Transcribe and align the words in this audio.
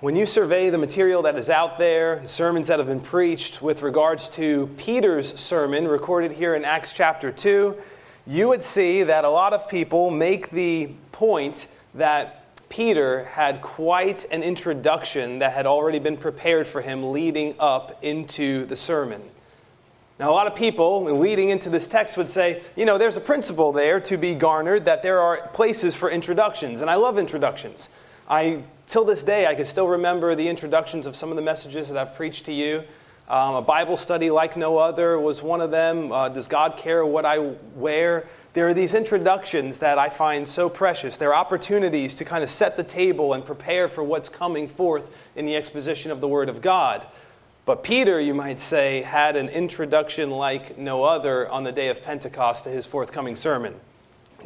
When 0.00 0.14
you 0.14 0.26
survey 0.26 0.68
the 0.68 0.76
material 0.76 1.22
that 1.22 1.36
is 1.36 1.48
out 1.48 1.78
there, 1.78 2.20
sermons 2.28 2.68
that 2.68 2.78
have 2.78 2.86
been 2.86 3.00
preached 3.00 3.62
with 3.62 3.80
regards 3.80 4.28
to 4.30 4.68
Peter's 4.76 5.40
sermon 5.40 5.88
recorded 5.88 6.32
here 6.32 6.54
in 6.54 6.66
Acts 6.66 6.92
chapter 6.92 7.32
2, 7.32 7.74
you 8.26 8.46
would 8.46 8.62
see 8.62 9.04
that 9.04 9.24
a 9.24 9.30
lot 9.30 9.54
of 9.54 9.70
people 9.70 10.10
make 10.10 10.50
the 10.50 10.90
point 11.12 11.66
that 11.94 12.44
Peter 12.68 13.24
had 13.24 13.62
quite 13.62 14.26
an 14.30 14.42
introduction 14.42 15.38
that 15.38 15.54
had 15.54 15.64
already 15.64 15.98
been 15.98 16.18
prepared 16.18 16.68
for 16.68 16.82
him 16.82 17.10
leading 17.10 17.54
up 17.58 18.04
into 18.04 18.66
the 18.66 18.76
sermon. 18.76 19.22
Now, 20.18 20.30
a 20.30 20.34
lot 20.34 20.46
of 20.46 20.54
people 20.54 21.04
leading 21.04 21.48
into 21.48 21.70
this 21.70 21.86
text 21.86 22.18
would 22.18 22.28
say, 22.28 22.62
you 22.76 22.84
know, 22.84 22.98
there's 22.98 23.16
a 23.16 23.20
principle 23.20 23.72
there 23.72 23.98
to 24.00 24.18
be 24.18 24.34
garnered 24.34 24.84
that 24.84 25.02
there 25.02 25.20
are 25.20 25.48
places 25.54 25.94
for 25.94 26.10
introductions, 26.10 26.82
and 26.82 26.90
I 26.90 26.96
love 26.96 27.18
introductions. 27.18 27.88
I 28.28 28.64
till 28.86 29.04
this 29.04 29.22
day, 29.22 29.46
I 29.46 29.54
can 29.54 29.64
still 29.64 29.88
remember 29.88 30.34
the 30.34 30.48
introductions 30.48 31.06
of 31.06 31.16
some 31.16 31.30
of 31.30 31.36
the 31.36 31.42
messages 31.42 31.88
that 31.88 31.96
I've 31.96 32.14
preached 32.14 32.46
to 32.46 32.52
you. 32.52 32.84
Um, 33.28 33.56
a 33.56 33.62
Bible 33.62 33.96
study 33.96 34.30
like 34.30 34.56
no 34.56 34.78
other 34.78 35.18
was 35.18 35.42
one 35.42 35.60
of 35.60 35.70
them. 35.70 36.12
Uh, 36.12 36.28
Does 36.28 36.46
God 36.46 36.76
care 36.76 37.04
what 37.04 37.24
I 37.24 37.38
wear? 37.74 38.28
There 38.52 38.68
are 38.68 38.74
these 38.74 38.94
introductions 38.94 39.80
that 39.80 39.98
I 39.98 40.08
find 40.08 40.48
so 40.48 40.68
precious. 40.68 41.16
They're 41.16 41.34
opportunities 41.34 42.14
to 42.14 42.24
kind 42.24 42.42
of 42.42 42.50
set 42.50 42.76
the 42.76 42.84
table 42.84 43.34
and 43.34 43.44
prepare 43.44 43.88
for 43.88 44.02
what's 44.02 44.28
coming 44.28 44.68
forth 44.68 45.10
in 45.34 45.44
the 45.44 45.56
exposition 45.56 46.10
of 46.10 46.20
the 46.20 46.28
Word 46.28 46.48
of 46.48 46.62
God. 46.62 47.06
But 47.66 47.82
Peter, 47.82 48.20
you 48.20 48.32
might 48.32 48.60
say, 48.60 49.02
had 49.02 49.34
an 49.34 49.48
introduction 49.48 50.30
like 50.30 50.78
no 50.78 51.02
other 51.02 51.50
on 51.50 51.64
the 51.64 51.72
day 51.72 51.88
of 51.88 52.02
Pentecost 52.02 52.64
to 52.64 52.70
his 52.70 52.86
forthcoming 52.86 53.34
sermon. 53.34 53.74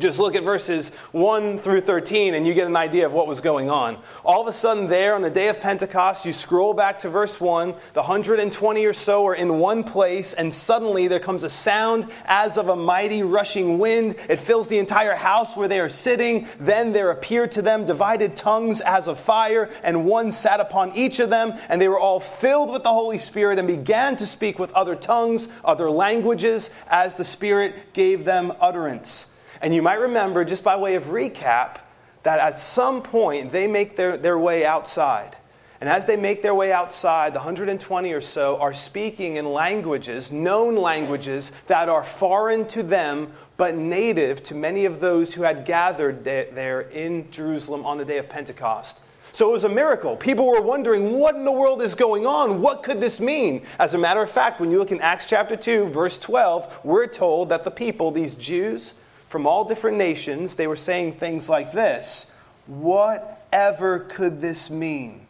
Just 0.01 0.19
look 0.19 0.35
at 0.35 0.45
verses 0.45 0.89
1 1.13 1.59
through 1.59 1.83
13 1.83 2.33
and 2.33 2.47
you 2.47 2.55
get 2.55 2.67
an 2.67 2.77
idea 2.77 3.05
of 3.05 3.13
what 3.13 3.27
was 3.27 3.43
going 3.43 3.69
on. 3.69 3.99
All 4.25 4.41
of 4.41 4.47
a 4.47 4.53
sudden, 4.53 4.89
there 4.89 5.15
on 5.15 5.21
the 5.21 5.29
day 5.29 5.49
of 5.49 5.61
Pentecost, 5.61 6.25
you 6.25 6.33
scroll 6.33 6.73
back 6.73 7.01
to 7.01 7.11
verse 7.11 7.39
1, 7.39 7.75
the 7.93 8.01
120 8.01 8.87
or 8.87 8.95
so 8.95 9.27
are 9.27 9.35
in 9.35 9.59
one 9.59 9.85
place, 9.85 10.33
and 10.33 10.55
suddenly 10.55 11.07
there 11.07 11.21
comes 11.21 11.45
a 11.45 11.51
sound 11.51 12.09
as 12.25 12.57
of 12.57 12.69
a 12.69 12.77
mighty 12.77 13.23
rushing 13.23 13.79
wind. 13.79 14.17
It 14.31 14.41
fills 14.41 14.69
the 14.69 14.79
entire 14.79 15.15
house 15.15 15.55
where 15.55 15.69
they 15.69 15.81
are 15.81 15.91
sitting. 15.91 16.49
Then 16.59 16.93
there 16.95 17.11
appeared 17.11 17.53
to 17.53 17.63
them 17.63 17.85
divided 17.85 18.37
tongues 18.37 18.81
as 18.81 19.07
of 19.07 19.21
fire, 19.21 19.69
and 19.83 20.07
one 20.07 20.33
sat 20.33 20.61
upon 20.61 20.97
each 20.97 21.19
of 21.19 21.29
them, 21.29 21.53
and 21.69 21.79
they 21.79 21.89
were 21.89 22.01
all 22.01 22.21
filled 22.21 22.71
with 22.71 22.85
the 22.85 22.89
Holy 22.89 23.19
Spirit 23.19 23.59
and 23.59 23.69
began 23.69 24.17
to 24.17 24.27
speak 24.27 24.59
with 24.59 24.73
other 24.73 24.97
tongues, 24.97 25.47
other 25.63 25.91
languages, 25.91 26.71
as 26.89 27.17
the 27.17 27.25
Spirit 27.25 27.93
gave 27.93 28.25
them 28.25 28.55
utterance. 28.61 29.30
And 29.61 29.75
you 29.75 29.83
might 29.83 30.01
remember, 30.01 30.45
just 30.45 30.65
by 30.65 30.77
way 30.77 30.95
of 30.95 31.05
recap, 31.05 31.79
that 32.23 32.39
at 32.39 32.59
some 32.59 33.03
point 33.03 33.51
they 33.51 33.67
make 33.67 33.97
their, 33.97 34.17
their 34.17 34.39
way 34.39 34.65
outside. 34.65 35.37
And 35.81 35.89
as 35.89 36.05
they 36.05 36.17
make 36.17 36.43
their 36.43 36.55
way 36.55 36.73
outside, 36.73 37.33
the 37.33 37.39
120 37.39 38.13
or 38.13 38.21
so 38.21 38.59
are 38.59 38.75
speaking 38.75 39.37
in 39.37 39.51
languages, 39.51 40.31
known 40.31 40.77
languages, 40.77 41.53
that 41.69 41.89
are 41.89 42.05
foreign 42.05 42.67
to 42.69 42.83
them, 42.83 43.33
but 43.57 43.75
native 43.75 44.43
to 44.45 44.55
many 44.55 44.85
of 44.85 45.01
those 45.01 45.33
who 45.33 45.43
had 45.43 45.65
gathered 45.65 46.23
there 46.23 46.83
in 46.83 47.31
Jerusalem 47.31 47.87
on 47.87 47.97
the 47.97 48.05
day 48.05 48.19
of 48.19 48.29
Pentecost. 48.29 49.01
So 49.33 49.49
it 49.49 49.53
was 49.53 49.65
a 49.65 49.69
miracle. 49.69 50.17
People 50.17 50.47
were 50.47 50.61
wondering, 50.61 51.19
what 51.19 51.35
in 51.37 51.45
the 51.45 51.53
world 51.53 51.81
is 51.81 51.95
going 51.95 52.27
on? 52.27 52.61
What 52.61 52.83
could 52.83 53.01
this 53.01 53.21
mean? 53.21 53.63
As 53.79 53.95
a 53.95 53.99
matter 53.99 54.23
of 54.23 54.31
fact, 54.31 54.61
when 54.61 54.71
you 54.71 54.79
look 54.79 54.93
in 54.93 55.01
Acts 55.01 55.25
chapter 55.25 55.57
2, 55.57 55.87
verse 55.91 56.19
12, 56.19 56.81
we're 56.85 57.07
told 57.07 57.49
that 57.51 57.65
the 57.65 57.71
people, 57.71 58.11
these 58.11 58.35
Jews, 58.35 58.95
from 59.31 59.47
all 59.47 59.65
different 59.65 59.97
nations, 59.97 60.57
they 60.57 60.67
were 60.67 60.77
saying 60.77 61.15
things 61.15 61.49
like 61.49 61.73
this 61.73 62.31
Whatever 62.67 64.01
could 64.01 64.41
this 64.41 64.69
mean? 64.69 65.27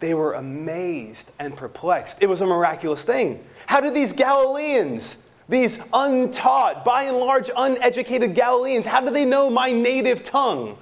They 0.00 0.12
were 0.12 0.34
amazed 0.34 1.30
and 1.38 1.56
perplexed. 1.56 2.18
It 2.20 2.28
was 2.28 2.42
a 2.42 2.46
miraculous 2.46 3.04
thing. 3.04 3.42
How 3.66 3.80
did 3.80 3.94
these 3.94 4.12
Galileans, 4.12 5.16
these 5.48 5.78
untaught, 5.94 6.84
by 6.84 7.04
and 7.04 7.16
large 7.16 7.48
uneducated 7.56 8.34
Galileans, 8.34 8.84
how 8.84 9.00
did 9.00 9.14
they 9.14 9.24
know 9.24 9.48
my 9.48 9.70
native 9.70 10.22
tongue? 10.22 10.76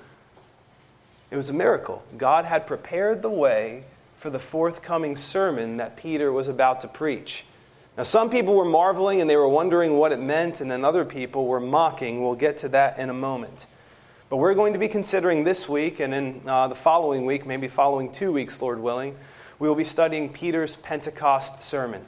It 1.31 1.37
was 1.37 1.50
a 1.50 1.54
miracle. 1.54 2.03
God 2.19 2.44
had 2.44 2.66
prepared 2.66 3.22
the 3.22 3.31
way 3.31 3.84
for 4.19 4.31
the 4.31 4.38
forthcoming 4.38 5.16
sermon 5.16 5.76
that 5.76 5.97
Peter 5.97 6.32
was 6.32 6.49
about 6.49 6.81
to 6.81 6.88
preach. 6.88 7.44
Now, 7.97 8.04
some 8.04 8.30
people 8.30 8.54
were 8.54 8.64
marveling 8.64 9.20
and 9.20 9.28
they 9.28 9.36
were 9.36 9.48
wondering 9.48 9.98
what 9.98 10.12
it 10.12 10.19
meant, 10.19 10.62
and 10.62 10.70
then 10.70 10.82
other 10.82 11.04
people 11.04 11.47
were 11.47 11.60
mocking. 11.60 12.22
We'll 12.22 12.34
get 12.34 12.56
to 12.58 12.69
that 12.70 12.98
in 12.98 13.10
a 13.10 13.14
moment. 13.14 13.66
But 14.30 14.38
we're 14.38 14.54
going 14.54 14.72
to 14.72 14.78
be 14.78 14.88
considering 14.88 15.44
this 15.44 15.69
week 15.69 16.00
and 16.00 16.14
in 16.14 16.41
uh, 16.47 16.69
the 16.69 16.75
following 16.75 17.26
week, 17.26 17.44
maybe 17.44 17.69
following 17.69 18.10
two 18.10 18.32
weeks, 18.32 18.62
Lord 18.62 18.81
willing, 18.81 19.14
we 19.58 19.69
will 19.69 19.75
be 19.75 19.84
studying 19.84 20.32
Peter's 20.32 20.76
Pentecost 20.76 21.62
sermon. 21.62 22.02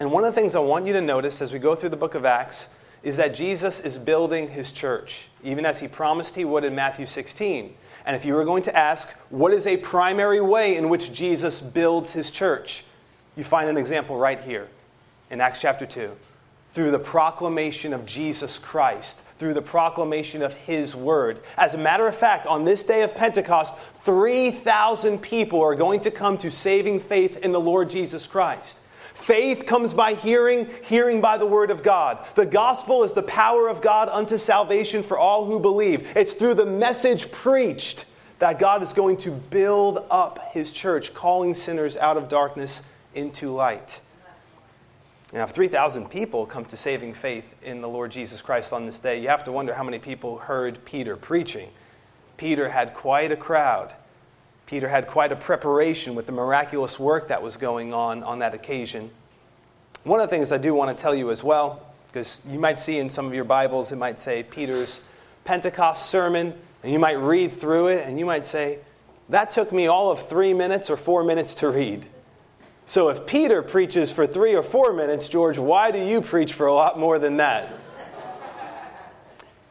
And 0.00 0.10
one 0.10 0.24
of 0.24 0.34
the 0.34 0.40
things 0.40 0.54
I 0.54 0.60
want 0.60 0.86
you 0.86 0.94
to 0.94 1.00
notice 1.02 1.42
as 1.42 1.52
we 1.52 1.58
go 1.58 1.74
through 1.74 1.90
the 1.90 1.96
book 1.96 2.14
of 2.14 2.24
Acts 2.24 2.68
is 3.02 3.18
that 3.18 3.34
Jesus 3.34 3.80
is 3.80 3.98
building 3.98 4.48
his 4.48 4.72
church, 4.72 5.26
even 5.44 5.66
as 5.66 5.80
he 5.80 5.88
promised 5.88 6.36
he 6.36 6.46
would 6.46 6.64
in 6.64 6.74
Matthew 6.74 7.04
16. 7.04 7.74
And 8.06 8.16
if 8.16 8.24
you 8.24 8.32
were 8.32 8.46
going 8.46 8.62
to 8.62 8.74
ask, 8.74 9.10
what 9.28 9.52
is 9.52 9.66
a 9.66 9.76
primary 9.76 10.40
way 10.40 10.76
in 10.76 10.88
which 10.88 11.12
Jesus 11.12 11.60
builds 11.60 12.12
his 12.12 12.30
church? 12.30 12.84
You 13.36 13.44
find 13.44 13.68
an 13.68 13.76
example 13.76 14.16
right 14.16 14.40
here 14.40 14.68
in 15.32 15.40
Acts 15.40 15.60
chapter 15.60 15.86
2 15.86 16.12
through 16.72 16.90
the 16.90 16.98
proclamation 16.98 17.92
of 17.92 18.06
Jesus 18.06 18.58
Christ, 18.58 19.20
through 19.36 19.54
the 19.54 19.60
proclamation 19.60 20.42
of 20.42 20.54
His 20.54 20.94
Word. 20.94 21.40
As 21.58 21.74
a 21.74 21.78
matter 21.78 22.06
of 22.06 22.16
fact, 22.16 22.46
on 22.46 22.64
this 22.64 22.82
day 22.82 23.02
of 23.02 23.14
Pentecost, 23.14 23.74
3,000 24.04 25.20
people 25.20 25.60
are 25.60 25.74
going 25.74 26.00
to 26.00 26.10
come 26.10 26.38
to 26.38 26.50
saving 26.50 27.00
faith 27.00 27.38
in 27.38 27.52
the 27.52 27.60
Lord 27.60 27.90
Jesus 27.90 28.26
Christ. 28.26 28.78
Faith 29.12 29.66
comes 29.66 29.92
by 29.92 30.14
hearing, 30.14 30.66
hearing 30.84 31.20
by 31.20 31.36
the 31.36 31.46
Word 31.46 31.70
of 31.70 31.82
God. 31.82 32.18
The 32.34 32.46
gospel 32.46 33.04
is 33.04 33.12
the 33.12 33.22
power 33.22 33.68
of 33.68 33.82
God 33.82 34.08
unto 34.08 34.38
salvation 34.38 35.02
for 35.02 35.18
all 35.18 35.44
who 35.44 35.60
believe. 35.60 36.08
It's 36.16 36.34
through 36.34 36.54
the 36.54 36.66
message 36.66 37.30
preached 37.30 38.06
that 38.38 38.58
God 38.58 38.82
is 38.82 38.94
going 38.94 39.18
to 39.18 39.30
build 39.30 40.06
up 40.10 40.52
His 40.52 40.72
church, 40.72 41.12
calling 41.12 41.54
sinners 41.54 41.98
out 41.98 42.16
of 42.16 42.28
darkness 42.28 42.82
into 43.14 43.50
light. 43.50 44.00
Now, 45.32 45.44
if 45.44 45.50
3,000 45.50 46.10
people 46.10 46.44
come 46.44 46.66
to 46.66 46.76
saving 46.76 47.14
faith 47.14 47.54
in 47.62 47.80
the 47.80 47.88
Lord 47.88 48.10
Jesus 48.12 48.42
Christ 48.42 48.72
on 48.72 48.84
this 48.84 48.98
day, 48.98 49.20
you 49.20 49.28
have 49.28 49.44
to 49.44 49.52
wonder 49.52 49.72
how 49.72 49.82
many 49.82 49.98
people 49.98 50.36
heard 50.36 50.84
Peter 50.84 51.16
preaching. 51.16 51.70
Peter 52.36 52.68
had 52.68 52.92
quite 52.92 53.32
a 53.32 53.36
crowd. 53.36 53.94
Peter 54.66 54.88
had 54.88 55.06
quite 55.06 55.32
a 55.32 55.36
preparation 55.36 56.14
with 56.14 56.26
the 56.26 56.32
miraculous 56.32 56.98
work 56.98 57.28
that 57.28 57.42
was 57.42 57.56
going 57.56 57.94
on 57.94 58.22
on 58.22 58.40
that 58.40 58.52
occasion. 58.52 59.10
One 60.04 60.20
of 60.20 60.28
the 60.28 60.36
things 60.36 60.52
I 60.52 60.58
do 60.58 60.74
want 60.74 60.96
to 60.96 61.00
tell 61.00 61.14
you 61.14 61.30
as 61.30 61.42
well, 61.42 61.80
because 62.08 62.42
you 62.46 62.58
might 62.58 62.78
see 62.78 62.98
in 62.98 63.08
some 63.08 63.26
of 63.26 63.32
your 63.32 63.44
Bibles, 63.44 63.90
it 63.90 63.96
might 63.96 64.18
say 64.18 64.42
Peter's 64.42 65.00
Pentecost 65.44 66.10
sermon, 66.10 66.52
and 66.82 66.92
you 66.92 66.98
might 66.98 67.12
read 67.12 67.52
through 67.52 67.88
it, 67.88 68.06
and 68.06 68.18
you 68.18 68.26
might 68.26 68.44
say, 68.44 68.80
that 69.30 69.50
took 69.50 69.72
me 69.72 69.86
all 69.86 70.10
of 70.10 70.28
three 70.28 70.52
minutes 70.52 70.90
or 70.90 70.98
four 70.98 71.24
minutes 71.24 71.54
to 71.54 71.70
read. 71.70 72.04
So 72.86 73.08
if 73.08 73.26
Peter 73.26 73.62
preaches 73.62 74.10
for 74.10 74.26
three 74.26 74.54
or 74.54 74.62
four 74.62 74.92
minutes, 74.92 75.28
George, 75.28 75.58
why 75.58 75.90
do 75.90 75.98
you 75.98 76.20
preach 76.20 76.52
for 76.52 76.66
a 76.66 76.74
lot 76.74 76.98
more 76.98 77.18
than 77.18 77.36
that? 77.38 77.68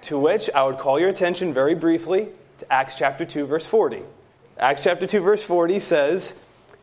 to 0.02 0.18
which 0.18 0.50
I 0.54 0.64
would 0.64 0.80
call 0.80 1.00
your 1.00 1.10
attention 1.10 1.54
very 1.54 1.76
briefly 1.76 2.28
to 2.60 2.74
Acts 2.74 2.96
chapter 2.96 3.26
2, 3.26 3.46
verse 3.46 3.66
40. 3.66 4.02
Acts 4.58 4.84
chapter 4.84 5.08
2, 5.08 5.22
verse 5.22 5.44
40 5.44 5.80
says, 5.80 6.34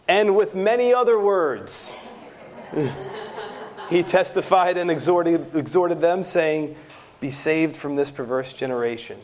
And 0.06 0.36
with 0.36 0.54
many 0.54 0.94
other 0.94 1.18
words, 1.18 1.92
he 3.90 4.02
testified 4.02 4.76
and 4.76 4.90
exhorted, 4.90 5.54
exhorted 5.54 6.00
them, 6.00 6.22
saying, 6.22 6.76
Be 7.20 7.30
saved 7.30 7.76
from 7.76 7.96
this 7.96 8.10
perverse 8.10 8.52
generation. 8.52 9.18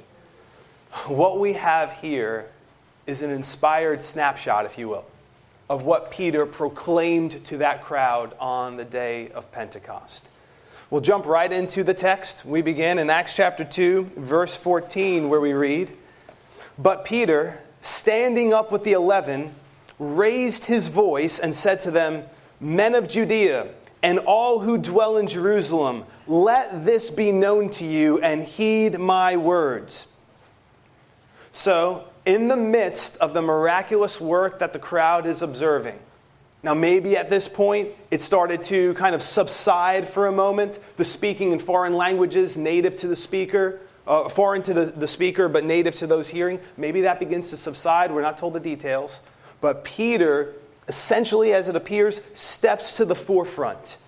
What 1.07 1.39
we 1.41 1.55
have 1.55 1.93
here 1.93 2.51
is 3.07 3.23
an 3.23 3.31
inspired 3.31 4.03
snapshot, 4.03 4.67
if 4.67 4.79
you 4.79 4.89
will 4.89 5.05
of 5.69 5.83
what 5.83 6.11
Peter 6.11 6.47
proclaimed 6.47 7.45
to 7.47 7.59
that 7.59 7.83
crowd 7.83 8.35
on 8.39 8.77
the 8.77 8.85
day 8.85 9.31
of 9.31 9.51
Pentecost. 9.53 10.25
We'll 10.91 11.01
jump 11.01 11.27
right 11.27 11.51
into 11.51 11.83
the 11.83 11.95
text. 11.95 12.45
We 12.45 12.63
begin 12.63 12.99
in 12.99 13.09
Acts 13.11 13.35
chapter 13.35 13.65
2, 13.65 14.13
verse 14.17 14.57
14, 14.57 15.29
where 15.29 15.41
we 15.41 15.53
read 15.53 15.91
But 16.79 17.05
Peter, 17.05 17.59
standing 17.81 18.53
up 18.53 18.71
with 18.71 18.85
the 18.85 18.93
eleven, 18.93 19.55
raised 19.99 20.65
his 20.65 20.89
voice 20.89 21.39
and 21.39 21.55
said 21.55 21.81
to 21.81 21.91
them, 21.91 22.25
Men 22.61 22.95
of 22.95 23.09
Judea, 23.09 23.69
and 24.03 24.19
all 24.19 24.61
who 24.61 24.77
dwell 24.77 25.17
in 25.17 25.27
Jerusalem, 25.27 26.05
let 26.27 26.85
this 26.85 27.11
be 27.11 27.33
known 27.33 27.71
to 27.71 27.85
you 27.85 28.21
and 28.21 28.45
heed 28.45 28.99
my 28.99 29.37
words. 29.37 30.07
So, 31.53 32.05
in 32.27 32.49
the 32.49 32.57
midst 32.57 33.17
of 33.19 33.35
the 33.35 33.43
miraculous 33.43 34.21
work 34.21 34.59
that 34.61 34.73
the 34.73 34.79
crowd 34.79 35.27
is 35.27 35.43
observing. 35.43 35.99
Now, 36.63 36.73
maybe 36.73 37.17
at 37.17 37.29
this 37.29 37.47
point, 37.47 37.91
it 38.11 38.23
started 38.23 38.63
to 38.65 38.95
kind 38.95 39.15
of 39.15 39.23
subside 39.23 40.09
for 40.09 40.27
a 40.27 40.33
moment, 40.33 40.79
the 40.97 41.05
speaking 41.05 41.53
in 41.53 41.59
foreign 41.59 41.93
languages 41.93 42.57
native 42.57 42.97
to 42.97 43.07
the 43.07 43.17
speaker, 43.17 43.81
uh, 44.07 44.31
foreign 44.31 44.63
to 44.63 44.73
the, 44.73 44.87
the 44.87 45.09
speaker, 45.09 45.49
but 45.49 45.65
native 45.65 45.95
to 45.97 46.07
those 46.07 46.29
hearing. 46.29 46.59
Maybe 46.79 47.03
that 47.03 47.19
begins 47.19 47.51
to 47.51 47.59
subside. 47.59 48.11
We're 48.11 48.23
not 48.23 48.39
told 48.39 48.55
the 48.55 48.61
details. 48.61 49.21
But 49.61 49.85
Peter, 49.85 50.55
essentially 50.89 51.53
as 51.53 51.69
it 51.69 51.77
appears, 51.77 52.23
steps 52.33 52.97
to 52.97 53.05
the 53.05 53.15
forefront. 53.15 53.99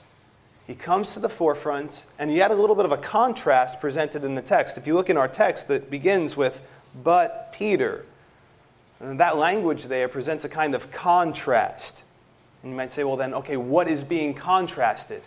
He 0.67 0.75
comes 0.75 1.13
to 1.13 1.21
the 1.21 1.29
forefront, 1.29 2.03
and 2.19 2.35
yet 2.35 2.51
a 2.51 2.55
little 2.55 2.75
bit 2.75 2.87
of 2.87 2.93
a 2.93 2.97
contrast 2.97 3.81
presented 3.81 4.25
in 4.25 4.35
the 4.35 4.43
text. 4.43 4.79
If 4.79 4.87
you 4.87 4.95
look 4.95 5.11
in 5.11 5.17
our 5.17 5.29
text, 5.29 5.69
that 5.69 5.91
begins 5.91 6.37
with, 6.37 6.61
but 7.03 7.53
Peter. 7.53 8.05
And 9.01 9.21
that 9.21 9.37
language 9.37 9.85
there 9.85 10.09
presents 10.09 10.45
a 10.45 10.49
kind 10.49 10.75
of 10.75 10.91
contrast. 10.91 12.03
And 12.63 12.73
you 12.73 12.77
might 12.77 12.91
say, 12.91 13.05
well, 13.05 13.17
then, 13.17 13.35
okay, 13.35 13.57
what 13.57 13.89
is 13.89 14.03
being 14.03 14.35
contrasted? 14.35 15.23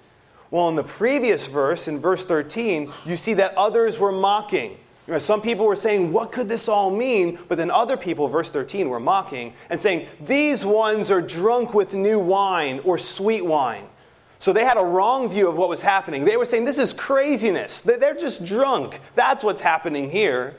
Well, 0.52 0.68
in 0.70 0.76
the 0.76 0.84
previous 0.84 1.48
verse, 1.48 1.88
in 1.88 2.00
verse 2.00 2.26
13, 2.26 2.92
you 3.06 3.18
see 3.18 3.36
that 3.36 3.56
others 3.56 4.00
were 4.00 4.12
mocking. 4.12 4.78
You 5.06 5.14
know, 5.14 5.20
some 5.20 5.42
people 5.42 5.66
were 5.66 5.76
saying, 5.76 6.12
What 6.12 6.32
could 6.32 6.50
this 6.50 6.68
all 6.68 6.92
mean? 6.92 7.40
But 7.48 7.58
then 7.58 7.72
other 7.72 7.98
people, 7.98 8.28
verse 8.28 8.52
13, 8.52 8.90
were 8.90 9.00
mocking 9.00 9.54
and 9.70 9.82
saying, 9.82 10.08
These 10.22 10.64
ones 10.64 11.10
are 11.10 11.22
drunk 11.22 11.74
with 11.74 11.94
new 11.94 12.20
wine 12.20 12.80
or 12.84 12.98
sweet 12.98 13.44
wine. 13.44 13.86
So 14.38 14.54
they 14.54 14.64
had 14.64 14.78
a 14.78 14.84
wrong 14.84 15.28
view 15.30 15.50
of 15.50 15.58
what 15.58 15.68
was 15.68 15.82
happening. 15.82 16.26
They 16.26 16.38
were 16.38 16.46
saying, 16.46 16.66
This 16.66 16.78
is 16.78 16.94
craziness. 16.94 17.82
They're 17.82 18.14
just 18.14 18.46
drunk. 18.46 19.00
That's 19.16 19.44
what's 19.44 19.62
happening 19.62 20.12
here. 20.12 20.56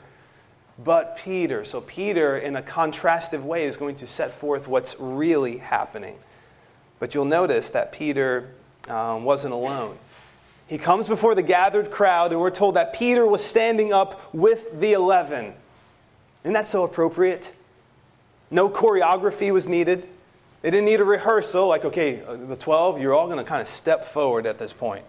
But 0.83 1.17
Peter, 1.17 1.65
so 1.65 1.81
Peter, 1.81 2.37
in 2.37 2.55
a 2.55 2.61
contrastive 2.61 3.43
way, 3.43 3.65
is 3.65 3.77
going 3.77 3.95
to 3.97 4.07
set 4.07 4.33
forth 4.33 4.67
what's 4.67 4.99
really 4.99 5.57
happening. 5.57 6.15
But 6.99 7.13
you'll 7.13 7.25
notice 7.25 7.71
that 7.71 7.91
Peter 7.91 8.51
um, 8.87 9.23
wasn't 9.23 9.53
alone. 9.53 9.97
He 10.67 10.77
comes 10.77 11.07
before 11.07 11.35
the 11.35 11.43
gathered 11.43 11.91
crowd, 11.91 12.31
and 12.31 12.39
we're 12.39 12.49
told 12.49 12.75
that 12.75 12.93
Peter 12.93 13.27
was 13.27 13.43
standing 13.43 13.91
up 13.91 14.33
with 14.33 14.79
the 14.79 14.93
eleven. 14.93 15.53
Isn't 16.43 16.53
that 16.53 16.67
so 16.67 16.83
appropriate? 16.83 17.51
No 18.49 18.69
choreography 18.69 19.51
was 19.51 19.67
needed. 19.67 20.07
They 20.61 20.69
didn't 20.69 20.85
need 20.85 20.99
a 20.99 21.03
rehearsal, 21.03 21.67
like, 21.67 21.85
okay, 21.85 22.23
uh, 22.23 22.35
the 22.35 22.55
12, 22.55 23.01
you're 23.01 23.13
all 23.13 23.25
going 23.25 23.39
to 23.39 23.43
kind 23.43 23.61
of 23.61 23.67
step 23.67 24.05
forward 24.05 24.45
at 24.45 24.59
this 24.59 24.73
point. 24.73 25.03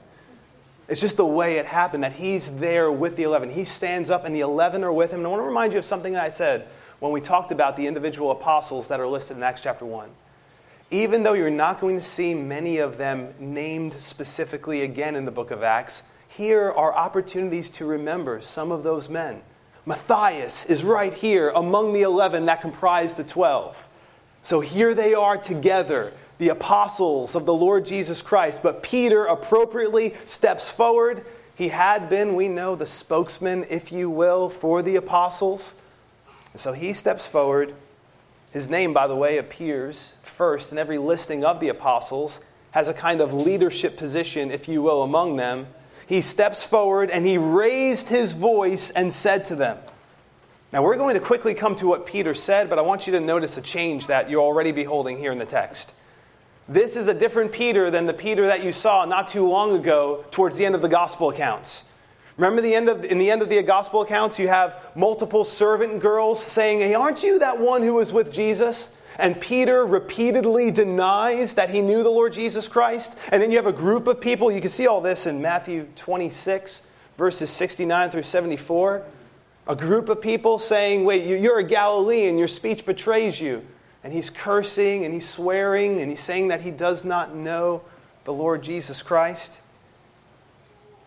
It's 0.88 1.00
just 1.00 1.16
the 1.16 1.26
way 1.26 1.56
it 1.56 1.66
happened 1.66 2.02
that 2.04 2.12
he's 2.12 2.56
there 2.56 2.90
with 2.90 3.16
the 3.16 3.22
11. 3.22 3.50
He 3.50 3.64
stands 3.64 4.10
up, 4.10 4.24
and 4.24 4.34
the 4.34 4.40
11 4.40 4.84
are 4.84 4.92
with 4.92 5.12
him. 5.12 5.20
And 5.20 5.26
I 5.26 5.30
want 5.30 5.40
to 5.40 5.46
remind 5.46 5.72
you 5.72 5.78
of 5.78 5.84
something 5.84 6.12
that 6.14 6.24
I 6.24 6.28
said 6.28 6.66
when 6.98 7.12
we 7.12 7.20
talked 7.20 7.52
about 7.52 7.76
the 7.76 7.86
individual 7.86 8.30
apostles 8.30 8.88
that 8.88 9.00
are 9.00 9.06
listed 9.06 9.36
in 9.36 9.42
Acts 9.42 9.60
chapter 9.60 9.84
1. 9.84 10.08
Even 10.90 11.22
though 11.22 11.32
you're 11.32 11.50
not 11.50 11.80
going 11.80 11.98
to 11.98 12.04
see 12.04 12.34
many 12.34 12.78
of 12.78 12.98
them 12.98 13.32
named 13.38 13.94
specifically 13.98 14.82
again 14.82 15.16
in 15.16 15.24
the 15.24 15.30
book 15.30 15.50
of 15.50 15.62
Acts, 15.62 16.02
here 16.28 16.70
are 16.70 16.94
opportunities 16.94 17.70
to 17.70 17.86
remember 17.86 18.40
some 18.40 18.70
of 18.70 18.82
those 18.82 19.08
men. 19.08 19.40
Matthias 19.84 20.64
is 20.66 20.82
right 20.82 21.12
here 21.12 21.50
among 21.50 21.92
the 21.92 22.02
11 22.02 22.46
that 22.46 22.60
comprise 22.60 23.14
the 23.14 23.24
12. 23.24 23.88
So 24.42 24.60
here 24.60 24.94
they 24.94 25.14
are 25.14 25.36
together, 25.36 26.12
the 26.38 26.48
apostles 26.48 27.34
of 27.34 27.46
the 27.46 27.54
Lord 27.54 27.86
Jesus 27.86 28.22
Christ. 28.22 28.62
But 28.62 28.82
Peter 28.82 29.24
appropriately 29.24 30.14
steps 30.24 30.70
forward. 30.70 31.24
He 31.54 31.68
had 31.68 32.08
been, 32.08 32.34
we 32.34 32.48
know, 32.48 32.74
the 32.74 32.86
spokesman, 32.86 33.66
if 33.68 33.92
you 33.92 34.10
will, 34.10 34.48
for 34.48 34.82
the 34.82 34.96
apostles. 34.96 35.74
And 36.52 36.60
so 36.60 36.72
he 36.72 36.92
steps 36.92 37.26
forward. 37.26 37.74
His 38.52 38.68
name, 38.68 38.92
by 38.92 39.06
the 39.06 39.16
way, 39.16 39.38
appears 39.38 40.12
first 40.22 40.72
in 40.72 40.78
every 40.78 40.98
listing 40.98 41.44
of 41.44 41.60
the 41.60 41.68
apostles, 41.68 42.40
has 42.72 42.88
a 42.88 42.94
kind 42.94 43.20
of 43.20 43.32
leadership 43.32 43.96
position, 43.96 44.50
if 44.50 44.68
you 44.68 44.82
will, 44.82 45.02
among 45.02 45.36
them. 45.36 45.66
He 46.06 46.20
steps 46.20 46.62
forward 46.62 47.10
and 47.10 47.26
he 47.26 47.38
raised 47.38 48.08
his 48.08 48.32
voice 48.32 48.90
and 48.90 49.12
said 49.12 49.44
to 49.46 49.54
them, 49.54 49.78
now, 50.72 50.82
we're 50.82 50.96
going 50.96 51.14
to 51.14 51.20
quickly 51.20 51.52
come 51.52 51.76
to 51.76 51.86
what 51.86 52.06
Peter 52.06 52.34
said, 52.34 52.70
but 52.70 52.78
I 52.78 52.82
want 52.82 53.06
you 53.06 53.12
to 53.12 53.20
notice 53.20 53.58
a 53.58 53.60
change 53.60 54.06
that 54.06 54.30
you're 54.30 54.40
already 54.40 54.72
beholding 54.72 55.18
here 55.18 55.30
in 55.30 55.36
the 55.36 55.44
text. 55.44 55.92
This 56.72 56.96
is 56.96 57.06
a 57.06 57.12
different 57.12 57.52
Peter 57.52 57.90
than 57.90 58.06
the 58.06 58.14
Peter 58.14 58.46
that 58.46 58.64
you 58.64 58.72
saw 58.72 59.04
not 59.04 59.28
too 59.28 59.46
long 59.46 59.76
ago 59.76 60.24
towards 60.30 60.56
the 60.56 60.64
end 60.64 60.74
of 60.74 60.80
the 60.80 60.88
gospel 60.88 61.28
accounts. 61.28 61.84
Remember 62.38 62.62
the 62.62 62.74
end 62.74 62.88
of, 62.88 63.04
in 63.04 63.18
the 63.18 63.30
end 63.30 63.42
of 63.42 63.50
the 63.50 63.62
gospel 63.62 64.00
accounts, 64.00 64.38
you 64.38 64.48
have 64.48 64.76
multiple 64.94 65.44
servant 65.44 66.00
girls 66.00 66.42
saying, 66.42 66.78
Hey, 66.78 66.94
aren't 66.94 67.22
you 67.22 67.38
that 67.40 67.60
one 67.60 67.82
who 67.82 67.92
was 67.94 68.10
with 68.10 68.32
Jesus? 68.32 68.96
And 69.18 69.38
Peter 69.38 69.84
repeatedly 69.84 70.70
denies 70.70 71.52
that 71.54 71.68
he 71.68 71.82
knew 71.82 72.02
the 72.02 72.08
Lord 72.08 72.32
Jesus 72.32 72.68
Christ. 72.68 73.14
And 73.30 73.42
then 73.42 73.50
you 73.50 73.58
have 73.58 73.66
a 73.66 73.72
group 73.72 74.06
of 74.06 74.18
people, 74.18 74.50
you 74.50 74.62
can 74.62 74.70
see 74.70 74.86
all 74.86 75.02
this 75.02 75.26
in 75.26 75.42
Matthew 75.42 75.86
26, 75.96 76.80
verses 77.18 77.50
69 77.50 78.10
through 78.10 78.22
74 78.22 79.04
a 79.68 79.76
group 79.76 80.08
of 80.08 80.20
people 80.20 80.58
saying, 80.58 81.04
Wait, 81.04 81.24
you're 81.24 81.58
a 81.58 81.64
Galilean, 81.64 82.38
your 82.38 82.48
speech 82.48 82.84
betrays 82.84 83.40
you. 83.40 83.62
And 84.04 84.12
he's 84.12 84.30
cursing 84.30 85.04
and 85.04 85.14
he's 85.14 85.28
swearing 85.28 86.00
and 86.00 86.10
he's 86.10 86.20
saying 86.20 86.48
that 86.48 86.62
he 86.62 86.70
does 86.70 87.04
not 87.04 87.34
know 87.34 87.82
the 88.24 88.32
Lord 88.32 88.62
Jesus 88.62 89.02
Christ. 89.02 89.60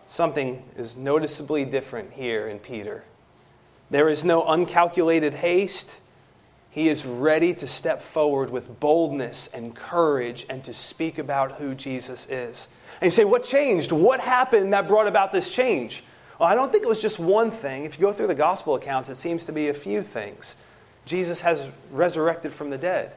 Something 0.08 0.64
is 0.78 0.96
noticeably 0.96 1.66
different 1.66 2.14
here 2.14 2.48
in 2.48 2.60
Peter. 2.60 3.04
There 3.90 4.10
is 4.10 4.24
no 4.24 4.44
uncalculated 4.48 5.34
haste. 5.34 5.90
He 6.70 6.90
is 6.90 7.06
ready 7.06 7.54
to 7.56 7.68
step 7.68 8.02
forward 8.02 8.50
with 8.50 8.80
boldness 8.80 9.50
and 9.54 9.76
courage 9.76 10.46
and 10.50 10.64
to 10.64 10.74
speak 10.74 11.18
about 11.18 11.54
who 11.54 11.76
Jesus 11.76 12.28
is. 12.30 12.68
And 13.02 13.08
you 13.08 13.16
say, 13.16 13.26
What 13.26 13.44
changed? 13.44 13.92
What 13.92 14.20
happened 14.20 14.74
that 14.74 14.88
brought 14.88 15.08
about 15.08 15.32
this 15.32 15.50
change? 15.50 16.04
Well, 16.40 16.50
I 16.50 16.56
don't 16.56 16.72
think 16.72 16.84
it 16.84 16.90
was 16.90 17.02
just 17.02 17.18
one 17.18 17.50
thing. 17.50 17.86
If 17.86 17.98
you 17.98 18.06
go 18.06 18.14
through 18.14 18.28
the 18.28 18.36
gospel 18.36 18.76
accounts, 18.76 19.10
it 19.10 19.16
seems 19.16 19.46
to 19.46 19.54
be 19.54 19.70
a 19.70 19.74
few 19.74 20.02
things. 20.02 20.56
Jesus 21.06 21.42
has 21.42 21.70
resurrected 21.92 22.52
from 22.52 22.70
the 22.70 22.78
dead. 22.78 23.16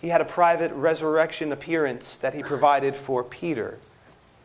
He 0.00 0.08
had 0.08 0.20
a 0.20 0.24
private 0.24 0.72
resurrection 0.72 1.52
appearance 1.52 2.16
that 2.16 2.34
he 2.34 2.42
provided 2.42 2.96
for 2.96 3.22
Peter. 3.22 3.78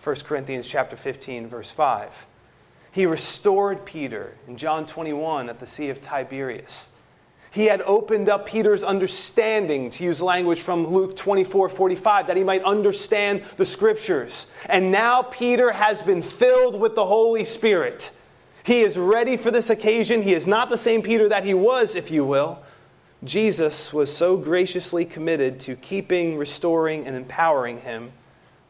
1 0.04 0.16
Corinthians 0.18 0.68
chapter 0.68 0.96
15 0.96 1.48
verse 1.48 1.72
5. 1.72 2.12
He 2.92 3.06
restored 3.06 3.86
Peter 3.86 4.34
in 4.48 4.58
John 4.58 4.86
21 4.86 5.50
at 5.50 5.60
the 5.60 5.68
Sea 5.68 5.90
of 5.90 6.02
Tiberias. 6.02 6.88
He 7.52 7.66
had 7.66 7.82
opened 7.82 8.30
up 8.30 8.46
Peter's 8.46 8.84
understanding, 8.84 9.90
to 9.92 10.04
use 10.04 10.22
language 10.22 10.62
from 10.62 10.86
Luke 10.88 11.16
24 11.16 11.70
45, 11.70 12.28
that 12.28 12.38
he 12.38 12.44
might 12.44 12.64
understand 12.64 13.44
the 13.58 13.66
scriptures. 13.66 14.46
And 14.68 14.92
now 14.92 15.24
Peter 15.24 15.72
has 15.72 16.02
been 16.02 16.22
filled 16.22 16.80
with 16.80 16.96
the 16.96 17.06
Holy 17.06 17.46
Spirit. 17.46 18.12
He 18.68 18.82
is 18.82 18.98
ready 18.98 19.38
for 19.38 19.50
this 19.50 19.70
occasion. 19.70 20.24
He 20.24 20.34
is 20.34 20.46
not 20.46 20.70
the 20.70 20.78
same 20.78 21.02
Peter 21.02 21.30
that 21.30 21.46
he 21.46 21.54
was, 21.54 21.96
if 21.96 22.12
you 22.12 22.26
will. 22.26 22.62
Jesus 23.24 23.94
was 23.94 24.14
so 24.14 24.36
graciously 24.36 25.06
committed 25.06 25.58
to 25.62 25.78
keeping, 25.78 26.38
restoring, 26.38 27.08
and 27.08 27.16
empowering 27.16 27.80
him. 27.80 28.12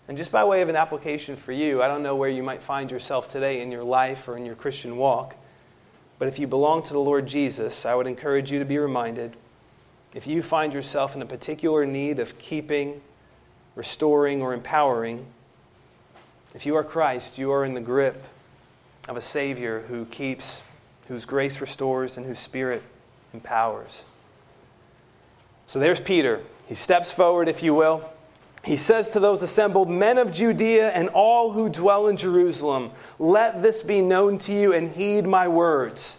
And 0.08 0.16
just 0.16 0.32
by 0.32 0.44
way 0.44 0.62
of 0.62 0.70
an 0.70 0.76
application 0.76 1.36
for 1.36 1.52
you, 1.52 1.82
I 1.82 1.88
don't 1.88 2.04
know 2.04 2.16
where 2.16 2.30
you 2.30 2.44
might 2.44 2.62
find 2.62 2.92
yourself 2.92 3.28
today 3.28 3.60
in 3.60 3.72
your 3.72 3.84
life 3.84 4.28
or 4.28 4.38
in 4.38 4.46
your 4.46 4.54
Christian 4.54 4.98
walk. 4.98 5.36
But 6.20 6.28
if 6.28 6.38
you 6.38 6.46
belong 6.46 6.84
to 6.84 6.94
the 6.94 7.00
Lord 7.00 7.26
Jesus, 7.26 7.84
I 7.84 7.96
would 7.96 8.06
encourage 8.06 8.52
you 8.52 8.60
to 8.60 8.66
be 8.66 8.78
reminded 8.78 9.36
if 10.14 10.28
you 10.28 10.44
find 10.44 10.74
yourself 10.74 11.16
in 11.16 11.24
a 11.24 11.26
particular 11.26 11.88
need 11.88 12.20
of 12.20 12.38
keeping, 12.38 13.02
restoring, 13.74 14.44
or 14.44 14.54
empowering, 14.54 15.26
if 16.54 16.68
you 16.68 16.76
are 16.76 16.84
Christ, 16.84 17.40
you 17.40 17.52
are 17.52 17.66
in 17.66 17.74
the 17.74 17.82
grip 17.82 18.24
of 19.08 19.18
a 19.18 19.22
Savior 19.22 19.86
who 19.88 20.06
keeps, 20.06 20.62
whose 21.08 21.26
grace 21.26 21.62
restores, 21.62 22.18
and 22.18 22.26
whose 22.26 22.40
Spirit 22.40 22.84
empowers. 23.34 24.04
So 25.68 25.80
there's 25.80 26.00
Peter. 26.00 26.42
He 26.68 26.76
steps 26.76 27.12
forward, 27.12 27.48
if 27.48 27.64
you 27.64 27.74
will. 27.74 28.10
He 28.64 28.76
says 28.76 29.12
to 29.12 29.20
those 29.20 29.44
assembled, 29.44 29.90
Men 29.90 30.18
of 30.18 30.32
Judea 30.32 30.92
and 30.92 31.08
all 31.10 31.52
who 31.52 31.70
dwell 31.70 32.08
in 32.08 32.18
Jerusalem, 32.18 32.92
let 33.18 33.64
this 33.64 33.82
be 33.82 34.02
known 34.02 34.38
to 34.40 34.54
you 34.54 34.74
and 34.74 34.90
heed 34.90 35.26
my 35.26 35.48
words. 35.48 36.18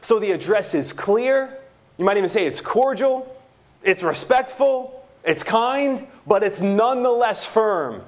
So 0.00 0.20
the 0.20 0.30
address 0.30 0.74
is 0.74 0.92
clear. 0.92 1.58
You 1.96 2.04
might 2.04 2.16
even 2.16 2.30
say 2.30 2.46
it's 2.46 2.60
cordial, 2.60 3.36
it's 3.82 4.04
respectful, 4.04 5.04
it's 5.24 5.42
kind, 5.42 6.06
but 6.26 6.44
it's 6.44 6.60
nonetheless 6.60 7.44
firm. 7.44 8.02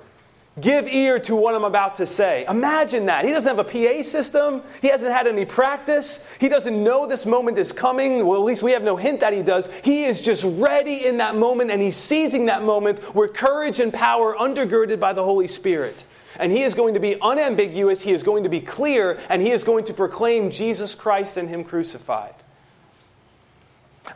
Give 0.61 0.89
ear 0.89 1.19
to 1.21 1.37
what 1.37 1.55
I'm 1.55 1.65
about 1.65 1.97
to 1.97 2.07
say. 2.07 2.45
Imagine 2.49 3.07
that. 3.07 3.25
He 3.25 3.31
doesn't 3.31 3.57
have 3.57 3.65
a 3.65 3.65
PA 3.65 4.03
system. 4.03 4.63
He 4.83 4.89
hasn't 4.89 5.13
had 5.13 5.27
any 5.27 5.45
practice. 5.45 6.27
He 6.41 6.49
doesn't 6.49 6.83
know 6.83 7.07
this 7.07 7.25
moment 7.25 7.59
is 7.59 7.73
coming. 7.73 8.27
Well, 8.27 8.41
at 8.41 8.45
least 8.45 8.63
we 8.63 8.73
have 8.73 8.83
no 8.83 8.97
hint 8.97 9.21
that 9.21 9.33
he 9.33 9.43
does. 9.43 9.69
He 9.83 10.05
is 10.05 10.21
just 10.21 10.43
ready 10.45 11.07
in 11.07 11.19
that 11.19 11.37
moment 11.37 11.71
and 11.71 11.81
he's 11.81 11.97
seizing 11.97 12.47
that 12.47 12.63
moment 12.63 13.15
with 13.15 13.33
courage 13.33 13.81
and 13.81 13.93
power 13.93 14.35
undergirded 14.35 14.99
by 14.99 15.13
the 15.13 15.23
Holy 15.23 15.47
Spirit. 15.47 16.05
And 16.39 16.51
he 16.51 16.63
is 16.63 16.75
going 16.75 16.95
to 16.95 17.01
be 17.01 17.21
unambiguous, 17.21 18.01
he 18.01 18.13
is 18.13 18.23
going 18.23 18.45
to 18.45 18.49
be 18.49 18.61
clear, 18.61 19.19
and 19.29 19.43
he 19.43 19.51
is 19.51 19.65
going 19.65 19.85
to 19.87 19.95
proclaim 19.95 20.51
Jesus 20.51 20.95
Christ 20.95 21.37
and 21.37 21.49
him 21.49 21.65
crucified. 21.65 22.35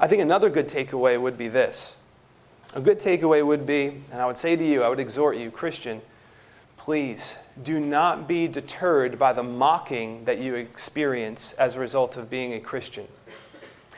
I 0.00 0.06
think 0.06 0.22
another 0.22 0.48
good 0.48 0.68
takeaway 0.68 1.20
would 1.20 1.36
be 1.36 1.48
this. 1.48 1.96
A 2.74 2.80
good 2.80 2.98
takeaway 2.98 3.44
would 3.44 3.66
be, 3.66 4.02
and 4.10 4.20
I 4.20 4.26
would 4.26 4.36
say 4.36 4.56
to 4.56 4.64
you, 4.64 4.82
I 4.82 4.88
would 4.88 5.00
exhort 5.00 5.36
you, 5.36 5.50
Christian, 5.50 6.00
Please 6.84 7.36
do 7.62 7.80
not 7.80 8.28
be 8.28 8.46
deterred 8.46 9.18
by 9.18 9.32
the 9.32 9.42
mocking 9.42 10.22
that 10.26 10.38
you 10.38 10.54
experience 10.54 11.54
as 11.54 11.76
a 11.76 11.80
result 11.80 12.18
of 12.18 12.28
being 12.28 12.52
a 12.52 12.60
Christian. 12.60 13.08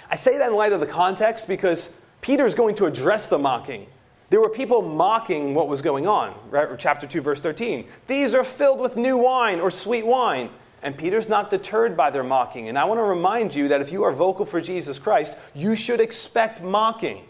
I 0.08 0.14
say 0.14 0.38
that 0.38 0.50
in 0.50 0.54
light 0.54 0.70
of 0.70 0.78
the 0.78 0.86
context 0.86 1.48
because 1.48 1.90
Peter 2.20 2.46
is 2.46 2.54
going 2.54 2.76
to 2.76 2.86
address 2.86 3.26
the 3.26 3.40
mocking. 3.40 3.88
There 4.30 4.40
were 4.40 4.48
people 4.48 4.82
mocking 4.82 5.52
what 5.52 5.66
was 5.66 5.82
going 5.82 6.06
on. 6.06 6.32
Right? 6.48 6.68
Chapter 6.78 7.08
2, 7.08 7.20
verse 7.22 7.40
13. 7.40 7.88
These 8.06 8.34
are 8.34 8.44
filled 8.44 8.78
with 8.78 8.94
new 8.94 9.16
wine 9.16 9.58
or 9.58 9.72
sweet 9.72 10.06
wine. 10.06 10.48
And 10.84 10.96
Peter's 10.96 11.28
not 11.28 11.50
deterred 11.50 11.96
by 11.96 12.10
their 12.10 12.22
mocking. 12.22 12.68
And 12.68 12.78
I 12.78 12.84
want 12.84 13.00
to 13.00 13.04
remind 13.04 13.52
you 13.52 13.66
that 13.66 13.80
if 13.80 13.90
you 13.90 14.04
are 14.04 14.12
vocal 14.12 14.46
for 14.46 14.60
Jesus 14.60 15.00
Christ, 15.00 15.36
you 15.56 15.74
should 15.74 16.00
expect 16.00 16.62
mocking. 16.62 17.24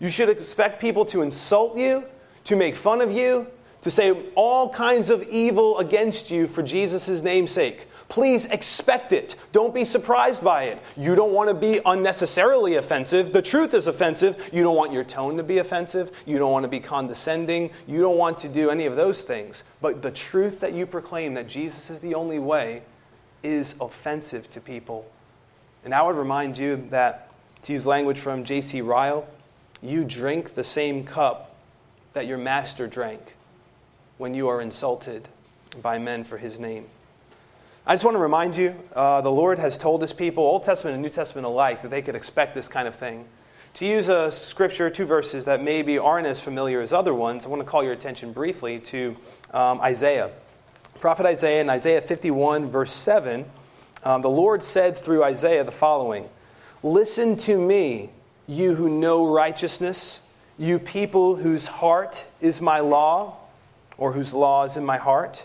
You 0.00 0.08
should 0.08 0.30
expect 0.30 0.80
people 0.80 1.04
to 1.06 1.20
insult 1.20 1.76
you, 1.76 2.04
to 2.44 2.56
make 2.56 2.74
fun 2.74 3.02
of 3.02 3.12
you, 3.12 3.48
to 3.84 3.90
say 3.90 4.30
all 4.34 4.70
kinds 4.70 5.10
of 5.10 5.22
evil 5.24 5.78
against 5.78 6.30
you 6.30 6.46
for 6.46 6.62
Jesus' 6.62 7.20
namesake. 7.20 7.86
Please 8.08 8.46
expect 8.46 9.12
it. 9.12 9.34
Don't 9.52 9.74
be 9.74 9.84
surprised 9.84 10.42
by 10.42 10.64
it. 10.64 10.78
You 10.96 11.14
don't 11.14 11.32
want 11.32 11.50
to 11.50 11.54
be 11.54 11.80
unnecessarily 11.84 12.76
offensive. 12.76 13.30
The 13.30 13.42
truth 13.42 13.74
is 13.74 13.86
offensive. 13.86 14.42
You 14.54 14.62
don't 14.62 14.74
want 14.74 14.94
your 14.94 15.04
tone 15.04 15.36
to 15.36 15.42
be 15.42 15.58
offensive. 15.58 16.12
You 16.24 16.38
don't 16.38 16.50
want 16.50 16.64
to 16.64 16.68
be 16.68 16.80
condescending. 16.80 17.70
You 17.86 18.00
don't 18.00 18.16
want 18.16 18.38
to 18.38 18.48
do 18.48 18.70
any 18.70 18.86
of 18.86 18.96
those 18.96 19.20
things. 19.20 19.64
But 19.82 20.00
the 20.00 20.10
truth 20.10 20.60
that 20.60 20.72
you 20.72 20.86
proclaim, 20.86 21.34
that 21.34 21.46
Jesus 21.46 21.90
is 21.90 22.00
the 22.00 22.14
only 22.14 22.38
way, 22.38 22.84
is 23.42 23.74
offensive 23.82 24.48
to 24.48 24.62
people. 24.62 25.04
And 25.84 25.94
I 25.94 26.00
would 26.00 26.16
remind 26.16 26.56
you 26.56 26.86
that, 26.88 27.28
to 27.64 27.74
use 27.74 27.86
language 27.86 28.18
from 28.18 28.44
J.C. 28.44 28.80
Ryle, 28.80 29.28
you 29.82 30.04
drink 30.04 30.54
the 30.54 30.64
same 30.64 31.04
cup 31.04 31.54
that 32.14 32.26
your 32.26 32.38
master 32.38 32.86
drank 32.86 33.33
when 34.24 34.32
you 34.32 34.48
are 34.48 34.62
insulted 34.62 35.28
by 35.82 35.98
men 35.98 36.24
for 36.24 36.38
his 36.38 36.58
name. 36.58 36.86
I 37.86 37.92
just 37.92 38.04
want 38.04 38.14
to 38.14 38.20
remind 38.20 38.56
you 38.56 38.74
uh, 38.94 39.20
the 39.20 39.30
Lord 39.30 39.58
has 39.58 39.76
told 39.76 40.00
his 40.00 40.14
people, 40.14 40.42
Old 40.42 40.64
Testament 40.64 40.94
and 40.94 41.02
New 41.02 41.10
Testament 41.10 41.44
alike, 41.46 41.82
that 41.82 41.90
they 41.90 42.00
could 42.00 42.14
expect 42.14 42.54
this 42.54 42.66
kind 42.66 42.88
of 42.88 42.96
thing. 42.96 43.26
To 43.74 43.86
use 43.86 44.08
a 44.08 44.32
scripture, 44.32 44.88
two 44.88 45.04
verses 45.04 45.44
that 45.44 45.62
maybe 45.62 45.98
aren't 45.98 46.26
as 46.26 46.40
familiar 46.40 46.80
as 46.80 46.90
other 46.90 47.12
ones, 47.12 47.44
I 47.44 47.48
want 47.48 47.60
to 47.60 47.68
call 47.68 47.84
your 47.84 47.92
attention 47.92 48.32
briefly 48.32 48.78
to 48.78 49.14
um, 49.52 49.82
Isaiah. 49.82 50.30
Prophet 51.00 51.26
Isaiah 51.26 51.60
in 51.60 51.68
Isaiah 51.68 52.00
51, 52.00 52.70
verse 52.70 52.94
7, 52.94 53.44
um, 54.04 54.22
the 54.22 54.30
Lord 54.30 54.64
said 54.64 54.96
through 54.96 55.22
Isaiah 55.22 55.64
the 55.64 55.70
following 55.70 56.30
Listen 56.82 57.36
to 57.40 57.60
me, 57.60 58.08
you 58.46 58.74
who 58.74 58.88
know 58.88 59.26
righteousness, 59.26 60.20
you 60.56 60.78
people 60.78 61.36
whose 61.36 61.66
heart 61.66 62.24
is 62.40 62.62
my 62.62 62.80
law 62.80 63.36
or 63.98 64.12
whose 64.12 64.34
law 64.34 64.64
is 64.64 64.76
in 64.76 64.84
my 64.84 64.98
heart. 64.98 65.44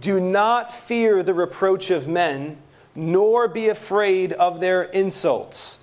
Do 0.00 0.20
not 0.20 0.72
fear 0.72 1.22
the 1.22 1.34
reproach 1.34 1.90
of 1.90 2.06
men, 2.06 2.58
nor 2.94 3.48
be 3.48 3.68
afraid 3.68 4.32
of 4.32 4.60
their 4.60 4.84
insults. 4.84 5.78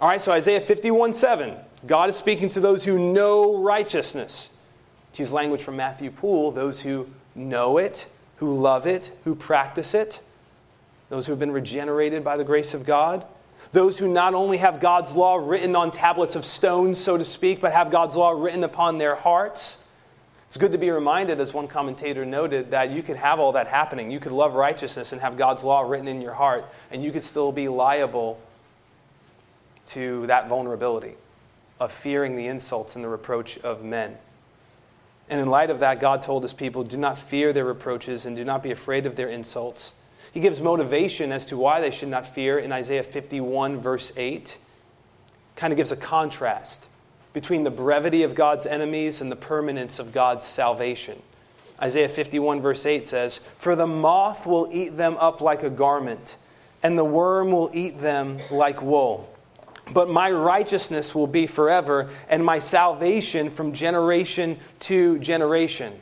All 0.00 0.08
right, 0.08 0.20
so 0.20 0.32
Isaiah 0.32 0.60
51 0.60 1.14
7. 1.14 1.56
God 1.86 2.10
is 2.10 2.16
speaking 2.16 2.48
to 2.50 2.60
those 2.60 2.84
who 2.84 2.98
know 2.98 3.58
righteousness. 3.58 4.50
To 5.12 5.22
use 5.22 5.32
language 5.32 5.62
from 5.62 5.76
Matthew 5.76 6.10
Poole, 6.10 6.50
those 6.50 6.80
who 6.80 7.08
know 7.34 7.78
it, 7.78 8.06
who 8.36 8.52
love 8.58 8.86
it, 8.86 9.12
who 9.24 9.34
practice 9.34 9.94
it, 9.94 10.18
those 11.08 11.26
who 11.26 11.32
have 11.32 11.38
been 11.38 11.52
regenerated 11.52 12.24
by 12.24 12.36
the 12.36 12.44
grace 12.44 12.74
of 12.74 12.84
God, 12.84 13.24
those 13.72 13.98
who 13.98 14.08
not 14.08 14.34
only 14.34 14.56
have 14.56 14.80
God's 14.80 15.12
law 15.14 15.36
written 15.36 15.76
on 15.76 15.90
tablets 15.90 16.34
of 16.34 16.44
stone, 16.44 16.94
so 16.94 17.16
to 17.16 17.24
speak, 17.24 17.60
but 17.60 17.72
have 17.72 17.90
God's 17.90 18.16
law 18.16 18.30
written 18.30 18.64
upon 18.64 18.98
their 18.98 19.14
hearts. 19.14 19.78
It's 20.54 20.60
good 20.60 20.70
to 20.70 20.78
be 20.78 20.92
reminded, 20.92 21.40
as 21.40 21.52
one 21.52 21.66
commentator 21.66 22.24
noted, 22.24 22.70
that 22.70 22.92
you 22.92 23.02
could 23.02 23.16
have 23.16 23.40
all 23.40 23.50
that 23.50 23.66
happening. 23.66 24.12
You 24.12 24.20
could 24.20 24.30
love 24.30 24.54
righteousness 24.54 25.10
and 25.10 25.20
have 25.20 25.36
God's 25.36 25.64
law 25.64 25.80
written 25.80 26.06
in 26.06 26.20
your 26.20 26.34
heart, 26.34 26.64
and 26.92 27.02
you 27.02 27.10
could 27.10 27.24
still 27.24 27.50
be 27.50 27.66
liable 27.66 28.38
to 29.88 30.24
that 30.28 30.46
vulnerability 30.46 31.14
of 31.80 31.90
fearing 31.90 32.36
the 32.36 32.46
insults 32.46 32.94
and 32.94 33.04
the 33.04 33.08
reproach 33.08 33.58
of 33.64 33.82
men. 33.82 34.16
And 35.28 35.40
in 35.40 35.50
light 35.50 35.70
of 35.70 35.80
that, 35.80 36.00
God 36.00 36.22
told 36.22 36.44
his 36.44 36.52
people, 36.52 36.84
do 36.84 36.98
not 36.98 37.18
fear 37.18 37.52
their 37.52 37.64
reproaches 37.64 38.24
and 38.24 38.36
do 38.36 38.44
not 38.44 38.62
be 38.62 38.70
afraid 38.70 39.06
of 39.06 39.16
their 39.16 39.30
insults. 39.30 39.92
He 40.30 40.38
gives 40.38 40.60
motivation 40.60 41.32
as 41.32 41.46
to 41.46 41.56
why 41.56 41.80
they 41.80 41.90
should 41.90 42.10
not 42.10 42.28
fear 42.28 42.60
in 42.60 42.70
Isaiah 42.70 43.02
51, 43.02 43.80
verse 43.80 44.12
8. 44.16 44.56
Kind 45.56 45.72
of 45.72 45.76
gives 45.76 45.90
a 45.90 45.96
contrast 45.96 46.86
between 47.34 47.64
the 47.64 47.70
brevity 47.70 48.22
of 48.22 48.34
God's 48.34 48.64
enemies 48.64 49.20
and 49.20 49.30
the 49.30 49.36
permanence 49.36 49.98
of 49.98 50.12
God's 50.12 50.44
salvation. 50.44 51.20
Isaiah 51.82 52.08
51, 52.08 52.62
verse 52.62 52.86
8 52.86 53.06
says, 53.06 53.40
For 53.58 53.76
the 53.76 53.86
moth 53.86 54.46
will 54.46 54.70
eat 54.72 54.96
them 54.96 55.16
up 55.18 55.40
like 55.40 55.64
a 55.64 55.68
garment, 55.68 56.36
and 56.82 56.96
the 56.96 57.04
worm 57.04 57.50
will 57.50 57.70
eat 57.74 58.00
them 58.00 58.38
like 58.50 58.80
wool. 58.80 59.28
But 59.92 60.08
my 60.08 60.30
righteousness 60.30 61.14
will 61.14 61.26
be 61.26 61.46
forever, 61.46 62.08
and 62.28 62.44
my 62.44 62.60
salvation 62.60 63.50
from 63.50 63.72
generation 63.72 64.58
to 64.80 65.18
generation. 65.18 66.00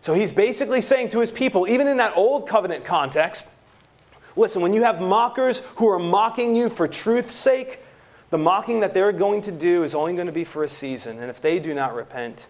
So 0.00 0.12
he's 0.12 0.32
basically 0.32 0.80
saying 0.80 1.10
to 1.10 1.20
his 1.20 1.30
people, 1.30 1.68
even 1.68 1.86
in 1.86 1.96
that 1.98 2.14
old 2.16 2.48
covenant 2.48 2.84
context, 2.84 3.48
listen, 4.36 4.60
when 4.60 4.74
you 4.74 4.82
have 4.82 5.00
mockers 5.00 5.60
who 5.76 5.88
are 5.88 5.98
mocking 5.98 6.56
you 6.56 6.68
for 6.68 6.88
truth's 6.88 7.36
sake, 7.36 7.78
the 8.34 8.38
mocking 8.38 8.80
that 8.80 8.92
they're 8.92 9.12
going 9.12 9.42
to 9.42 9.52
do 9.52 9.84
is 9.84 9.94
only 9.94 10.12
going 10.14 10.26
to 10.26 10.32
be 10.32 10.42
for 10.42 10.64
a 10.64 10.68
season. 10.68 11.20
And 11.20 11.30
if 11.30 11.40
they 11.40 11.60
do 11.60 11.72
not 11.72 11.94
repent, 11.94 12.46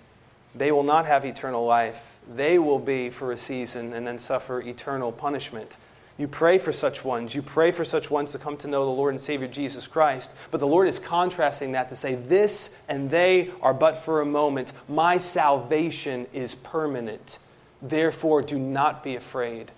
they 0.54 0.72
will 0.72 0.82
not 0.82 1.04
have 1.04 1.26
eternal 1.26 1.66
life. 1.66 2.16
They 2.34 2.58
will 2.58 2.78
be 2.78 3.10
for 3.10 3.32
a 3.32 3.36
season 3.36 3.92
and 3.92 4.06
then 4.06 4.18
suffer 4.18 4.62
eternal 4.62 5.12
punishment. 5.12 5.76
You 6.16 6.26
pray 6.26 6.56
for 6.56 6.72
such 6.72 7.04
ones. 7.04 7.34
You 7.34 7.42
pray 7.42 7.70
for 7.70 7.84
such 7.84 8.10
ones 8.10 8.32
to 8.32 8.38
come 8.38 8.56
to 8.56 8.66
know 8.66 8.86
the 8.86 8.92
Lord 8.92 9.12
and 9.12 9.20
Savior 9.20 9.46
Jesus 9.46 9.86
Christ. 9.86 10.30
But 10.50 10.60
the 10.60 10.66
Lord 10.66 10.88
is 10.88 10.98
contrasting 10.98 11.72
that 11.72 11.90
to 11.90 11.96
say, 11.96 12.14
This 12.14 12.74
and 12.88 13.10
they 13.10 13.50
are 13.60 13.74
but 13.74 13.98
for 13.98 14.22
a 14.22 14.26
moment. 14.26 14.72
My 14.88 15.18
salvation 15.18 16.26
is 16.32 16.54
permanent. 16.54 17.36
Therefore, 17.82 18.40
do 18.40 18.58
not 18.58 19.04
be 19.04 19.16
afraid. 19.16 19.70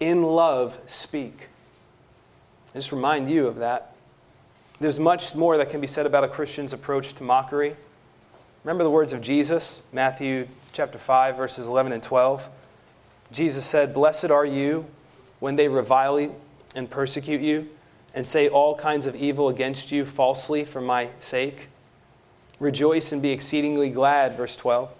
In 0.00 0.24
love, 0.24 0.76
speak. 0.86 1.46
I 2.74 2.78
just 2.78 2.90
remind 2.90 3.30
you 3.30 3.46
of 3.46 3.58
that. 3.58 3.92
There's 4.80 5.00
much 5.00 5.34
more 5.34 5.56
that 5.56 5.70
can 5.70 5.80
be 5.80 5.88
said 5.88 6.06
about 6.06 6.22
a 6.22 6.28
Christian's 6.28 6.72
approach 6.72 7.12
to 7.14 7.24
mockery. 7.24 7.76
Remember 8.62 8.84
the 8.84 8.90
words 8.90 9.12
of 9.12 9.20
Jesus, 9.20 9.82
Matthew 9.92 10.46
chapter 10.72 10.98
5 10.98 11.36
verses 11.36 11.66
11 11.66 11.90
and 11.90 12.00
12. 12.00 12.48
Jesus 13.32 13.66
said, 13.66 13.92
"Blessed 13.92 14.30
are 14.30 14.46
you 14.46 14.86
when 15.40 15.56
they 15.56 15.66
revile 15.66 16.20
you 16.20 16.34
and 16.76 16.88
persecute 16.88 17.40
you 17.40 17.68
and 18.14 18.24
say 18.24 18.48
all 18.48 18.76
kinds 18.76 19.06
of 19.06 19.16
evil 19.16 19.48
against 19.48 19.90
you 19.90 20.06
falsely 20.06 20.64
for 20.64 20.80
my 20.80 21.08
sake. 21.18 21.68
Rejoice 22.60 23.10
and 23.10 23.20
be 23.20 23.32
exceedingly 23.32 23.90
glad," 23.90 24.36
verse 24.36 24.54
12. 24.54 24.90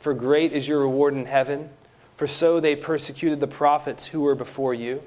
"For 0.00 0.14
great 0.14 0.52
is 0.52 0.66
your 0.66 0.80
reward 0.80 1.14
in 1.14 1.26
heaven, 1.26 1.70
for 2.16 2.26
so 2.26 2.58
they 2.58 2.74
persecuted 2.74 3.38
the 3.38 3.46
prophets 3.46 4.06
who 4.06 4.20
were 4.20 4.34
before 4.34 4.74
you." 4.74 5.00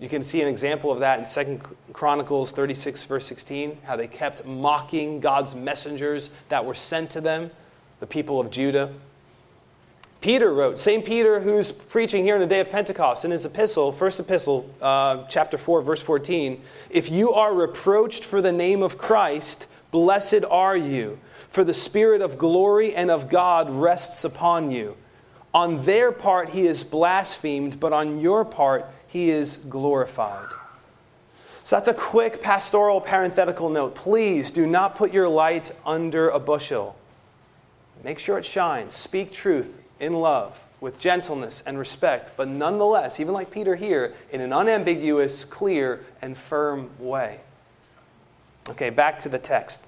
You 0.00 0.08
can 0.08 0.24
see 0.24 0.40
an 0.40 0.48
example 0.48 0.90
of 0.90 1.00
that 1.00 1.18
in 1.36 1.58
2 1.58 1.60
Chronicles 1.92 2.52
36, 2.52 3.02
verse 3.04 3.26
16, 3.26 3.76
how 3.84 3.96
they 3.96 4.08
kept 4.08 4.46
mocking 4.46 5.20
God's 5.20 5.54
messengers 5.54 6.30
that 6.48 6.64
were 6.64 6.74
sent 6.74 7.10
to 7.10 7.20
them, 7.20 7.50
the 8.00 8.06
people 8.06 8.40
of 8.40 8.50
Judah. 8.50 8.90
Peter 10.22 10.52
wrote, 10.54 10.78
St. 10.78 11.04
Peter, 11.04 11.40
who's 11.40 11.70
preaching 11.70 12.24
here 12.24 12.34
on 12.34 12.40
the 12.40 12.46
day 12.46 12.60
of 12.60 12.70
Pentecost, 12.70 13.26
in 13.26 13.30
his 13.30 13.44
epistle, 13.44 13.92
first 13.92 14.18
epistle, 14.18 14.68
uh, 14.80 15.24
chapter 15.28 15.58
4, 15.58 15.82
verse 15.82 16.02
14, 16.02 16.62
if 16.88 17.10
you 17.10 17.34
are 17.34 17.52
reproached 17.52 18.24
for 18.24 18.40
the 18.40 18.52
name 18.52 18.82
of 18.82 18.96
Christ, 18.96 19.66
blessed 19.90 20.44
are 20.50 20.76
you, 20.76 21.18
for 21.50 21.62
the 21.62 21.74
Spirit 21.74 22.22
of 22.22 22.38
glory 22.38 22.94
and 22.94 23.10
of 23.10 23.28
God 23.28 23.68
rests 23.68 24.24
upon 24.24 24.70
you. 24.70 24.96
On 25.52 25.84
their 25.84 26.12
part 26.12 26.50
he 26.50 26.66
is 26.66 26.84
blasphemed, 26.84 27.80
but 27.80 27.92
on 27.92 28.20
your 28.20 28.44
part 28.44 28.86
he 29.10 29.30
is 29.30 29.56
glorified. 29.56 30.48
So 31.64 31.76
that's 31.76 31.88
a 31.88 31.94
quick 31.94 32.42
pastoral 32.42 33.00
parenthetical 33.00 33.68
note. 33.68 33.94
Please 33.94 34.50
do 34.50 34.66
not 34.66 34.96
put 34.96 35.12
your 35.12 35.28
light 35.28 35.72
under 35.84 36.30
a 36.30 36.38
bushel. 36.38 36.96
Make 38.02 38.18
sure 38.18 38.38
it 38.38 38.46
shines. 38.46 38.94
Speak 38.94 39.32
truth 39.32 39.78
in 39.98 40.14
love, 40.14 40.58
with 40.80 40.98
gentleness 40.98 41.62
and 41.66 41.78
respect, 41.78 42.32
but 42.36 42.48
nonetheless, 42.48 43.20
even 43.20 43.34
like 43.34 43.50
Peter 43.50 43.76
here, 43.76 44.14
in 44.32 44.40
an 44.40 44.52
unambiguous, 44.52 45.44
clear, 45.44 46.04
and 46.22 46.36
firm 46.38 46.90
way. 46.98 47.40
Okay, 48.70 48.90
back 48.90 49.18
to 49.20 49.28
the 49.28 49.38
text. 49.38 49.82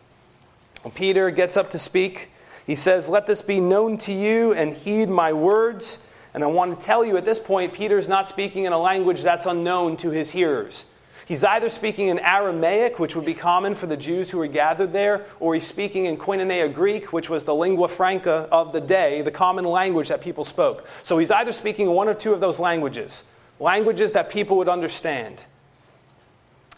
When 0.83 0.93
Peter 0.93 1.31
gets 1.31 1.57
up 1.57 1.71
to 1.71 1.79
speak, 1.79 2.31
he 2.67 2.75
says, 2.75 3.09
Let 3.09 3.27
this 3.27 3.41
be 3.41 3.61
known 3.61 3.97
to 3.99 4.13
you 4.13 4.53
and 4.53 4.75
heed 4.75 5.09
my 5.09 5.33
words. 5.33 5.99
And 6.35 6.43
I 6.43 6.47
want 6.47 6.79
to 6.79 6.87
tell 6.87 7.05
you 7.05 7.17
at 7.17 7.25
this 7.25 7.39
point, 7.39 7.73
Peter's 7.73 8.09
not 8.09 8.27
speaking 8.27 8.65
in 8.65 8.73
a 8.73 8.79
language 8.79 9.23
that's 9.23 9.47
unknown 9.47 9.97
to 9.99 10.11
his 10.11 10.31
hearers. 10.31 10.85
He's 11.27 11.45
either 11.45 11.69
speaking 11.69 12.09
in 12.09 12.19
Aramaic, 12.19 12.99
which 12.99 13.15
would 13.15 13.25
be 13.25 13.35
common 13.35 13.75
for 13.75 13.87
the 13.87 13.97
Jews 13.97 14.31
who 14.31 14.39
were 14.39 14.49
gathered 14.49 14.93
there, 14.93 15.25
or 15.41 15.55
he's 15.55 15.67
speaking 15.67 16.07
in 16.07 16.17
Koinonia 16.17 16.73
Greek, 16.73 17.13
which 17.13 17.31
was 17.31 17.45
the 17.45 17.55
lingua 17.55 17.89
franca 17.89 18.49
of 18.51 18.73
the 18.73 18.81
day, 18.81 19.23
the 19.23 19.31
common 19.31 19.65
language 19.65 20.09
that 20.09 20.21
people 20.21 20.45
spoke. 20.45 20.87
So 21.03 21.19
he's 21.19 21.31
either 21.31 21.53
speaking 21.53 21.91
one 21.91 22.09
or 22.09 22.15
two 22.15 22.33
of 22.33 22.41
those 22.41 22.59
languages, 22.59 23.23
languages 23.61 24.13
that 24.13 24.31
people 24.31 24.57
would 24.57 24.69
understand. 24.69 25.45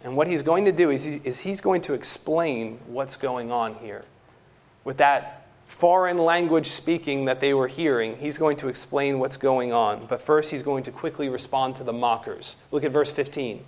And 0.02 0.16
what 0.16 0.26
he's 0.26 0.42
going 0.42 0.66
to 0.66 0.73
do 0.73 0.90
is, 0.90 1.06
is 1.06 1.40
he's 1.40 1.62
going 1.62 1.80
to 1.82 1.94
explain 1.94 2.78
what's 2.87 3.16
going 3.16 3.50
on 3.50 3.76
here. 3.76 4.04
With 4.84 4.99
that 4.99 5.43
foreign 5.76 6.19
language 6.19 6.69
speaking 6.69 7.25
that 7.25 7.40
they 7.40 7.52
were 7.52 7.66
hearing, 7.66 8.16
he's 8.19 8.38
going 8.38 8.57
to 8.57 8.69
explain 8.69 9.19
what's 9.19 9.37
going 9.37 9.73
on. 9.73 10.07
But 10.07 10.21
first, 10.21 10.52
he's 10.52 10.62
going 10.62 10.85
to 10.85 10.93
quickly 10.93 11.28
respond 11.28 11.75
to 11.76 11.85
the 11.85 11.93
mockers. 11.93 12.54
Look 12.71 12.85
at 12.85 12.93
verse 12.93 13.11
15. 13.11 13.64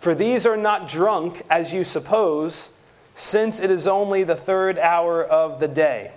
For 0.00 0.16
these 0.16 0.44
are 0.46 0.56
not 0.56 0.88
drunk, 0.88 1.42
as 1.48 1.72
you 1.72 1.84
suppose, 1.84 2.70
since 3.14 3.60
it 3.60 3.70
is 3.70 3.86
only 3.86 4.24
the 4.24 4.34
third 4.34 4.80
hour 4.80 5.22
of 5.24 5.60
the 5.60 5.68
day. 5.68 6.10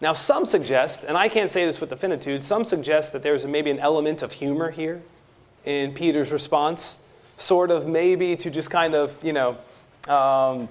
Now, 0.00 0.14
some 0.14 0.44
suggest, 0.44 1.04
and 1.04 1.16
I 1.16 1.28
can't 1.28 1.50
say 1.50 1.64
this 1.64 1.80
with 1.80 1.90
definitude, 1.90 2.42
some 2.42 2.64
suggest 2.64 3.12
that 3.12 3.22
there's 3.22 3.46
maybe 3.46 3.70
an 3.70 3.78
element 3.78 4.22
of 4.22 4.32
humor 4.32 4.70
here 4.72 5.00
in 5.64 5.94
Peter's 5.94 6.32
response, 6.32 6.96
sort 7.36 7.70
of 7.70 7.86
maybe 7.86 8.34
to 8.34 8.50
just 8.50 8.68
kind 8.68 8.96
of, 8.96 9.16
you 9.22 9.32
know, 9.32 9.56
um, 10.12 10.68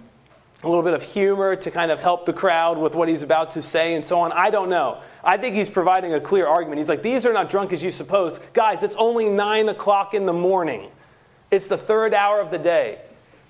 a 0.63 0.67
little 0.67 0.83
bit 0.83 0.93
of 0.93 1.03
humor 1.03 1.55
to 1.55 1.71
kind 1.71 1.91
of 1.91 1.99
help 1.99 2.25
the 2.25 2.33
crowd 2.33 2.77
with 2.77 2.95
what 2.95 3.07
he's 3.07 3.23
about 3.23 3.51
to 3.51 3.61
say 3.61 3.93
and 3.93 4.03
so 4.03 4.19
on. 4.19 4.31
I 4.31 4.49
don't 4.49 4.69
know. 4.69 5.01
I 5.23 5.37
think 5.37 5.55
he's 5.55 5.69
providing 5.69 6.13
a 6.13 6.19
clear 6.19 6.47
argument. 6.47 6.79
He's 6.79 6.89
like, 6.89 7.03
These 7.03 7.25
are 7.25 7.33
not 7.33 7.49
drunk 7.49 7.73
as 7.73 7.83
you 7.83 7.91
suppose. 7.91 8.39
Guys, 8.53 8.81
it's 8.81 8.95
only 8.95 9.29
nine 9.29 9.69
o'clock 9.69 10.13
in 10.13 10.25
the 10.25 10.33
morning, 10.33 10.89
it's 11.51 11.67
the 11.67 11.77
third 11.77 12.13
hour 12.13 12.39
of 12.39 12.51
the 12.51 12.59
day. 12.59 12.99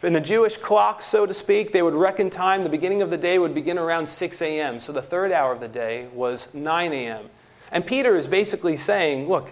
In 0.03 0.13
the 0.13 0.21
Jewish 0.21 0.57
clock, 0.57 1.01
so 1.01 1.25
to 1.25 1.33
speak, 1.33 1.73
they 1.73 1.81
would 1.81 1.95
reckon 1.95 2.29
time. 2.29 2.63
The 2.63 2.69
beginning 2.69 3.01
of 3.01 3.09
the 3.09 3.17
day 3.17 3.39
would 3.39 3.55
begin 3.55 3.79
around 3.79 4.07
6 4.07 4.41
a.m. 4.43 4.79
So 4.79 4.91
the 4.91 5.01
third 5.01 5.31
hour 5.31 5.51
of 5.51 5.59
the 5.59 5.67
day 5.67 6.07
was 6.13 6.53
9 6.53 6.93
a.m. 6.93 7.31
And 7.71 7.83
Peter 7.83 8.15
is 8.15 8.27
basically 8.27 8.77
saying, 8.77 9.27
look, 9.27 9.51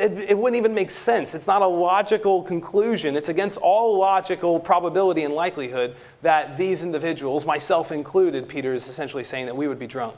it, 0.00 0.30
it, 0.30 0.38
wouldn't 0.38 0.58
even 0.58 0.74
make 0.74 0.90
sense. 0.90 1.34
It's 1.34 1.46
not 1.46 1.62
a 1.62 1.66
logical 1.66 2.42
conclusion. 2.42 3.16
It's 3.16 3.28
against 3.28 3.58
all 3.58 3.98
logical 3.98 4.60
probability 4.60 5.24
and 5.24 5.34
likelihood 5.34 5.96
that 6.22 6.56
these 6.56 6.82
individuals, 6.82 7.44
myself 7.44 7.92
included, 7.92 8.48
Peter 8.48 8.74
is 8.74 8.88
essentially 8.88 9.24
saying 9.24 9.46
that 9.46 9.56
we 9.56 9.68
would 9.68 9.78
be 9.78 9.86
drunk. 9.86 10.16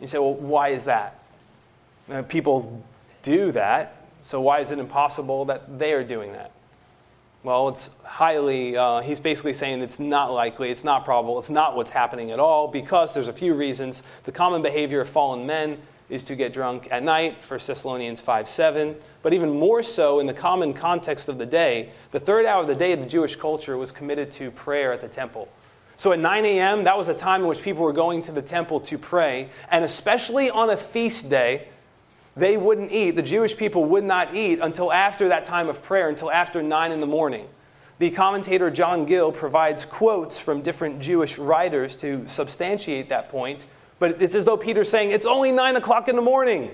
You 0.00 0.06
say, 0.06 0.18
well, 0.18 0.34
why 0.34 0.68
is 0.68 0.84
that? 0.84 1.18
Uh, 2.10 2.22
people 2.22 2.84
do 3.22 3.52
that, 3.52 4.06
so 4.22 4.40
why 4.40 4.60
is 4.60 4.70
it 4.70 4.78
impossible 4.78 5.46
that 5.46 5.78
they 5.78 5.92
are 5.92 6.04
doing 6.04 6.32
that? 6.32 6.52
Well, 7.42 7.68
it's 7.68 7.90
highly, 8.02 8.76
uh, 8.76 9.00
he's 9.00 9.20
basically 9.20 9.54
saying 9.54 9.80
it's 9.80 9.98
not 9.98 10.32
likely, 10.32 10.70
it's 10.70 10.84
not 10.84 11.04
probable, 11.04 11.38
it's 11.38 11.50
not 11.50 11.76
what's 11.76 11.90
happening 11.90 12.30
at 12.30 12.40
all 12.40 12.68
because 12.68 13.14
there's 13.14 13.28
a 13.28 13.32
few 13.32 13.54
reasons. 13.54 14.02
The 14.24 14.32
common 14.32 14.62
behavior 14.62 15.00
of 15.00 15.08
fallen 15.08 15.46
men 15.46 15.78
is 16.08 16.24
to 16.24 16.36
get 16.36 16.52
drunk 16.52 16.88
at 16.90 17.02
night, 17.02 17.36
1 17.46 17.60
Thessalonians 17.66 18.20
5 18.20 18.48
7. 18.48 18.96
But 19.22 19.32
even 19.34 19.58
more 19.58 19.82
so 19.82 20.20
in 20.20 20.26
the 20.26 20.34
common 20.34 20.72
context 20.72 21.28
of 21.28 21.38
the 21.38 21.46
day, 21.46 21.90
the 22.12 22.20
third 22.20 22.46
hour 22.46 22.62
of 22.62 22.68
the 22.68 22.74
day 22.74 22.92
of 22.92 23.00
the 23.00 23.06
Jewish 23.06 23.36
culture 23.36 23.76
was 23.76 23.92
committed 23.92 24.30
to 24.32 24.50
prayer 24.50 24.92
at 24.92 25.00
the 25.00 25.08
temple. 25.08 25.48
So 25.98 26.12
at 26.12 26.20
9 26.20 26.44
a.m., 26.44 26.84
that 26.84 26.96
was 26.96 27.08
a 27.08 27.14
time 27.14 27.42
in 27.42 27.48
which 27.48 27.60
people 27.60 27.82
were 27.82 27.92
going 27.92 28.22
to 28.22 28.32
the 28.32 28.40
temple 28.40 28.80
to 28.80 28.96
pray. 28.96 29.50
And 29.70 29.84
especially 29.84 30.48
on 30.48 30.70
a 30.70 30.76
feast 30.76 31.28
day, 31.28 31.66
they 32.36 32.56
wouldn't 32.56 32.92
eat, 32.92 33.12
the 33.12 33.22
Jewish 33.22 33.56
people 33.56 33.84
would 33.86 34.04
not 34.04 34.34
eat 34.34 34.60
until 34.60 34.92
after 34.92 35.28
that 35.28 35.44
time 35.44 35.68
of 35.68 35.82
prayer, 35.82 36.08
until 36.08 36.30
after 36.30 36.62
9 36.62 36.92
in 36.92 37.00
the 37.00 37.06
morning. 37.06 37.48
The 37.98 38.10
commentator 38.10 38.70
John 38.70 39.06
Gill 39.06 39.32
provides 39.32 39.84
quotes 39.84 40.38
from 40.38 40.62
different 40.62 41.00
Jewish 41.00 41.36
writers 41.36 41.96
to 41.96 42.28
substantiate 42.28 43.08
that 43.08 43.28
point, 43.28 43.66
but 43.98 44.22
it's 44.22 44.34
as 44.34 44.44
though 44.44 44.56
Peter's 44.56 44.88
saying, 44.88 45.10
It's 45.10 45.26
only 45.26 45.52
9 45.52 45.76
o'clock 45.76 46.08
in 46.08 46.16
the 46.16 46.22
morning. 46.22 46.70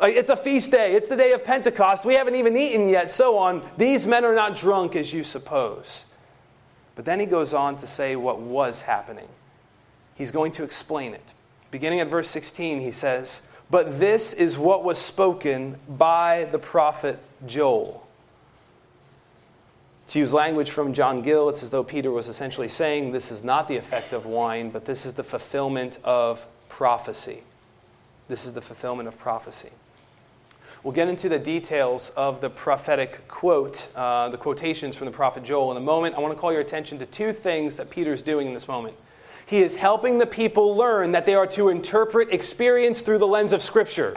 Uh, 0.00 0.06
it's 0.06 0.30
a 0.30 0.36
feast 0.36 0.70
day. 0.70 0.94
It's 0.94 1.08
the 1.08 1.16
day 1.16 1.32
of 1.32 1.44
Pentecost. 1.44 2.04
We 2.04 2.14
haven't 2.14 2.36
even 2.36 2.56
eaten 2.56 2.88
yet, 2.88 3.10
so 3.10 3.36
on. 3.36 3.68
These 3.76 4.06
men 4.06 4.24
are 4.24 4.34
not 4.34 4.56
drunk 4.56 4.94
as 4.94 5.12
you 5.12 5.24
suppose. 5.24 6.04
But 6.94 7.04
then 7.04 7.18
he 7.18 7.26
goes 7.26 7.52
on 7.52 7.76
to 7.76 7.86
say 7.86 8.14
what 8.16 8.40
was 8.40 8.82
happening. 8.82 9.28
He's 10.14 10.30
going 10.30 10.52
to 10.52 10.64
explain 10.64 11.14
it. 11.14 11.32
Beginning 11.70 12.00
at 12.00 12.08
verse 12.08 12.28
16, 12.30 12.80
he 12.80 12.92
says, 12.92 13.40
but 13.70 13.98
this 13.98 14.32
is 14.32 14.56
what 14.56 14.82
was 14.82 14.98
spoken 14.98 15.78
by 15.88 16.48
the 16.50 16.58
prophet 16.58 17.18
Joel. 17.46 18.06
To 20.08 20.18
use 20.18 20.32
language 20.32 20.70
from 20.70 20.94
John 20.94 21.20
Gill, 21.20 21.50
it's 21.50 21.62
as 21.62 21.68
though 21.68 21.84
Peter 21.84 22.10
was 22.10 22.28
essentially 22.28 22.68
saying 22.68 23.12
this 23.12 23.30
is 23.30 23.44
not 23.44 23.68
the 23.68 23.76
effect 23.76 24.14
of 24.14 24.24
wine, 24.24 24.70
but 24.70 24.86
this 24.86 25.04
is 25.04 25.12
the 25.12 25.22
fulfillment 25.22 25.98
of 26.02 26.46
prophecy. 26.78 27.42
This 28.28 28.46
is 28.46 28.52
the 28.52 28.60
fulfillment 28.60 29.08
of 29.08 29.18
prophecy. 29.18 29.70
We'll 30.84 30.94
get 30.94 31.08
into 31.08 31.28
the 31.28 31.40
details 31.40 32.12
of 32.16 32.40
the 32.40 32.48
prophetic 32.48 33.26
quote, 33.26 33.88
uh, 33.96 34.28
the 34.28 34.36
quotations 34.36 34.94
from 34.94 35.06
the 35.06 35.10
prophet 35.10 35.42
Joel 35.42 35.72
in 35.72 35.76
a 35.76 35.80
moment. 35.80 36.14
I 36.14 36.20
want 36.20 36.36
to 36.36 36.40
call 36.40 36.52
your 36.52 36.60
attention 36.60 37.00
to 37.00 37.06
two 37.06 37.32
things 37.32 37.78
that 37.78 37.90
Peter's 37.90 38.22
doing 38.22 38.46
in 38.46 38.54
this 38.54 38.68
moment. 38.68 38.94
He 39.44 39.58
is 39.58 39.74
helping 39.74 40.18
the 40.18 40.26
people 40.26 40.76
learn 40.76 41.10
that 41.10 41.26
they 41.26 41.34
are 41.34 41.48
to 41.48 41.68
interpret 41.68 42.32
experience 42.32 43.00
through 43.00 43.18
the 43.18 43.26
lens 43.26 43.52
of 43.52 43.60
Scripture. 43.60 44.14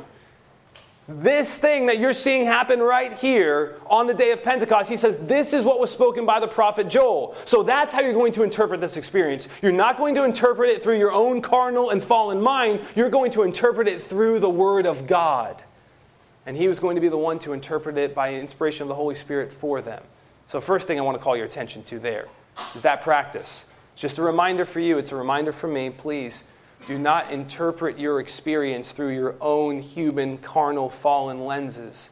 This 1.20 1.58
thing 1.58 1.88
that 1.88 2.00
you're 2.00 2.14
seeing 2.14 2.46
happen 2.46 2.80
right 2.80 3.12
here 3.14 3.78
on 3.88 4.08
the 4.08 4.14
day 4.14 4.32
of 4.32 4.42
Pentecost, 4.44 4.90
he 4.90 4.96
says, 4.96 5.18
this 5.18 5.52
is 5.52 5.66
what 5.66 5.80
was 5.80 5.92
spoken 5.92 6.26
by 6.26 6.40
the 6.40 6.48
prophet 6.48 6.88
Joel. 6.88 7.36
So 7.44 7.64
that's 7.64 7.92
how 7.92 8.00
you're 8.02 8.14
going 8.14 8.32
to 8.34 8.44
interpret 8.44 8.80
this 8.80 8.96
experience. 8.96 9.50
You're 9.62 9.74
not 9.74 9.98
going 9.98 10.16
to 10.16 10.24
interpret 10.24 10.70
it 10.70 10.82
through 10.82 10.98
your 10.98 11.12
own 11.12 11.42
carnal 11.42 11.90
and 11.90 12.02
fallen 12.02 12.42
mind, 12.42 12.80
you're 12.96 13.10
going 13.10 13.32
to 13.32 13.44
interpret 13.44 13.88
it 13.88 14.02
through 14.02 14.40
the 14.40 14.50
Word 14.50 14.86
of 14.86 15.06
God. 15.06 15.62
And 16.46 16.56
he 16.56 16.68
was 16.68 16.80
going 16.80 16.96
to 16.96 17.02
be 17.02 17.10
the 17.10 17.18
one 17.18 17.40
to 17.40 17.54
interpret 17.54 17.98
it 17.98 18.16
by 18.16 18.34
inspiration 18.34 18.84
of 18.84 18.88
the 18.88 18.96
Holy 18.96 19.16
Spirit 19.16 19.52
for 19.52 19.82
them. 19.82 20.02
So, 20.48 20.60
first 20.60 20.88
thing 20.88 20.98
I 20.98 21.04
want 21.04 21.18
to 21.18 21.24
call 21.24 21.38
your 21.38 21.46
attention 21.46 21.84
to 21.84 22.00
there 22.00 22.28
is 22.74 22.82
that 22.82 23.04
practice. 23.04 23.66
Just 23.96 24.18
a 24.18 24.22
reminder 24.22 24.66
for 24.66 24.80
you, 24.80 24.98
it's 24.98 25.12
a 25.12 25.16
reminder 25.16 25.52
for 25.52 25.68
me. 25.68 25.90
Please 25.90 26.44
do 26.88 26.98
not 26.98 27.32
interpret 27.32 28.00
your 28.00 28.20
experience 28.20 28.92
through 28.92 29.14
your 29.14 29.36
own 29.40 29.82
human, 29.82 30.38
carnal, 30.38 30.90
fallen 30.90 31.46
lenses. 31.46 32.10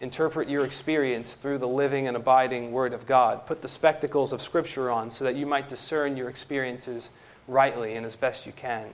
Interpret 0.00 0.48
your 0.48 0.64
experience 0.64 1.34
through 1.34 1.58
the 1.58 1.68
living 1.68 2.06
and 2.06 2.16
abiding 2.16 2.72
Word 2.72 2.92
of 2.92 3.06
God. 3.06 3.46
Put 3.46 3.62
the 3.62 3.68
spectacles 3.68 4.32
of 4.32 4.42
Scripture 4.42 4.90
on 4.90 5.10
so 5.10 5.24
that 5.24 5.34
you 5.34 5.46
might 5.46 5.68
discern 5.68 6.16
your 6.16 6.28
experiences 6.28 7.08
rightly 7.48 7.94
and 7.94 8.04
as 8.04 8.14
best 8.14 8.44
you 8.44 8.52
can. 8.52 8.88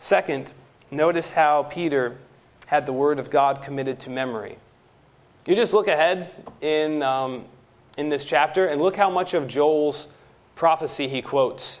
Second, 0.00 0.52
notice 0.90 1.32
how 1.32 1.62
Peter 1.64 2.18
had 2.66 2.84
the 2.84 2.92
Word 2.92 3.18
of 3.18 3.30
God 3.30 3.62
committed 3.62 3.98
to 4.00 4.10
memory. 4.10 4.58
You 5.46 5.54
just 5.54 5.72
look 5.72 5.88
ahead 5.88 6.30
in, 6.60 7.02
um, 7.02 7.46
in 7.96 8.10
this 8.10 8.26
chapter 8.26 8.66
and 8.66 8.82
look 8.82 8.94
how 8.94 9.08
much 9.08 9.32
of 9.32 9.48
Joel's 9.48 10.08
prophecy 10.54 11.08
he 11.08 11.22
quotes. 11.22 11.80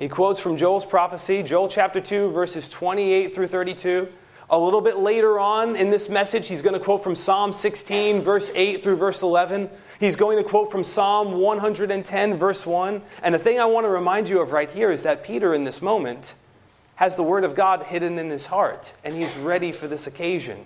He 0.00 0.08
quotes 0.08 0.40
from 0.40 0.56
Joel's 0.56 0.86
prophecy, 0.86 1.42
Joel 1.42 1.68
chapter 1.68 2.00
2, 2.00 2.30
verses 2.30 2.70
28 2.70 3.34
through 3.34 3.48
32. 3.48 4.08
A 4.48 4.58
little 4.58 4.80
bit 4.80 4.96
later 4.96 5.38
on 5.38 5.76
in 5.76 5.90
this 5.90 6.08
message, 6.08 6.48
he's 6.48 6.62
going 6.62 6.72
to 6.72 6.80
quote 6.80 7.04
from 7.04 7.14
Psalm 7.14 7.52
16, 7.52 8.22
verse 8.22 8.50
8 8.54 8.82
through 8.82 8.96
verse 8.96 9.20
11. 9.20 9.68
He's 10.00 10.16
going 10.16 10.38
to 10.38 10.42
quote 10.42 10.72
from 10.72 10.84
Psalm 10.84 11.32
110, 11.32 12.38
verse 12.38 12.64
1. 12.64 13.02
And 13.22 13.34
the 13.34 13.38
thing 13.38 13.60
I 13.60 13.66
want 13.66 13.84
to 13.84 13.90
remind 13.90 14.26
you 14.26 14.40
of 14.40 14.52
right 14.52 14.70
here 14.70 14.90
is 14.90 15.02
that 15.02 15.22
Peter, 15.22 15.52
in 15.52 15.64
this 15.64 15.82
moment, 15.82 16.32
has 16.94 17.14
the 17.14 17.22
Word 17.22 17.44
of 17.44 17.54
God 17.54 17.82
hidden 17.82 18.18
in 18.18 18.30
his 18.30 18.46
heart, 18.46 18.94
and 19.04 19.14
he's 19.14 19.36
ready 19.36 19.70
for 19.70 19.86
this 19.86 20.06
occasion. 20.06 20.64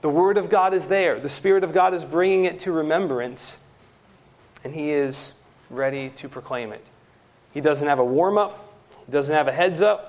The 0.00 0.10
Word 0.10 0.36
of 0.36 0.50
God 0.50 0.74
is 0.74 0.88
there, 0.88 1.20
the 1.20 1.30
Spirit 1.30 1.62
of 1.62 1.72
God 1.72 1.94
is 1.94 2.02
bringing 2.02 2.44
it 2.46 2.58
to 2.60 2.72
remembrance, 2.72 3.58
and 4.64 4.74
he 4.74 4.90
is 4.90 5.32
ready 5.70 6.08
to 6.16 6.28
proclaim 6.28 6.72
it. 6.72 6.84
He 7.52 7.60
doesn't 7.60 7.86
have 7.86 7.98
a 7.98 8.04
warm 8.04 8.38
up, 8.38 8.74
he 9.06 9.12
doesn't 9.12 9.34
have 9.34 9.48
a 9.48 9.52
heads 9.52 9.82
up. 9.82 10.08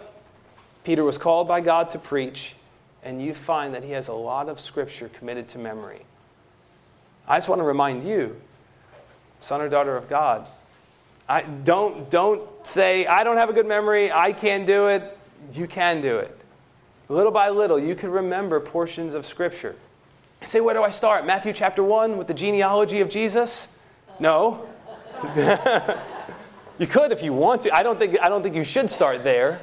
Peter 0.83 1.03
was 1.03 1.17
called 1.17 1.47
by 1.47 1.61
God 1.61 1.91
to 1.91 1.99
preach, 1.99 2.55
and 3.03 3.21
you 3.21 3.33
find 3.33 3.73
that 3.73 3.83
he 3.83 3.91
has 3.91 4.09
a 4.09 4.13
lot 4.13 4.49
of 4.49 4.59
scripture 4.59 5.09
committed 5.09 5.47
to 5.49 5.57
memory. 5.57 6.01
I 7.27 7.37
just 7.37 7.47
want 7.47 7.59
to 7.59 7.65
remind 7.65 8.07
you, 8.07 8.35
son 9.39 9.61
or 9.61 9.69
daughter 9.69 9.95
of 9.95 10.09
God, 10.09 10.47
I, 11.27 11.41
don't, 11.41 12.09
don't 12.09 12.41
say, 12.67 13.05
I 13.05 13.23
don't 13.23 13.37
have 13.37 13.49
a 13.49 13.53
good 13.53 13.65
memory, 13.65 14.11
I 14.11 14.33
can't 14.33 14.67
do 14.67 14.87
it. 14.87 15.17
You 15.53 15.67
can 15.67 16.01
do 16.01 16.17
it. 16.17 16.37
Little 17.09 17.31
by 17.31 17.49
little, 17.49 17.79
you 17.79 17.95
can 17.95 18.11
remember 18.11 18.59
portions 18.59 19.13
of 19.13 19.25
Scripture. 19.25 19.75
I 20.41 20.45
say, 20.45 20.59
where 20.59 20.73
do 20.73 20.83
I 20.83 20.91
start? 20.91 21.25
Matthew 21.25 21.53
chapter 21.53 21.83
1 21.83 22.17
with 22.17 22.27
the 22.27 22.33
genealogy 22.33 22.99
of 23.01 23.09
Jesus? 23.09 23.67
No. 24.19 24.67
you 26.83 26.87
could 26.87 27.13
if 27.13 27.23
you 27.23 27.31
want 27.31 27.61
to. 27.61 27.73
I 27.73 27.81
don't 27.81 27.97
think, 27.97 28.19
I 28.21 28.27
don't 28.27 28.43
think 28.43 28.55
you 28.55 28.65
should 28.65 28.89
start 28.89 29.23
there. 29.23 29.61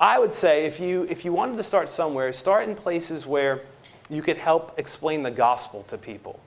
I 0.00 0.18
would 0.18 0.32
say 0.32 0.64
if 0.64 0.80
you, 0.80 1.06
if 1.10 1.22
you 1.22 1.34
wanted 1.34 1.58
to 1.58 1.62
start 1.62 1.90
somewhere, 1.90 2.32
start 2.32 2.66
in 2.66 2.74
places 2.74 3.26
where 3.26 3.60
you 4.08 4.22
could 4.22 4.38
help 4.38 4.78
explain 4.78 5.22
the 5.22 5.30
gospel 5.30 5.84
to 5.88 5.98
people. 5.98 6.40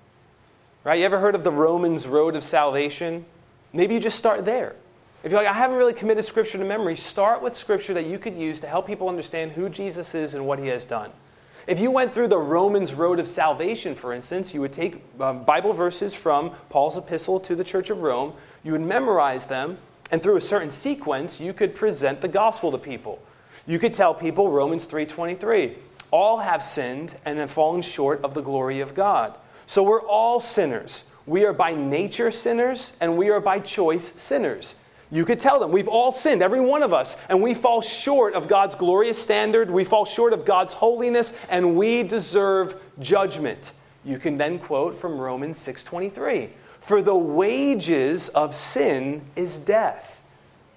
Right? 0.83 0.97
You 0.97 1.05
ever 1.05 1.19
heard 1.19 1.35
of 1.35 1.43
the 1.43 1.51
Romans 1.51 2.07
road 2.07 2.35
of 2.35 2.43
salvation? 2.43 3.23
Maybe 3.71 3.93
you 3.93 3.99
just 3.99 4.17
start 4.17 4.45
there. 4.45 4.75
If 5.23 5.31
you're 5.31 5.39
like, 5.39 5.49
I 5.49 5.53
haven't 5.53 5.77
really 5.77 5.93
committed 5.93 6.25
scripture 6.25 6.57
to 6.57 6.65
memory, 6.65 6.97
start 6.97 7.43
with 7.43 7.55
scripture 7.55 7.93
that 7.93 8.07
you 8.07 8.17
could 8.17 8.35
use 8.35 8.59
to 8.61 8.67
help 8.67 8.87
people 8.87 9.09
understand 9.09 9.51
who 9.51 9.69
Jesus 9.69 10.15
is 10.15 10.33
and 10.33 10.47
what 10.47 10.57
he 10.57 10.69
has 10.69 10.85
done. 10.85 11.11
If 11.67 11.79
you 11.79 11.91
went 11.91 12.15
through 12.15 12.29
the 12.29 12.39
Romans 12.39 12.95
road 12.95 13.19
of 13.19 13.27
salvation, 13.27 13.93
for 13.93 14.11
instance, 14.11 14.55
you 14.55 14.59
would 14.61 14.73
take 14.73 15.01
um, 15.19 15.43
Bible 15.45 15.71
verses 15.71 16.15
from 16.15 16.55
Paul's 16.69 16.97
epistle 16.97 17.39
to 17.41 17.55
the 17.55 17.63
church 17.63 17.91
of 17.91 18.01
Rome, 18.01 18.33
you 18.63 18.71
would 18.71 18.81
memorize 18.81 19.47
them, 19.47 19.77
and 20.11 20.21
through 20.21 20.37
a 20.37 20.41
certain 20.41 20.71
sequence, 20.71 21.39
you 21.39 21.53
could 21.53 21.75
present 21.75 22.21
the 22.21 22.27
gospel 22.27 22.71
to 22.71 22.77
people. 22.77 23.21
You 23.65 23.79
could 23.79 23.93
tell 23.93 24.13
people 24.13 24.49
Romans 24.49 24.85
3:23, 24.85 25.77
all 26.11 26.37
have 26.37 26.63
sinned 26.63 27.15
and 27.25 27.39
have 27.39 27.51
fallen 27.51 27.81
short 27.81 28.23
of 28.23 28.33
the 28.33 28.41
glory 28.41 28.79
of 28.79 28.93
God. 28.93 29.33
So 29.65 29.81
we're 29.81 30.01
all 30.01 30.39
sinners. 30.39 31.03
We 31.25 31.45
are 31.45 31.53
by 31.53 31.73
nature 31.73 32.31
sinners 32.31 32.91
and 32.99 33.17
we 33.17 33.29
are 33.29 33.39
by 33.39 33.59
choice 33.59 34.13
sinners. 34.17 34.75
You 35.09 35.25
could 35.25 35.39
tell 35.39 35.59
them, 35.59 35.71
we've 35.71 35.87
all 35.87 36.11
sinned, 36.11 36.41
every 36.41 36.59
one 36.59 36.83
of 36.83 36.91
us, 36.91 37.15
and 37.29 37.41
we 37.41 37.53
fall 37.53 37.81
short 37.81 38.33
of 38.33 38.47
God's 38.47 38.75
glorious 38.75 39.21
standard, 39.21 39.69
we 39.69 39.83
fall 39.83 40.05
short 40.05 40.33
of 40.33 40.43
God's 40.43 40.73
holiness, 40.73 41.33
and 41.49 41.75
we 41.75 42.01
deserve 42.01 42.75
judgment. 42.99 43.71
You 44.03 44.17
can 44.17 44.37
then 44.37 44.59
quote 44.59 44.97
from 44.97 45.19
Romans 45.19 45.59
6:23. 45.59 46.49
For 46.85 47.01
the 47.01 47.15
wages 47.15 48.29
of 48.29 48.53
sin 48.55 49.21
is 49.35 49.57
death. 49.57 50.21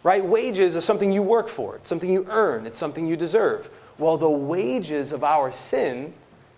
Right? 0.02 0.24
Wages 0.24 0.76
are 0.76 0.80
something 0.80 1.10
you 1.10 1.22
work 1.22 1.48
for, 1.48 1.76
it's 1.76 1.88
something 1.88 2.12
you 2.12 2.26
earn, 2.30 2.64
it's 2.64 2.78
something 2.78 3.06
you 3.06 3.16
deserve. 3.16 3.68
Well, 3.98 4.16
the 4.16 4.30
wages 4.30 5.10
of 5.10 5.24
our 5.24 5.52
sin 5.52 6.12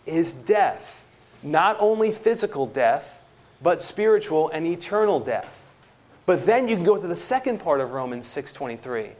is 0.04 0.34
death. 0.34 1.04
Not 1.42 1.76
only 1.80 2.12
physical 2.12 2.66
death, 2.66 3.24
but 3.62 3.80
spiritual 3.80 4.50
and 4.50 4.66
eternal 4.66 5.18
death. 5.18 5.64
But 6.26 6.44
then 6.44 6.68
you 6.68 6.74
can 6.74 6.84
go 6.84 6.98
to 6.98 7.06
the 7.06 7.16
second 7.16 7.58
part 7.58 7.80
of 7.80 7.92
Romans 7.92 8.26
6:23. 8.26 9.12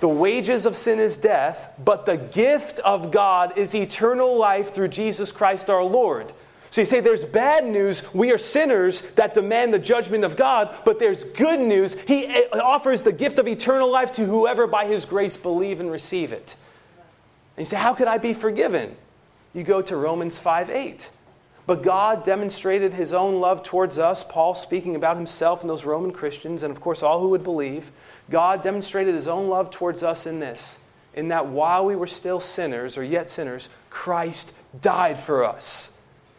The 0.00 0.08
wages 0.08 0.66
of 0.66 0.76
sin 0.76 0.98
is 0.98 1.16
death, 1.16 1.68
but 1.84 2.04
the 2.04 2.16
gift 2.16 2.80
of 2.80 3.12
God 3.12 3.56
is 3.56 3.74
eternal 3.74 4.36
life 4.36 4.74
through 4.74 4.88
Jesus 4.88 5.30
Christ 5.30 5.70
our 5.70 5.84
Lord. 5.84 6.32
So 6.72 6.80
you 6.80 6.86
say 6.86 7.00
there's 7.00 7.22
bad 7.22 7.66
news, 7.66 8.02
we 8.14 8.32
are 8.32 8.38
sinners 8.38 9.02
that 9.16 9.34
demand 9.34 9.74
the 9.74 9.78
judgment 9.78 10.24
of 10.24 10.38
God, 10.38 10.74
but 10.86 10.98
there's 10.98 11.22
good 11.22 11.60
news, 11.60 11.94
he 12.08 12.24
eh, 12.24 12.46
offers 12.54 13.02
the 13.02 13.12
gift 13.12 13.38
of 13.38 13.46
eternal 13.46 13.90
life 13.90 14.10
to 14.12 14.24
whoever 14.24 14.66
by 14.66 14.86
his 14.86 15.04
grace 15.04 15.36
believe 15.36 15.80
and 15.80 15.90
receive 15.90 16.32
it. 16.32 16.56
And 17.58 17.66
you 17.66 17.68
say 17.68 17.76
how 17.76 17.92
could 17.92 18.08
I 18.08 18.16
be 18.16 18.32
forgiven? 18.32 18.96
You 19.52 19.64
go 19.64 19.82
to 19.82 19.94
Romans 19.98 20.38
5 20.38 20.70
8. 20.70 21.10
But 21.66 21.82
God 21.82 22.24
demonstrated 22.24 22.94
his 22.94 23.12
own 23.12 23.38
love 23.38 23.62
towards 23.62 23.98
us, 23.98 24.24
Paul 24.24 24.54
speaking 24.54 24.96
about 24.96 25.18
himself 25.18 25.60
and 25.60 25.68
those 25.68 25.84
Roman 25.84 26.10
Christians, 26.10 26.62
and 26.62 26.74
of 26.74 26.80
course 26.80 27.02
all 27.02 27.20
who 27.20 27.28
would 27.28 27.44
believe. 27.44 27.92
God 28.30 28.62
demonstrated 28.62 29.14
his 29.14 29.28
own 29.28 29.50
love 29.50 29.70
towards 29.70 30.02
us 30.02 30.24
in 30.24 30.40
this, 30.40 30.78
in 31.12 31.28
that 31.28 31.48
while 31.48 31.84
we 31.84 31.96
were 31.96 32.06
still 32.06 32.40
sinners, 32.40 32.96
or 32.96 33.04
yet 33.04 33.28
sinners, 33.28 33.68
Christ 33.90 34.52
died 34.80 35.18
for 35.18 35.44
us. 35.44 35.91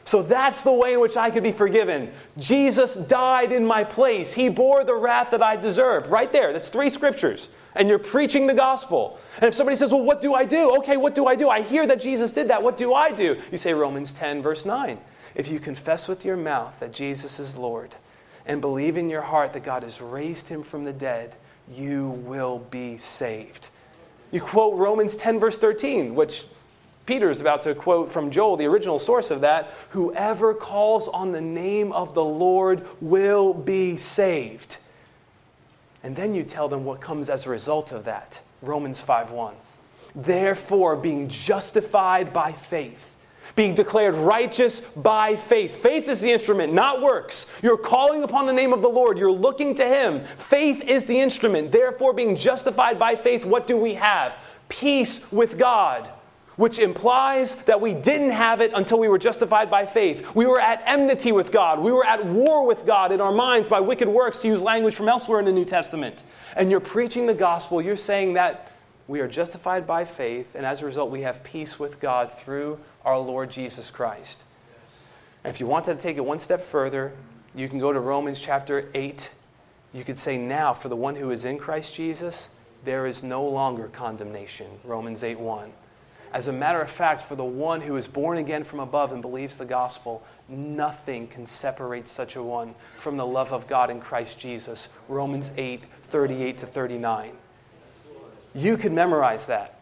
So 0.05 0.21
that's 0.21 0.63
the 0.63 0.73
way 0.73 0.93
in 0.93 0.99
which 0.99 1.15
I 1.15 1.31
could 1.31 1.43
be 1.43 1.51
forgiven. 1.51 2.11
Jesus 2.37 2.95
died 2.95 3.51
in 3.51 3.65
my 3.65 3.83
place. 3.83 4.33
He 4.33 4.49
bore 4.49 4.83
the 4.83 4.95
wrath 4.95 5.31
that 5.31 5.41
I 5.41 5.55
deserved. 5.55 6.07
Right 6.07 6.31
there. 6.31 6.51
That's 6.51 6.69
three 6.69 6.89
scriptures. 6.89 7.49
And 7.75 7.87
you're 7.87 7.99
preaching 7.99 8.45
the 8.45 8.53
gospel. 8.53 9.19
And 9.37 9.45
if 9.45 9.55
somebody 9.55 9.77
says, 9.77 9.91
Well, 9.91 10.03
what 10.03 10.21
do 10.21 10.33
I 10.33 10.45
do? 10.45 10.75
Okay, 10.77 10.97
what 10.97 11.15
do 11.15 11.25
I 11.25 11.35
do? 11.35 11.49
I 11.49 11.61
hear 11.61 11.87
that 11.87 12.01
Jesus 12.01 12.31
did 12.31 12.49
that. 12.49 12.61
What 12.61 12.77
do 12.77 12.93
I 12.93 13.11
do? 13.11 13.39
You 13.51 13.57
say 13.57 13.73
Romans 13.73 14.13
10, 14.13 14.41
verse 14.41 14.65
9. 14.65 14.99
If 15.35 15.47
you 15.47 15.59
confess 15.59 16.07
with 16.07 16.25
your 16.25 16.37
mouth 16.37 16.79
that 16.79 16.91
Jesus 16.91 17.39
is 17.39 17.55
Lord 17.55 17.95
and 18.45 18.61
believe 18.61 18.97
in 18.97 19.09
your 19.09 19.21
heart 19.21 19.53
that 19.53 19.63
God 19.63 19.83
has 19.83 20.01
raised 20.01 20.49
him 20.49 20.63
from 20.63 20.83
the 20.83 20.93
dead, 20.93 21.35
you 21.71 22.09
will 22.09 22.59
be 22.59 22.97
saved. 22.97 23.69
You 24.31 24.41
quote 24.41 24.75
Romans 24.75 25.15
10, 25.15 25.39
verse 25.39 25.57
13, 25.57 26.13
which 26.13 26.45
Peter 27.05 27.29
is 27.29 27.41
about 27.41 27.61
to 27.63 27.75
quote 27.75 28.11
from 28.11 28.31
Joel, 28.31 28.55
the 28.55 28.65
original 28.65 28.99
source 28.99 29.29
of 29.29 29.41
that 29.41 29.73
Whoever 29.89 30.53
calls 30.53 31.07
on 31.07 31.31
the 31.31 31.41
name 31.41 31.91
of 31.91 32.13
the 32.13 32.23
Lord 32.23 32.87
will 33.01 33.53
be 33.53 33.97
saved. 33.97 34.77
And 36.01 36.15
then 36.15 36.33
you 36.33 36.43
tell 36.43 36.67
them 36.67 36.85
what 36.85 37.01
comes 37.01 37.29
as 37.29 37.45
a 37.45 37.49
result 37.49 37.91
of 37.91 38.05
that. 38.05 38.39
Romans 38.61 39.01
5:1. 39.01 39.53
Therefore, 40.15 40.95
being 40.95 41.27
justified 41.27 42.33
by 42.33 42.51
faith, 42.51 43.15
being 43.55 43.73
declared 43.73 44.15
righteous 44.15 44.81
by 44.81 45.35
faith. 45.35 45.75
Faith 45.81 46.07
is 46.07 46.21
the 46.21 46.31
instrument, 46.31 46.73
not 46.73 47.01
works. 47.01 47.47
You're 47.61 47.77
calling 47.77 48.23
upon 48.23 48.45
the 48.45 48.53
name 48.53 48.73
of 48.73 48.81
the 48.81 48.89
Lord, 48.89 49.17
you're 49.17 49.31
looking 49.31 49.75
to 49.75 49.85
Him. 49.85 50.23
Faith 50.49 50.81
is 50.83 51.05
the 51.05 51.19
instrument. 51.19 51.71
Therefore, 51.71 52.13
being 52.13 52.35
justified 52.35 52.99
by 52.99 53.15
faith, 53.15 53.45
what 53.45 53.67
do 53.67 53.75
we 53.77 53.95
have? 53.95 54.37
Peace 54.69 55.31
with 55.31 55.57
God, 55.57 56.09
which 56.55 56.79
implies 56.79 57.55
that 57.63 57.79
we 57.79 57.93
didn't 57.93 58.31
have 58.31 58.61
it 58.61 58.71
until 58.75 58.99
we 58.99 59.07
were 59.07 59.17
justified 59.17 59.69
by 59.71 59.85
faith. 59.85 60.35
We 60.35 60.45
were 60.45 60.59
at 60.59 60.83
enmity 60.85 61.31
with 61.31 61.51
God, 61.51 61.79
we 61.79 61.91
were 61.91 62.05
at 62.05 62.25
war 62.25 62.65
with 62.65 62.85
God 62.85 63.11
in 63.11 63.21
our 63.21 63.31
minds 63.31 63.69
by 63.69 63.79
wicked 63.79 64.07
works, 64.07 64.39
to 64.39 64.47
use 64.47 64.61
language 64.61 64.95
from 64.95 65.09
elsewhere 65.09 65.39
in 65.39 65.45
the 65.45 65.51
New 65.51 65.65
Testament. 65.65 66.23
And 66.55 66.69
you're 66.69 66.79
preaching 66.79 67.25
the 67.25 67.33
gospel, 67.33 67.81
you're 67.81 67.97
saying 67.97 68.33
that 68.33 68.71
we 69.07 69.19
are 69.19 69.27
justified 69.27 69.85
by 69.85 70.05
faith, 70.05 70.55
and 70.55 70.65
as 70.65 70.81
a 70.81 70.85
result, 70.85 71.11
we 71.11 71.21
have 71.21 71.43
peace 71.43 71.77
with 71.77 71.99
God 71.99 72.31
through 72.31 72.79
our 73.03 73.19
Lord 73.19 73.51
Jesus 73.51 73.91
Christ. 73.91 74.43
And 75.43 75.53
if 75.53 75.59
you 75.59 75.67
wanted 75.67 75.97
to 75.97 76.01
take 76.01 76.17
it 76.17 76.23
one 76.23 76.39
step 76.39 76.65
further, 76.65 77.13
you 77.53 77.67
can 77.67 77.79
go 77.79 77.91
to 77.91 77.99
Romans 77.99 78.39
chapter 78.39 78.89
8. 78.93 79.29
You 79.91 80.03
could 80.03 80.17
say, 80.17 80.37
Now, 80.37 80.73
for 80.73 80.87
the 80.89 80.95
one 80.95 81.15
who 81.15 81.31
is 81.31 81.43
in 81.43 81.57
Christ 81.57 81.93
Jesus, 81.93 82.49
there 82.85 83.05
is 83.05 83.23
no 83.23 83.45
longer 83.45 83.89
condemnation. 83.89 84.67
Romans 84.83 85.23
8 85.23 85.39
1. 85.39 85.73
As 86.33 86.47
a 86.47 86.51
matter 86.51 86.81
of 86.81 86.89
fact, 86.89 87.21
for 87.21 87.35
the 87.35 87.43
one 87.43 87.79
who 87.81 87.95
is 87.95 88.07
born 88.07 88.39
again 88.39 88.63
from 88.63 88.79
above 88.79 89.11
and 89.11 89.21
believes 89.21 89.57
the 89.57 89.65
gospel, 89.65 90.23
nothing 90.49 91.27
can 91.27 91.45
separate 91.45 92.07
such 92.07 92.35
a 92.35 92.41
one 92.41 92.73
from 92.97 93.17
the 93.17 93.25
love 93.25 93.53
of 93.53 93.67
God 93.67 93.91
in 93.91 94.01
Christ 94.01 94.39
Jesus. 94.39 94.87
Romans 95.07 95.51
8 95.57 95.83
38 96.09 96.57
to 96.59 96.65
39. 96.65 97.31
You 98.55 98.77
can 98.77 98.93
memorize 98.95 99.45
that. 99.45 99.79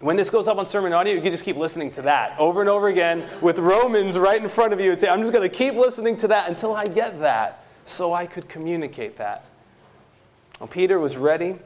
When 0.00 0.16
this 0.16 0.30
goes 0.30 0.48
up 0.48 0.58
on 0.58 0.66
SermonAudio, 0.66 1.14
you 1.14 1.20
can 1.20 1.30
just 1.30 1.44
keep 1.44 1.56
listening 1.56 1.90
to 1.92 2.02
that 2.02 2.38
over 2.38 2.60
and 2.60 2.68
over 2.68 2.88
again 2.88 3.24
with 3.40 3.58
Romans 3.58 4.18
right 4.18 4.42
in 4.42 4.48
front 4.48 4.72
of 4.72 4.80
you 4.80 4.90
and 4.90 5.00
say, 5.00 5.08
I'm 5.08 5.20
just 5.20 5.32
going 5.32 5.48
to 5.48 5.54
keep 5.54 5.74
listening 5.74 6.16
to 6.18 6.28
that 6.28 6.48
until 6.48 6.74
I 6.74 6.88
get 6.88 7.20
that 7.20 7.64
so 7.84 8.12
I 8.12 8.26
could 8.26 8.48
communicate 8.48 9.16
that. 9.18 9.44
Well, 10.60 10.68
Peter 10.68 10.98
was 10.98 11.16
ready. 11.16 11.56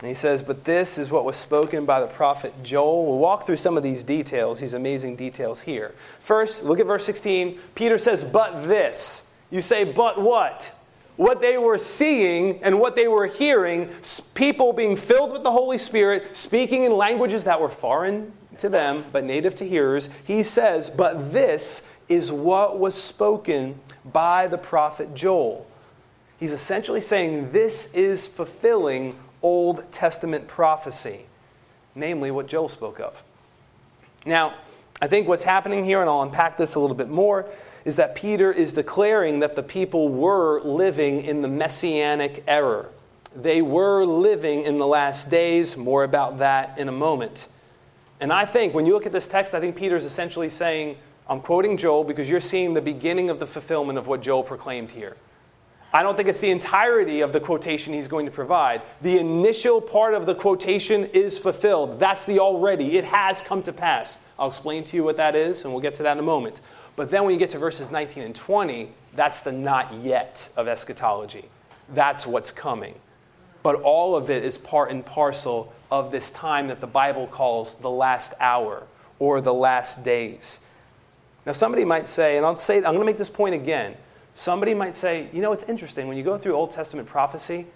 And 0.00 0.08
he 0.08 0.14
says, 0.14 0.42
But 0.42 0.64
this 0.64 0.98
is 0.98 1.10
what 1.10 1.24
was 1.24 1.36
spoken 1.36 1.84
by 1.84 2.00
the 2.00 2.06
prophet 2.06 2.54
Joel. 2.62 3.06
We'll 3.06 3.18
walk 3.18 3.46
through 3.46 3.56
some 3.56 3.76
of 3.76 3.82
these 3.82 4.02
details, 4.02 4.60
these 4.60 4.74
amazing 4.74 5.16
details 5.16 5.60
here. 5.60 5.94
First, 6.20 6.64
look 6.64 6.80
at 6.80 6.86
verse 6.86 7.04
16. 7.04 7.58
Peter 7.74 7.98
says, 7.98 8.24
But 8.24 8.66
this. 8.66 9.26
You 9.50 9.62
say, 9.62 9.84
But 9.84 10.20
what? 10.20 10.70
what 11.20 11.42
they 11.42 11.58
were 11.58 11.76
seeing 11.76 12.62
and 12.62 12.80
what 12.80 12.96
they 12.96 13.06
were 13.06 13.26
hearing, 13.26 13.90
people 14.32 14.72
being 14.72 14.96
filled 14.96 15.30
with 15.32 15.42
the 15.42 15.50
Holy 15.50 15.76
Spirit, 15.76 16.34
speaking 16.34 16.84
in 16.84 16.92
languages 16.92 17.44
that 17.44 17.60
were 17.60 17.68
foreign 17.68 18.32
to 18.56 18.70
them, 18.70 19.04
but 19.12 19.22
native 19.22 19.54
to 19.56 19.68
hearers, 19.68 20.08
he 20.24 20.42
says, 20.42 20.88
But 20.88 21.30
this 21.30 21.86
is 22.08 22.32
what 22.32 22.78
was 22.78 22.94
spoken 22.94 23.78
by 24.06 24.46
the 24.46 24.56
prophet 24.56 25.14
Joel. 25.14 25.66
He's 26.38 26.52
essentially 26.52 27.02
saying 27.02 27.52
this 27.52 27.92
is 27.92 28.26
fulfilling 28.26 29.14
Old 29.42 29.90
Testament 29.92 30.46
prophecy, 30.46 31.26
namely 31.94 32.30
what 32.30 32.46
Joel 32.46 32.68
spoke 32.68 33.00
of. 33.00 33.22
Now, 34.26 34.54
I 35.00 35.06
think 35.06 35.28
what's 35.28 35.42
happening 35.42 35.84
here, 35.84 36.00
and 36.00 36.10
I'll 36.10 36.22
unpack 36.22 36.56
this 36.56 36.74
a 36.74 36.80
little 36.80 36.96
bit 36.96 37.08
more, 37.08 37.46
is 37.84 37.96
that 37.96 38.14
Peter 38.14 38.52
is 38.52 38.72
declaring 38.72 39.40
that 39.40 39.56
the 39.56 39.62
people 39.62 40.10
were 40.10 40.60
living 40.60 41.22
in 41.22 41.40
the 41.40 41.48
messianic 41.48 42.44
era. 42.46 42.86
They 43.34 43.62
were 43.62 44.04
living 44.04 44.62
in 44.64 44.78
the 44.78 44.86
last 44.86 45.30
days. 45.30 45.76
More 45.76 46.04
about 46.04 46.38
that 46.38 46.78
in 46.78 46.88
a 46.88 46.92
moment. 46.92 47.46
And 48.20 48.32
I 48.32 48.44
think 48.44 48.74
when 48.74 48.84
you 48.84 48.92
look 48.92 49.06
at 49.06 49.12
this 49.12 49.26
text, 49.26 49.54
I 49.54 49.60
think 49.60 49.76
Peter's 49.76 50.04
essentially 50.04 50.50
saying, 50.50 50.96
I'm 51.26 51.40
quoting 51.40 51.78
Joel 51.78 52.04
because 52.04 52.28
you're 52.28 52.40
seeing 52.40 52.74
the 52.74 52.82
beginning 52.82 53.30
of 53.30 53.38
the 53.38 53.46
fulfillment 53.46 53.98
of 53.98 54.06
what 54.06 54.20
Joel 54.20 54.42
proclaimed 54.42 54.90
here. 54.90 55.16
I 55.92 56.02
don't 56.02 56.16
think 56.16 56.28
it's 56.28 56.40
the 56.40 56.50
entirety 56.50 57.20
of 57.20 57.32
the 57.32 57.40
quotation 57.40 57.92
he's 57.92 58.06
going 58.06 58.26
to 58.26 58.32
provide. 58.32 58.82
The 59.02 59.18
initial 59.18 59.80
part 59.80 60.14
of 60.14 60.24
the 60.24 60.34
quotation 60.34 61.06
is 61.06 61.36
fulfilled. 61.36 61.98
That's 61.98 62.24
the 62.26 62.38
already. 62.38 62.96
It 62.96 63.04
has 63.04 63.42
come 63.42 63.62
to 63.64 63.72
pass. 63.72 64.16
I'll 64.38 64.48
explain 64.48 64.84
to 64.84 64.96
you 64.96 65.02
what 65.02 65.16
that 65.16 65.34
is, 65.34 65.64
and 65.64 65.72
we'll 65.72 65.82
get 65.82 65.94
to 65.96 66.04
that 66.04 66.12
in 66.12 66.18
a 66.20 66.22
moment. 66.22 66.60
But 66.94 67.10
then 67.10 67.24
when 67.24 67.32
you 67.32 67.38
get 67.38 67.50
to 67.50 67.58
verses 67.58 67.90
19 67.90 68.22
and 68.22 68.34
20, 68.34 68.90
that's 69.14 69.40
the 69.40 69.50
not 69.50 69.92
yet 69.94 70.48
of 70.56 70.68
eschatology. 70.68 71.46
That's 71.92 72.24
what's 72.26 72.52
coming. 72.52 72.94
But 73.62 73.76
all 73.82 74.14
of 74.14 74.30
it 74.30 74.44
is 74.44 74.56
part 74.58 74.90
and 74.90 75.04
parcel 75.04 75.72
of 75.90 76.12
this 76.12 76.30
time 76.30 76.68
that 76.68 76.80
the 76.80 76.86
Bible 76.86 77.26
calls 77.26 77.74
the 77.74 77.90
last 77.90 78.32
hour 78.38 78.84
or 79.18 79.40
the 79.40 79.52
last 79.52 80.04
days. 80.04 80.60
Now, 81.46 81.52
somebody 81.52 81.84
might 81.84 82.08
say, 82.08 82.36
and 82.36 82.46
I'll 82.46 82.56
say, 82.56 82.76
I'm 82.76 82.82
going 82.82 83.00
to 83.00 83.04
make 83.04 83.18
this 83.18 83.28
point 83.28 83.54
again. 83.54 83.96
Somebody 84.40 84.72
might 84.72 84.94
say, 84.94 85.28
you 85.34 85.42
know, 85.42 85.52
it's 85.52 85.64
interesting 85.64 86.08
when 86.08 86.16
you 86.16 86.22
go 86.22 86.38
through 86.38 86.54
Old 86.54 86.70
Testament 86.70 87.06
prophecy, 87.06 87.66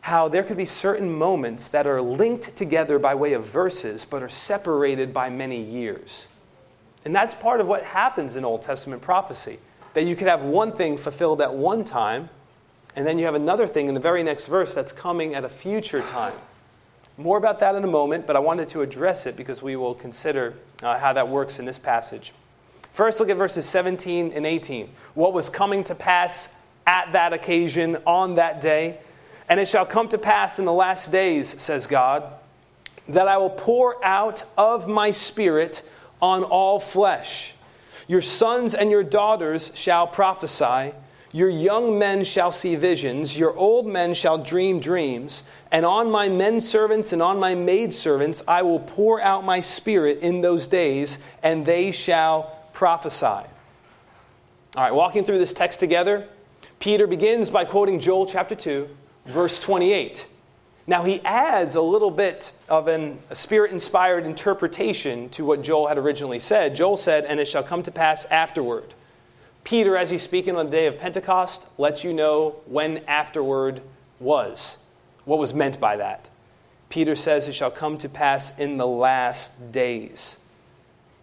how 0.00 0.26
there 0.26 0.42
could 0.42 0.56
be 0.56 0.66
certain 0.66 1.08
moments 1.08 1.68
that 1.68 1.86
are 1.86 2.02
linked 2.02 2.56
together 2.56 2.98
by 2.98 3.14
way 3.14 3.34
of 3.34 3.46
verses, 3.46 4.04
but 4.04 4.20
are 4.20 4.28
separated 4.28 5.14
by 5.14 5.30
many 5.30 5.62
years. 5.62 6.26
And 7.04 7.14
that's 7.14 7.36
part 7.36 7.60
of 7.60 7.68
what 7.68 7.84
happens 7.84 8.34
in 8.34 8.44
Old 8.44 8.62
Testament 8.62 9.00
prophecy. 9.00 9.60
That 9.94 10.02
you 10.02 10.16
could 10.16 10.26
have 10.26 10.42
one 10.42 10.72
thing 10.72 10.98
fulfilled 10.98 11.40
at 11.40 11.54
one 11.54 11.84
time, 11.84 12.30
and 12.96 13.06
then 13.06 13.16
you 13.16 13.24
have 13.26 13.36
another 13.36 13.68
thing 13.68 13.86
in 13.86 13.94
the 13.94 14.00
very 14.00 14.24
next 14.24 14.46
verse 14.46 14.74
that's 14.74 14.90
coming 14.90 15.36
at 15.36 15.44
a 15.44 15.48
future 15.48 16.02
time. 16.02 16.34
More 17.16 17.38
about 17.38 17.60
that 17.60 17.76
in 17.76 17.84
a 17.84 17.86
moment, 17.86 18.26
but 18.26 18.34
I 18.34 18.40
wanted 18.40 18.66
to 18.70 18.80
address 18.80 19.24
it 19.24 19.36
because 19.36 19.62
we 19.62 19.76
will 19.76 19.94
consider 19.94 20.54
uh, 20.82 20.98
how 20.98 21.12
that 21.12 21.28
works 21.28 21.60
in 21.60 21.64
this 21.64 21.78
passage. 21.78 22.32
First, 22.92 23.20
look 23.20 23.30
at 23.30 23.36
verses 23.38 23.66
17 23.68 24.32
and 24.32 24.46
18. 24.46 24.88
What 25.14 25.32
was 25.32 25.48
coming 25.48 25.84
to 25.84 25.94
pass 25.94 26.48
at 26.86 27.12
that 27.12 27.32
occasion, 27.32 27.96
on 28.06 28.34
that 28.34 28.60
day? 28.60 28.98
And 29.48 29.58
it 29.58 29.68
shall 29.68 29.86
come 29.86 30.08
to 30.10 30.18
pass 30.18 30.58
in 30.58 30.64
the 30.64 30.72
last 30.72 31.10
days, 31.10 31.60
says 31.60 31.86
God, 31.86 32.24
that 33.08 33.28
I 33.28 33.38
will 33.38 33.50
pour 33.50 34.02
out 34.04 34.44
of 34.56 34.88
my 34.88 35.10
Spirit 35.12 35.82
on 36.20 36.44
all 36.44 36.80
flesh. 36.80 37.54
Your 38.08 38.22
sons 38.22 38.74
and 38.74 38.90
your 38.90 39.02
daughters 39.02 39.70
shall 39.74 40.06
prophesy. 40.06 40.94
Your 41.32 41.48
young 41.48 41.98
men 41.98 42.24
shall 42.24 42.52
see 42.52 42.76
visions. 42.76 43.36
Your 43.36 43.56
old 43.56 43.86
men 43.86 44.12
shall 44.12 44.36
dream 44.36 44.80
dreams. 44.80 45.42
And 45.70 45.86
on 45.86 46.10
my 46.10 46.28
men 46.28 46.60
servants 46.60 47.12
and 47.12 47.22
on 47.22 47.40
my 47.40 47.54
maid 47.54 47.94
servants 47.94 48.42
I 48.46 48.60
will 48.60 48.80
pour 48.80 49.20
out 49.20 49.44
my 49.44 49.62
spirit 49.62 50.18
in 50.18 50.42
those 50.42 50.66
days, 50.66 51.16
and 51.42 51.64
they 51.64 51.90
shall 51.90 52.58
prophesy. 52.82 53.26
All 53.26 53.46
right, 54.74 54.92
walking 54.92 55.24
through 55.24 55.38
this 55.38 55.52
text 55.52 55.78
together, 55.78 56.26
Peter 56.80 57.06
begins 57.06 57.48
by 57.48 57.64
quoting 57.64 58.00
Joel 58.00 58.26
chapter 58.26 58.56
2, 58.56 58.88
verse 59.26 59.60
28. 59.60 60.26
Now, 60.88 61.04
he 61.04 61.20
adds 61.20 61.76
a 61.76 61.80
little 61.80 62.10
bit 62.10 62.50
of 62.68 62.88
an, 62.88 63.20
a 63.30 63.36
spirit 63.36 63.70
inspired 63.70 64.26
interpretation 64.26 65.28
to 65.28 65.44
what 65.44 65.62
Joel 65.62 65.86
had 65.86 65.96
originally 65.96 66.40
said. 66.40 66.74
Joel 66.74 66.96
said, 66.96 67.24
And 67.24 67.38
it 67.38 67.46
shall 67.46 67.62
come 67.62 67.84
to 67.84 67.92
pass 67.92 68.24
afterward. 68.24 68.94
Peter, 69.62 69.96
as 69.96 70.10
he's 70.10 70.22
speaking 70.22 70.56
on 70.56 70.66
the 70.66 70.72
day 70.72 70.86
of 70.86 70.98
Pentecost, 70.98 71.64
lets 71.78 72.02
you 72.02 72.12
know 72.12 72.56
when 72.66 73.04
afterward 73.06 73.80
was 74.18 74.76
what 75.24 75.38
was 75.38 75.54
meant 75.54 75.78
by 75.78 75.98
that. 75.98 76.28
Peter 76.88 77.14
says 77.14 77.46
it 77.46 77.52
shall 77.52 77.70
come 77.70 77.96
to 77.98 78.08
pass 78.08 78.50
in 78.58 78.76
the 78.76 78.88
last 78.88 79.70
days. 79.70 80.36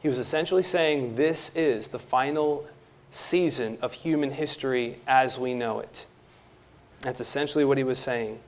He 0.01 0.07
was 0.07 0.19
essentially 0.19 0.63
saying 0.63 1.15
this 1.15 1.51
is 1.55 1.89
the 1.89 1.99
final 1.99 2.65
season 3.11 3.77
of 3.81 3.93
human 3.93 4.31
history 4.31 4.97
as 5.07 5.37
we 5.37 5.53
know 5.53 5.79
it. 5.79 6.05
That's 7.01 7.21
essentially 7.21 7.65
what 7.65 7.77
he 7.77 7.83
was 7.83 7.99
saying. 7.99 8.39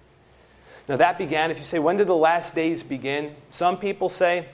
Now, 0.88 0.98
that 0.98 1.18
began, 1.18 1.52
if 1.52 1.58
you 1.58 1.64
say, 1.64 1.80
when 1.80 1.98
did 1.98 2.08
the 2.08 2.16
last 2.16 2.56
days 2.56 2.84
begin? 2.84 3.36
Some 3.52 3.78
people 3.78 4.10
say 4.10 4.48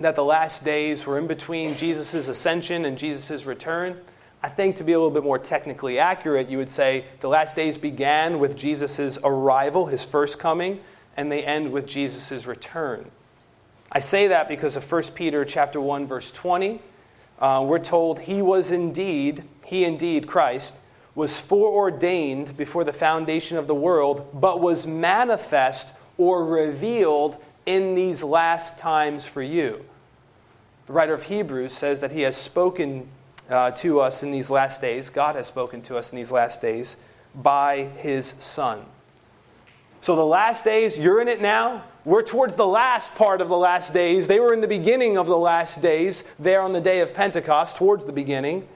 that 0.00 0.16
the 0.16 0.24
last 0.24 0.64
days 0.64 1.06
were 1.06 1.18
in 1.18 1.26
between 1.26 1.76
Jesus' 1.76 2.28
ascension 2.28 2.84
and 2.84 2.98
Jesus' 2.98 3.44
return. 3.44 4.00
I 4.42 4.48
think 4.48 4.76
to 4.76 4.84
be 4.84 4.92
a 4.92 4.98
little 4.98 5.12
bit 5.12 5.22
more 5.22 5.38
technically 5.38 5.98
accurate, 5.98 6.48
you 6.48 6.58
would 6.58 6.70
say 6.70 7.04
the 7.20 7.28
last 7.28 7.54
days 7.54 7.76
began 7.76 8.38
with 8.38 8.56
Jesus' 8.56 9.18
arrival, 9.22 9.86
his 9.86 10.02
first 10.02 10.38
coming, 10.38 10.80
and 11.16 11.30
they 11.30 11.44
end 11.44 11.72
with 11.72 11.86
Jesus' 11.86 12.46
return. 12.46 13.10
I 13.94 14.00
say 14.00 14.28
that 14.28 14.48
because 14.48 14.74
of 14.74 14.90
1 14.90 15.02
Peter 15.14 15.44
chapter 15.44 15.78
1, 15.78 16.06
verse 16.06 16.30
20. 16.30 16.80
Uh, 17.38 17.62
we're 17.66 17.78
told 17.78 18.20
he 18.20 18.40
was 18.40 18.70
indeed, 18.70 19.44
he 19.66 19.84
indeed, 19.84 20.26
Christ, 20.26 20.76
was 21.14 21.38
foreordained 21.38 22.56
before 22.56 22.84
the 22.84 22.92
foundation 22.94 23.58
of 23.58 23.66
the 23.66 23.74
world, 23.74 24.26
but 24.32 24.60
was 24.60 24.86
manifest 24.86 25.90
or 26.16 26.46
revealed 26.46 27.36
in 27.66 27.94
these 27.94 28.22
last 28.22 28.78
times 28.78 29.26
for 29.26 29.42
you. 29.42 29.84
The 30.86 30.94
writer 30.94 31.12
of 31.12 31.24
Hebrews 31.24 31.74
says 31.74 32.00
that 32.00 32.12
he 32.12 32.22
has 32.22 32.34
spoken 32.34 33.08
uh, 33.50 33.72
to 33.72 34.00
us 34.00 34.22
in 34.22 34.30
these 34.30 34.50
last 34.50 34.80
days, 34.80 35.10
God 35.10 35.36
has 35.36 35.48
spoken 35.48 35.82
to 35.82 35.98
us 35.98 36.12
in 36.12 36.16
these 36.16 36.32
last 36.32 36.62
days 36.62 36.96
by 37.34 37.88
his 37.98 38.32
Son. 38.40 38.86
So, 40.02 40.16
the 40.16 40.26
last 40.26 40.64
days, 40.64 40.98
you're 40.98 41.20
in 41.20 41.28
it 41.28 41.40
now. 41.40 41.84
We're 42.04 42.22
towards 42.22 42.56
the 42.56 42.66
last 42.66 43.14
part 43.14 43.40
of 43.40 43.48
the 43.48 43.56
last 43.56 43.94
days. 43.94 44.26
They 44.26 44.40
were 44.40 44.52
in 44.52 44.60
the 44.60 44.66
beginning 44.66 45.16
of 45.16 45.28
the 45.28 45.38
last 45.38 45.80
days, 45.80 46.24
there 46.40 46.60
on 46.60 46.72
the 46.72 46.80
day 46.80 46.98
of 46.98 47.14
Pentecost, 47.14 47.76
towards 47.76 48.04
the 48.04 48.12
beginning. 48.12 48.66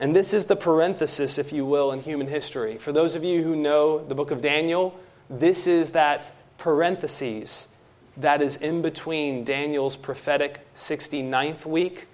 And 0.00 0.16
this 0.16 0.34
is 0.34 0.46
the 0.46 0.56
parenthesis, 0.56 1.38
if 1.38 1.52
you 1.52 1.64
will, 1.64 1.92
in 1.92 2.02
human 2.02 2.26
history. 2.26 2.76
For 2.76 2.90
those 2.90 3.14
of 3.14 3.22
you 3.22 3.44
who 3.44 3.54
know 3.54 4.04
the 4.04 4.16
book 4.16 4.32
of 4.32 4.40
Daniel, 4.40 4.98
this 5.30 5.68
is 5.68 5.92
that 5.92 6.32
parenthesis 6.58 7.68
that 8.16 8.42
is 8.42 8.56
in 8.56 8.82
between 8.82 9.44
Daniel's 9.44 9.94
prophetic 9.94 10.58
69th 10.74 11.66
week 11.66 12.08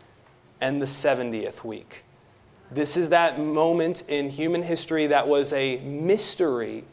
and 0.61 0.83
the 0.83 0.87
70th 0.87 1.65
week. 1.65 2.05
This 2.71 2.99
is 2.99 3.09
that 3.09 3.41
moment 3.41 4.05
in 4.09 4.29
human 4.29 4.63
history 4.63 5.07
that 5.07 5.27
was 5.27 5.51
a 5.55 5.79
mystery, 5.79 6.85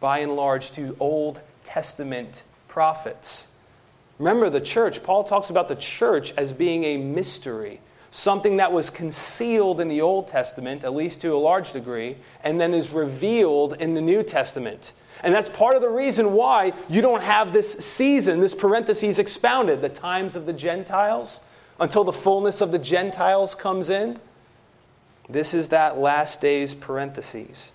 by 0.00 0.18
and 0.18 0.34
large, 0.34 0.72
to 0.72 0.96
Old 0.98 1.40
Testament 1.64 2.42
prophets. 2.68 3.46
Remember 4.18 4.50
the 4.50 4.60
church, 4.60 5.02
Paul 5.02 5.24
talks 5.24 5.50
about 5.50 5.68
the 5.68 5.76
church 5.76 6.34
as 6.36 6.52
being 6.52 6.84
a 6.84 6.96
mystery, 6.96 7.80
something 8.10 8.56
that 8.56 8.72
was 8.72 8.90
concealed 8.90 9.80
in 9.80 9.88
the 9.88 10.00
Old 10.00 10.28
Testament, 10.28 10.84
at 10.84 10.94
least 10.94 11.20
to 11.22 11.34
a 11.34 11.38
large 11.38 11.72
degree, 11.72 12.16
and 12.42 12.60
then 12.60 12.74
is 12.74 12.90
revealed 12.90 13.80
in 13.80 13.94
the 13.94 14.00
New 14.00 14.22
Testament. 14.22 14.92
And 15.22 15.34
that's 15.34 15.48
part 15.48 15.76
of 15.76 15.82
the 15.82 15.88
reason 15.88 16.32
why 16.32 16.72
you 16.88 17.02
don't 17.02 17.22
have 17.22 17.52
this 17.52 17.72
season, 17.72 18.40
this 18.40 18.54
parentheses 18.54 19.18
expounded, 19.18 19.82
the 19.82 19.88
times 19.88 20.36
of 20.36 20.46
the 20.46 20.52
Gentiles 20.52 21.40
until 21.78 22.04
the 22.04 22.12
fullness 22.12 22.60
of 22.60 22.72
the 22.72 22.78
Gentiles 22.78 23.54
comes 23.54 23.88
in. 23.88 24.20
This 25.28 25.54
is 25.54 25.68
that 25.68 25.98
last 25.98 26.40
days 26.40 26.74
parentheses. 26.74 27.70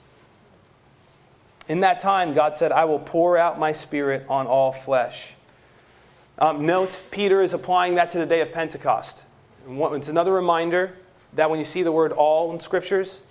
In 1.68 1.80
that 1.80 2.00
time, 2.00 2.34
God 2.34 2.56
said, 2.56 2.72
I 2.72 2.86
will 2.86 3.00
pour 3.00 3.38
out 3.38 3.60
my 3.60 3.72
spirit 3.72 4.26
on 4.30 4.48
all 4.48 4.72
flesh. 4.72 5.34
Um, 6.38 6.66
note, 6.66 6.98
Peter 7.12 7.42
is 7.42 7.54
applying 7.54 7.96
that 7.96 8.12
to 8.12 8.20
the 8.20 8.26
day 8.26 8.42
of 8.42 8.52
Pentecost. 8.52 9.24
It's 9.68 10.10
another 10.10 10.34
reminder 10.34 10.96
that 11.34 11.50
when 11.50 11.60
you 11.60 11.66
see 11.66 11.82
the 11.82 11.92
word 11.92 12.12
all 12.12 12.54
in 12.54 12.60
scriptures, 12.60 13.22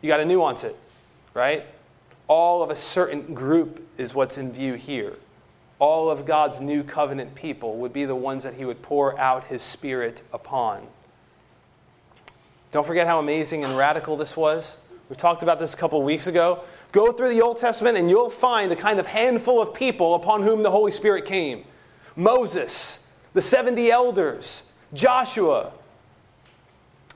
you 0.00 0.08
got 0.08 0.18
to 0.18 0.24
nuance 0.24 0.64
it, 0.64 0.76
right? 1.34 1.66
All 2.28 2.62
of 2.62 2.70
a 2.70 2.76
certain 2.76 3.34
group 3.34 3.86
is 3.98 4.14
what's 4.14 4.38
in 4.38 4.52
view 4.52 4.74
here 4.74 5.16
all 5.80 6.10
of 6.10 6.26
God's 6.26 6.60
new 6.60 6.84
covenant 6.84 7.34
people 7.34 7.78
would 7.78 7.92
be 7.92 8.04
the 8.04 8.14
ones 8.14 8.44
that 8.44 8.54
he 8.54 8.64
would 8.64 8.82
pour 8.82 9.18
out 9.18 9.44
his 9.44 9.62
spirit 9.62 10.22
upon. 10.32 10.86
Don't 12.70 12.86
forget 12.86 13.06
how 13.06 13.18
amazing 13.18 13.64
and 13.64 13.76
radical 13.76 14.16
this 14.16 14.36
was. 14.36 14.76
We 15.08 15.16
talked 15.16 15.42
about 15.42 15.58
this 15.58 15.74
a 15.74 15.76
couple 15.76 16.00
weeks 16.02 16.28
ago. 16.28 16.62
Go 16.92 17.12
through 17.12 17.28
the 17.28 17.42
Old 17.42 17.58
Testament 17.58 17.96
and 17.96 18.10
you'll 18.10 18.30
find 18.30 18.72
a 18.72 18.76
kind 18.76 18.98
of 18.98 19.06
handful 19.06 19.60
of 19.60 19.74
people 19.74 20.14
upon 20.14 20.42
whom 20.42 20.62
the 20.62 20.70
Holy 20.70 20.92
Spirit 20.92 21.24
came 21.24 21.64
Moses, 22.16 23.02
the 23.32 23.42
70 23.42 23.90
elders, 23.90 24.62
Joshua, 24.92 25.72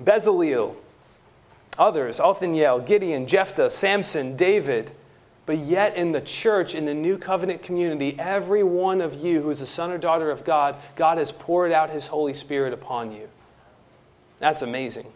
Bezaleel, 0.03 0.77
others, 1.79 2.21
Othniel, 2.21 2.81
Gideon, 2.81 3.27
Jephthah, 3.27 3.71
Samson, 3.71 4.37
David. 4.37 4.93
But 5.47 5.59
yet, 5.59 5.97
in 5.97 6.13
the 6.13 6.23
church, 6.23 6.75
in 6.75 6.87
the 6.87 6.95
new 6.95 7.19
covenant 7.19 7.63
community, 7.63 8.17
every 8.19 8.63
one 8.63 9.03
of 9.03 9.15
you 9.15 9.43
who 9.43 9.51
is 9.51 9.61
a 9.61 9.67
son 9.67 9.91
or 9.91 9.99
daughter 9.99 10.31
of 10.31 10.43
God, 10.43 10.77
God 10.97 11.19
has 11.19 11.33
poured 11.33 11.71
out 11.71 11.91
his 11.91 12.07
Holy 12.07 12.33
Spirit 12.33 12.73
upon 12.73 13.13
you. 13.13 13.29
That's 14.39 14.63
amazing. 14.63 15.07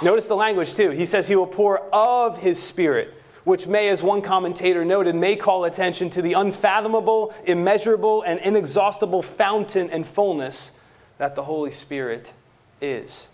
Notice 0.00 0.26
the 0.26 0.36
language, 0.36 0.74
too. 0.74 0.90
He 0.90 1.06
says 1.06 1.26
he 1.26 1.34
will 1.34 1.46
pour 1.46 1.80
of 1.92 2.38
his 2.38 2.62
Spirit, 2.62 3.17
which 3.48 3.66
may, 3.66 3.88
as 3.88 4.02
one 4.02 4.20
commentator 4.20 4.84
noted, 4.84 5.14
may 5.14 5.34
call 5.34 5.64
attention 5.64 6.10
to 6.10 6.20
the 6.20 6.34
unfathomable, 6.34 7.34
immeasurable, 7.46 8.20
and 8.22 8.38
inexhaustible 8.40 9.22
fountain 9.22 9.88
and 9.90 10.06
fullness 10.06 10.72
that 11.16 11.34
the 11.34 11.42
Holy 11.42 11.70
Spirit 11.70 12.34
is. 12.82 13.26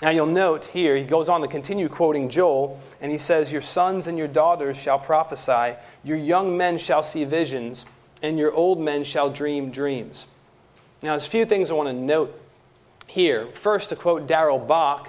Now 0.00 0.10
you'll 0.10 0.26
note 0.26 0.66
here, 0.66 0.96
he 0.96 1.02
goes 1.02 1.28
on 1.28 1.40
to 1.40 1.48
continue 1.48 1.88
quoting 1.88 2.30
Joel, 2.30 2.80
and 3.00 3.10
he 3.10 3.18
says, 3.18 3.50
Your 3.50 3.60
sons 3.60 4.06
and 4.06 4.16
your 4.16 4.28
daughters 4.28 4.78
shall 4.78 5.00
prophesy, 5.00 5.76
your 6.04 6.16
young 6.16 6.56
men 6.56 6.78
shall 6.78 7.02
see 7.02 7.24
visions, 7.24 7.84
and 8.22 8.38
your 8.38 8.52
old 8.52 8.78
men 8.80 9.02
shall 9.02 9.30
dream 9.30 9.72
dreams. 9.72 10.26
Now, 11.02 11.14
there's 11.14 11.26
a 11.26 11.30
few 11.30 11.44
things 11.44 11.70
I 11.70 11.74
want 11.74 11.88
to 11.88 11.92
note 11.92 12.40
here. 13.08 13.48
First, 13.48 13.88
to 13.88 13.96
quote 13.96 14.28
Darrell 14.28 14.60
Bock, 14.60 15.08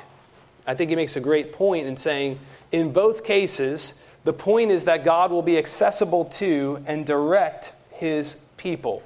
I 0.65 0.73
think 0.73 0.89
he 0.89 0.95
makes 0.95 1.15
a 1.15 1.19
great 1.21 1.53
point 1.53 1.87
in 1.87 1.95
saying, 1.95 2.39
in 2.71 2.91
both 2.91 3.23
cases, 3.23 3.93
the 4.23 4.33
point 4.33 4.71
is 4.71 4.85
that 4.85 5.03
God 5.03 5.31
will 5.31 5.41
be 5.41 5.57
accessible 5.57 6.25
to 6.25 6.83
and 6.85 7.05
direct 7.05 7.73
his 7.91 8.37
people. 8.57 9.03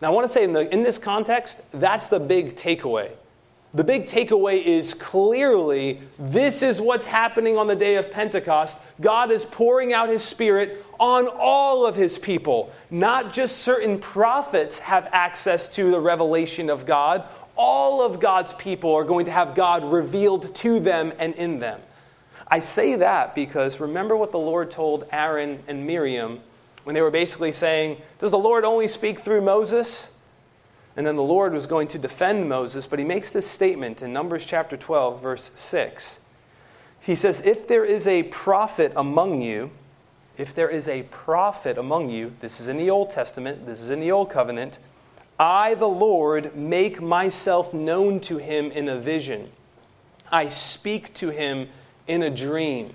Now, 0.00 0.08
I 0.08 0.10
want 0.14 0.26
to 0.26 0.32
say 0.32 0.44
in, 0.44 0.52
the, 0.52 0.72
in 0.72 0.82
this 0.82 0.96
context, 0.96 1.60
that's 1.72 2.06
the 2.06 2.20
big 2.20 2.54
takeaway. 2.54 3.10
The 3.74 3.84
big 3.84 4.06
takeaway 4.06 4.62
is 4.62 4.94
clearly 4.94 6.00
this 6.18 6.62
is 6.62 6.80
what's 6.80 7.04
happening 7.04 7.58
on 7.58 7.66
the 7.66 7.76
day 7.76 7.96
of 7.96 8.10
Pentecost. 8.10 8.78
God 9.00 9.30
is 9.30 9.44
pouring 9.44 9.92
out 9.92 10.08
his 10.08 10.22
spirit 10.22 10.84
on 10.98 11.28
all 11.28 11.84
of 11.84 11.94
his 11.94 12.16
people. 12.16 12.72
Not 12.90 13.32
just 13.32 13.58
certain 13.58 13.98
prophets 13.98 14.78
have 14.78 15.08
access 15.12 15.68
to 15.70 15.90
the 15.90 16.00
revelation 16.00 16.70
of 16.70 16.86
God, 16.86 17.24
all 17.56 18.00
of 18.00 18.20
God's 18.20 18.52
people 18.54 18.94
are 18.94 19.04
going 19.04 19.26
to 19.26 19.32
have 19.32 19.54
God 19.54 19.84
revealed 19.84 20.54
to 20.54 20.80
them 20.80 21.12
and 21.18 21.34
in 21.34 21.58
them. 21.58 21.80
I 22.50 22.60
say 22.60 22.96
that 22.96 23.34
because 23.34 23.78
remember 23.78 24.16
what 24.16 24.32
the 24.32 24.38
Lord 24.38 24.70
told 24.70 25.06
Aaron 25.12 25.62
and 25.68 25.86
Miriam 25.86 26.40
when 26.84 26.94
they 26.94 27.02
were 27.02 27.10
basically 27.10 27.52
saying, 27.52 28.00
Does 28.18 28.30
the 28.30 28.38
Lord 28.38 28.64
only 28.64 28.88
speak 28.88 29.20
through 29.20 29.42
Moses? 29.42 30.10
And 30.96 31.06
then 31.06 31.16
the 31.16 31.22
Lord 31.22 31.52
was 31.52 31.66
going 31.66 31.86
to 31.88 31.98
defend 31.98 32.48
Moses, 32.48 32.86
but 32.86 32.98
he 32.98 33.04
makes 33.04 33.32
this 33.32 33.46
statement 33.46 34.02
in 34.02 34.12
Numbers 34.12 34.44
chapter 34.44 34.76
12, 34.76 35.22
verse 35.22 35.50
6. 35.54 36.18
He 37.00 37.14
says, 37.14 37.40
If 37.42 37.68
there 37.68 37.84
is 37.84 38.06
a 38.06 38.24
prophet 38.24 38.92
among 38.96 39.42
you, 39.42 39.70
if 40.36 40.54
there 40.54 40.68
is 40.68 40.88
a 40.88 41.02
prophet 41.04 41.78
among 41.78 42.10
you, 42.10 42.32
this 42.40 42.58
is 42.58 42.68
in 42.68 42.78
the 42.78 42.90
Old 42.90 43.10
Testament, 43.10 43.66
this 43.66 43.80
is 43.80 43.90
in 43.90 44.00
the 44.00 44.10
Old 44.10 44.30
Covenant, 44.30 44.78
I, 45.38 45.74
the 45.74 45.86
Lord, 45.86 46.56
make 46.56 47.00
myself 47.00 47.72
known 47.72 48.18
to 48.20 48.38
him 48.38 48.72
in 48.72 48.88
a 48.88 48.98
vision. 48.98 49.50
I 50.32 50.48
speak 50.48 51.14
to 51.14 51.30
him 51.30 51.68
in 52.08 52.24
a 52.24 52.30
dream. 52.30 52.92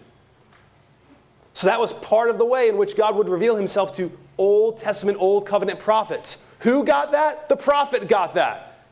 So 1.53 1.67
that 1.67 1.79
was 1.79 1.93
part 1.93 2.29
of 2.29 2.37
the 2.37 2.45
way 2.45 2.67
in 2.67 2.77
which 2.77 2.97
God 2.97 3.15
would 3.15 3.29
reveal 3.29 3.55
himself 3.55 3.95
to 3.97 4.11
Old 4.37 4.79
Testament, 4.79 5.17
Old 5.19 5.45
Covenant 5.45 5.79
prophets. 5.79 6.43
Who 6.59 6.83
got 6.83 7.11
that? 7.11 7.47
The 7.47 7.55
prophet 7.55 8.07
got 8.07 8.33
that. 8.33 8.85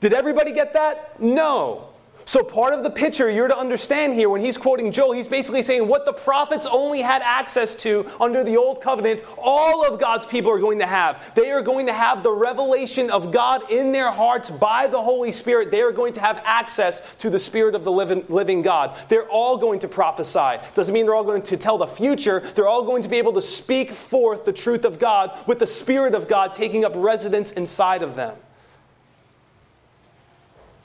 Did 0.00 0.12
everybody 0.12 0.52
get 0.52 0.74
that? 0.74 1.20
No. 1.20 1.88
So, 2.26 2.42
part 2.42 2.72
of 2.72 2.82
the 2.82 2.90
picture 2.90 3.28
you're 3.28 3.48
to 3.48 3.58
understand 3.58 4.14
here 4.14 4.30
when 4.30 4.40
he's 4.40 4.56
quoting 4.56 4.90
Joel, 4.90 5.12
he's 5.12 5.28
basically 5.28 5.62
saying 5.62 5.86
what 5.86 6.06
the 6.06 6.12
prophets 6.12 6.66
only 6.70 7.02
had 7.02 7.20
access 7.20 7.74
to 7.76 8.10
under 8.18 8.42
the 8.42 8.56
Old 8.56 8.80
Covenant, 8.80 9.22
all 9.36 9.86
of 9.86 10.00
God's 10.00 10.24
people 10.24 10.50
are 10.50 10.58
going 10.58 10.78
to 10.78 10.86
have. 10.86 11.20
They 11.34 11.50
are 11.50 11.60
going 11.60 11.86
to 11.86 11.92
have 11.92 12.22
the 12.22 12.32
revelation 12.32 13.10
of 13.10 13.30
God 13.30 13.70
in 13.70 13.92
their 13.92 14.10
hearts 14.10 14.50
by 14.50 14.86
the 14.86 15.00
Holy 15.00 15.32
Spirit. 15.32 15.70
They 15.70 15.82
are 15.82 15.92
going 15.92 16.14
to 16.14 16.20
have 16.20 16.40
access 16.44 17.02
to 17.18 17.28
the 17.28 17.38
Spirit 17.38 17.74
of 17.74 17.84
the 17.84 17.92
living, 17.92 18.24
living 18.28 18.62
God. 18.62 18.96
They're 19.10 19.28
all 19.28 19.58
going 19.58 19.80
to 19.80 19.88
prophesy. 19.88 20.62
Doesn't 20.74 20.94
mean 20.94 21.04
they're 21.04 21.14
all 21.14 21.24
going 21.24 21.42
to 21.42 21.56
tell 21.58 21.76
the 21.76 21.86
future, 21.86 22.40
they're 22.54 22.68
all 22.68 22.84
going 22.84 23.02
to 23.02 23.08
be 23.08 23.18
able 23.18 23.34
to 23.34 23.42
speak 23.42 23.92
forth 23.92 24.46
the 24.46 24.52
truth 24.52 24.86
of 24.86 24.98
God 24.98 25.46
with 25.46 25.58
the 25.58 25.66
Spirit 25.66 26.14
of 26.14 26.26
God 26.26 26.54
taking 26.54 26.84
up 26.84 26.92
residence 26.94 27.52
inside 27.52 28.02
of 28.02 28.16
them. 28.16 28.34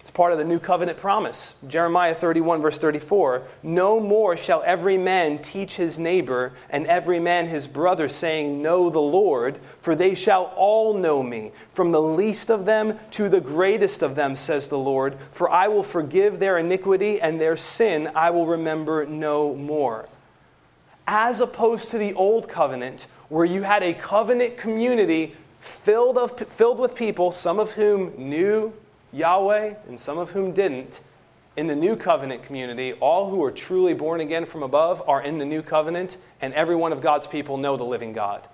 It's 0.09 0.15
part 0.15 0.31
of 0.31 0.39
the 0.39 0.43
new 0.43 0.57
covenant 0.57 0.97
promise. 0.97 1.53
Jeremiah 1.67 2.15
31, 2.15 2.63
verse 2.63 2.79
34 2.79 3.43
No 3.61 3.99
more 3.99 4.35
shall 4.35 4.63
every 4.63 4.97
man 4.97 5.37
teach 5.37 5.75
his 5.75 5.99
neighbor 5.99 6.53
and 6.71 6.87
every 6.87 7.19
man 7.19 7.45
his 7.45 7.67
brother, 7.67 8.09
saying, 8.09 8.59
Know 8.59 8.89
the 8.89 8.99
Lord, 8.99 9.59
for 9.79 9.95
they 9.95 10.15
shall 10.15 10.45
all 10.55 10.95
know 10.95 11.21
me, 11.21 11.51
from 11.75 11.91
the 11.91 12.01
least 12.01 12.49
of 12.49 12.65
them 12.65 12.97
to 13.11 13.29
the 13.29 13.39
greatest 13.39 14.01
of 14.01 14.15
them, 14.15 14.35
says 14.35 14.67
the 14.67 14.79
Lord. 14.79 15.15
For 15.29 15.47
I 15.47 15.67
will 15.67 15.83
forgive 15.83 16.39
their 16.39 16.57
iniquity 16.57 17.21
and 17.21 17.39
their 17.39 17.55
sin 17.55 18.09
I 18.15 18.31
will 18.31 18.47
remember 18.47 19.05
no 19.05 19.53
more. 19.53 20.09
As 21.05 21.39
opposed 21.39 21.91
to 21.91 21.99
the 21.99 22.15
old 22.15 22.49
covenant, 22.49 23.05
where 23.27 23.45
you 23.45 23.61
had 23.61 23.83
a 23.83 23.93
covenant 23.93 24.57
community 24.57 25.35
filled, 25.61 26.17
of, 26.17 26.35
filled 26.49 26.79
with 26.79 26.95
people, 26.95 27.31
some 27.31 27.59
of 27.59 27.73
whom 27.73 28.11
knew 28.17 28.73
Yahweh 29.11 29.75
and 29.87 29.99
some 29.99 30.17
of 30.17 30.31
whom 30.31 30.51
didn't, 30.51 30.99
in 31.57 31.67
the 31.67 31.75
new 31.75 31.95
covenant 31.95 32.43
community, 32.43 32.93
all 32.93 33.29
who 33.29 33.43
are 33.43 33.51
truly 33.51 33.93
born 33.93 34.21
again 34.21 34.45
from 34.45 34.63
above 34.63 35.01
are 35.07 35.21
in 35.21 35.39
the 35.39 35.45
new 35.45 35.61
covenant, 35.61 36.17
and 36.41 36.53
every 36.53 36.75
one 36.75 36.93
of 36.93 37.01
God's 37.01 37.27
people 37.27 37.57
know 37.57 37.75
the 37.75 37.83
living 37.83 38.13
God. 38.13 38.47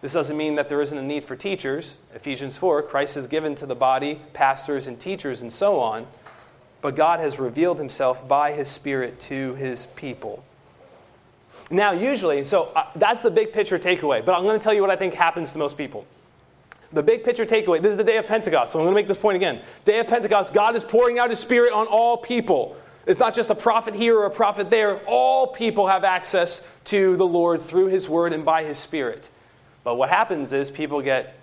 This 0.00 0.12
doesn't 0.12 0.36
mean 0.36 0.54
that 0.54 0.68
there 0.68 0.80
isn't 0.80 0.96
a 0.96 1.02
need 1.02 1.24
for 1.24 1.34
teachers. 1.34 1.94
Ephesians 2.14 2.56
4, 2.56 2.84
Christ 2.84 3.16
has 3.16 3.26
given 3.26 3.54
to 3.56 3.66
the 3.66 3.74
body 3.74 4.20
pastors 4.32 4.86
and 4.86 4.98
teachers 4.98 5.42
and 5.42 5.52
so 5.52 5.80
on, 5.80 6.06
but 6.80 6.94
God 6.94 7.18
has 7.18 7.38
revealed 7.38 7.78
himself 7.78 8.26
by 8.28 8.52
his 8.52 8.68
Spirit 8.68 9.18
to 9.20 9.54
his 9.56 9.86
people. 9.96 10.44
Now, 11.70 11.92
usually, 11.92 12.44
so 12.44 12.72
uh, 12.74 12.86
that's 12.94 13.22
the 13.22 13.30
big 13.30 13.52
picture 13.52 13.78
takeaway, 13.78 14.24
but 14.24 14.34
I'm 14.34 14.44
going 14.44 14.58
to 14.58 14.62
tell 14.62 14.72
you 14.72 14.80
what 14.80 14.90
I 14.90 14.96
think 14.96 15.14
happens 15.14 15.52
to 15.52 15.58
most 15.58 15.76
people. 15.76 16.06
The 16.92 17.02
big 17.02 17.22
picture 17.22 17.44
takeaway 17.44 17.82
this 17.82 17.90
is 17.90 17.96
the 17.96 18.04
day 18.04 18.16
of 18.16 18.26
Pentecost, 18.26 18.72
so 18.72 18.78
I'm 18.78 18.84
going 18.84 18.94
to 18.94 19.00
make 19.00 19.08
this 19.08 19.18
point 19.18 19.36
again. 19.36 19.60
Day 19.84 19.98
of 19.98 20.06
Pentecost, 20.06 20.54
God 20.54 20.74
is 20.74 20.84
pouring 20.84 21.18
out 21.18 21.30
his 21.30 21.38
spirit 21.38 21.72
on 21.72 21.86
all 21.86 22.16
people. 22.16 22.76
It's 23.06 23.18
not 23.18 23.34
just 23.34 23.50
a 23.50 23.54
prophet 23.54 23.94
here 23.94 24.18
or 24.18 24.26
a 24.26 24.30
prophet 24.30 24.70
there. 24.70 24.98
All 25.06 25.46
people 25.46 25.86
have 25.86 26.04
access 26.04 26.62
to 26.84 27.16
the 27.16 27.26
Lord 27.26 27.62
through 27.62 27.86
his 27.86 28.08
word 28.08 28.32
and 28.32 28.44
by 28.44 28.64
his 28.64 28.78
spirit. 28.78 29.28
But 29.84 29.96
what 29.96 30.10
happens 30.10 30.52
is 30.52 30.70
people 30.70 31.00
get 31.00 31.34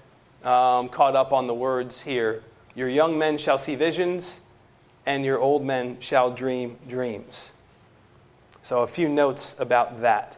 um, 0.44 0.90
caught 0.90 1.16
up 1.16 1.34
on 1.34 1.48
the 1.48 1.54
words 1.54 2.02
here 2.02 2.44
Your 2.76 2.90
young 2.90 3.18
men 3.18 3.38
shall 3.38 3.58
see 3.58 3.76
visions, 3.76 4.42
and 5.06 5.26
your 5.26 5.40
old 5.40 5.66
men 5.66 5.98
shall 6.00 6.32
dream 6.32 6.78
dreams. 6.88 7.52
So, 8.62 8.82
a 8.82 8.88
few 8.88 9.10
notes 9.10 9.56
about 9.60 10.02
that. 10.02 10.38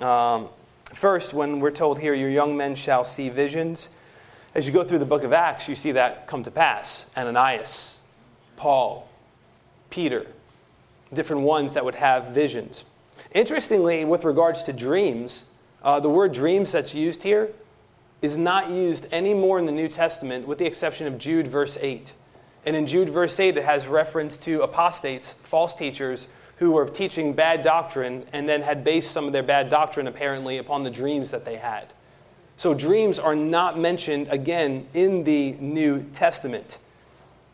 Um, 0.00 0.48
first, 0.94 1.34
when 1.34 1.60
we're 1.60 1.70
told 1.70 1.98
here, 1.98 2.14
Your 2.14 2.30
young 2.30 2.56
men 2.56 2.74
shall 2.74 3.04
see 3.04 3.28
visions, 3.28 3.88
as 4.58 4.66
you 4.66 4.72
go 4.72 4.82
through 4.82 4.98
the 4.98 5.06
book 5.06 5.22
of 5.22 5.32
Acts, 5.32 5.68
you 5.68 5.76
see 5.76 5.92
that 5.92 6.26
come 6.26 6.42
to 6.42 6.50
pass. 6.50 7.06
Ananias, 7.16 7.96
Paul, 8.56 9.08
Peter, 9.88 10.26
different 11.14 11.42
ones 11.42 11.74
that 11.74 11.84
would 11.84 11.94
have 11.94 12.34
visions. 12.34 12.82
Interestingly, 13.30 14.04
with 14.04 14.24
regards 14.24 14.64
to 14.64 14.72
dreams, 14.72 15.44
uh, 15.84 16.00
the 16.00 16.10
word 16.10 16.32
dreams 16.32 16.72
that's 16.72 16.92
used 16.92 17.22
here 17.22 17.50
is 18.20 18.36
not 18.36 18.68
used 18.68 19.06
anymore 19.12 19.60
in 19.60 19.66
the 19.66 19.70
New 19.70 19.86
Testament, 19.86 20.48
with 20.48 20.58
the 20.58 20.66
exception 20.66 21.06
of 21.06 21.18
Jude, 21.18 21.46
verse 21.46 21.78
8. 21.80 22.12
And 22.66 22.74
in 22.74 22.84
Jude, 22.84 23.10
verse 23.10 23.38
8, 23.38 23.56
it 23.56 23.64
has 23.64 23.86
reference 23.86 24.36
to 24.38 24.62
apostates, 24.62 25.34
false 25.44 25.72
teachers, 25.72 26.26
who 26.56 26.72
were 26.72 26.88
teaching 26.88 27.32
bad 27.32 27.62
doctrine 27.62 28.26
and 28.32 28.48
then 28.48 28.62
had 28.62 28.82
based 28.82 29.12
some 29.12 29.26
of 29.26 29.32
their 29.32 29.44
bad 29.44 29.70
doctrine, 29.70 30.08
apparently, 30.08 30.58
upon 30.58 30.82
the 30.82 30.90
dreams 30.90 31.30
that 31.30 31.44
they 31.44 31.58
had. 31.58 31.92
So 32.58 32.74
dreams 32.74 33.20
are 33.20 33.36
not 33.36 33.78
mentioned 33.78 34.28
again 34.28 34.88
in 34.92 35.22
the 35.22 35.52
New 35.52 36.02
Testament. 36.12 36.78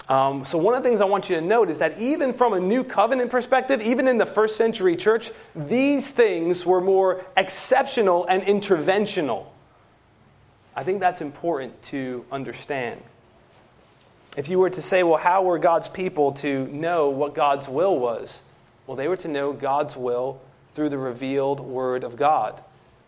Um, 0.09 0.45
so, 0.45 0.57
one 0.57 0.75
of 0.75 0.83
the 0.83 0.89
things 0.89 1.03
I 1.03 1.05
want 1.05 1.29
you 1.29 1.37
to 1.37 1.43
note 1.43 1.69
is 1.71 1.79
that 1.79 2.01
even 2.01 2.33
from 2.33 2.55
a 2.55 2.61
new 2.61 2.83
covenant 2.83 3.31
perspective, 3.31 3.83
even 3.83 4.09
in 4.09 4.17
the 4.17 4.27
first 4.27 4.57
century 4.57 4.97
church, 4.97 5.31
these 5.55 6.09
things 6.09 6.65
were 6.65 6.81
more 6.81 7.25
exceptional 7.37 8.25
and 8.27 8.43
interventional. 8.43 9.47
I 10.75 10.85
think 10.85 11.01
that's 11.01 11.21
important 11.21 11.81
to 11.85 12.25
understand. 12.33 13.01
If 14.39 14.49
you 14.49 14.59
were 14.59 14.71
to 14.71 14.83
say, 14.83 15.03
well, 15.03 15.19
how 15.19 15.43
were 15.43 15.59
God's 15.59 15.89
people 15.89 16.33
to 16.33 16.67
know 16.69 17.11
what 17.11 17.35
God's 17.35 17.69
will 17.69 17.99
was? 17.99 18.41
Well, 18.87 18.97
they 18.97 19.09
were 19.09 19.19
to 19.19 19.29
know 19.29 19.53
God's 19.53 19.97
will 19.97 20.41
through 20.75 20.89
the 20.89 20.99
revealed 20.99 21.61
Word 21.61 22.05
of 22.05 22.17
God. 22.17 22.63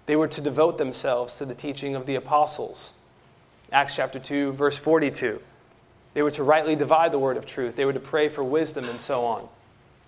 They 0.07 0.17
were 0.17 0.29
to 0.29 0.41
devote 0.41 0.79
themselves 0.79 1.37
to 1.37 1.45
the 1.45 1.55
teaching 1.55 1.95
of 1.95 2.07
the 2.07 2.15
apostles. 2.15 2.93
Acts 3.73 3.97
chapter 3.97 4.19
2, 4.19 4.53
verse 4.53 4.79
42. 4.79 5.41
They 6.15 6.23
were 6.23 6.31
to 6.31 6.43
rightly 6.43 6.77
divide 6.77 7.13
the 7.13 7.19
word 7.19 7.37
of 7.37 7.45
truth. 7.45 7.77
They 7.77 7.85
were 7.85 7.93
to 7.93 8.01
pray 8.01 8.29
for 8.29 8.43
wisdom 8.43 8.89
and 8.89 9.01
so 9.01 9.25
on. 9.25 9.49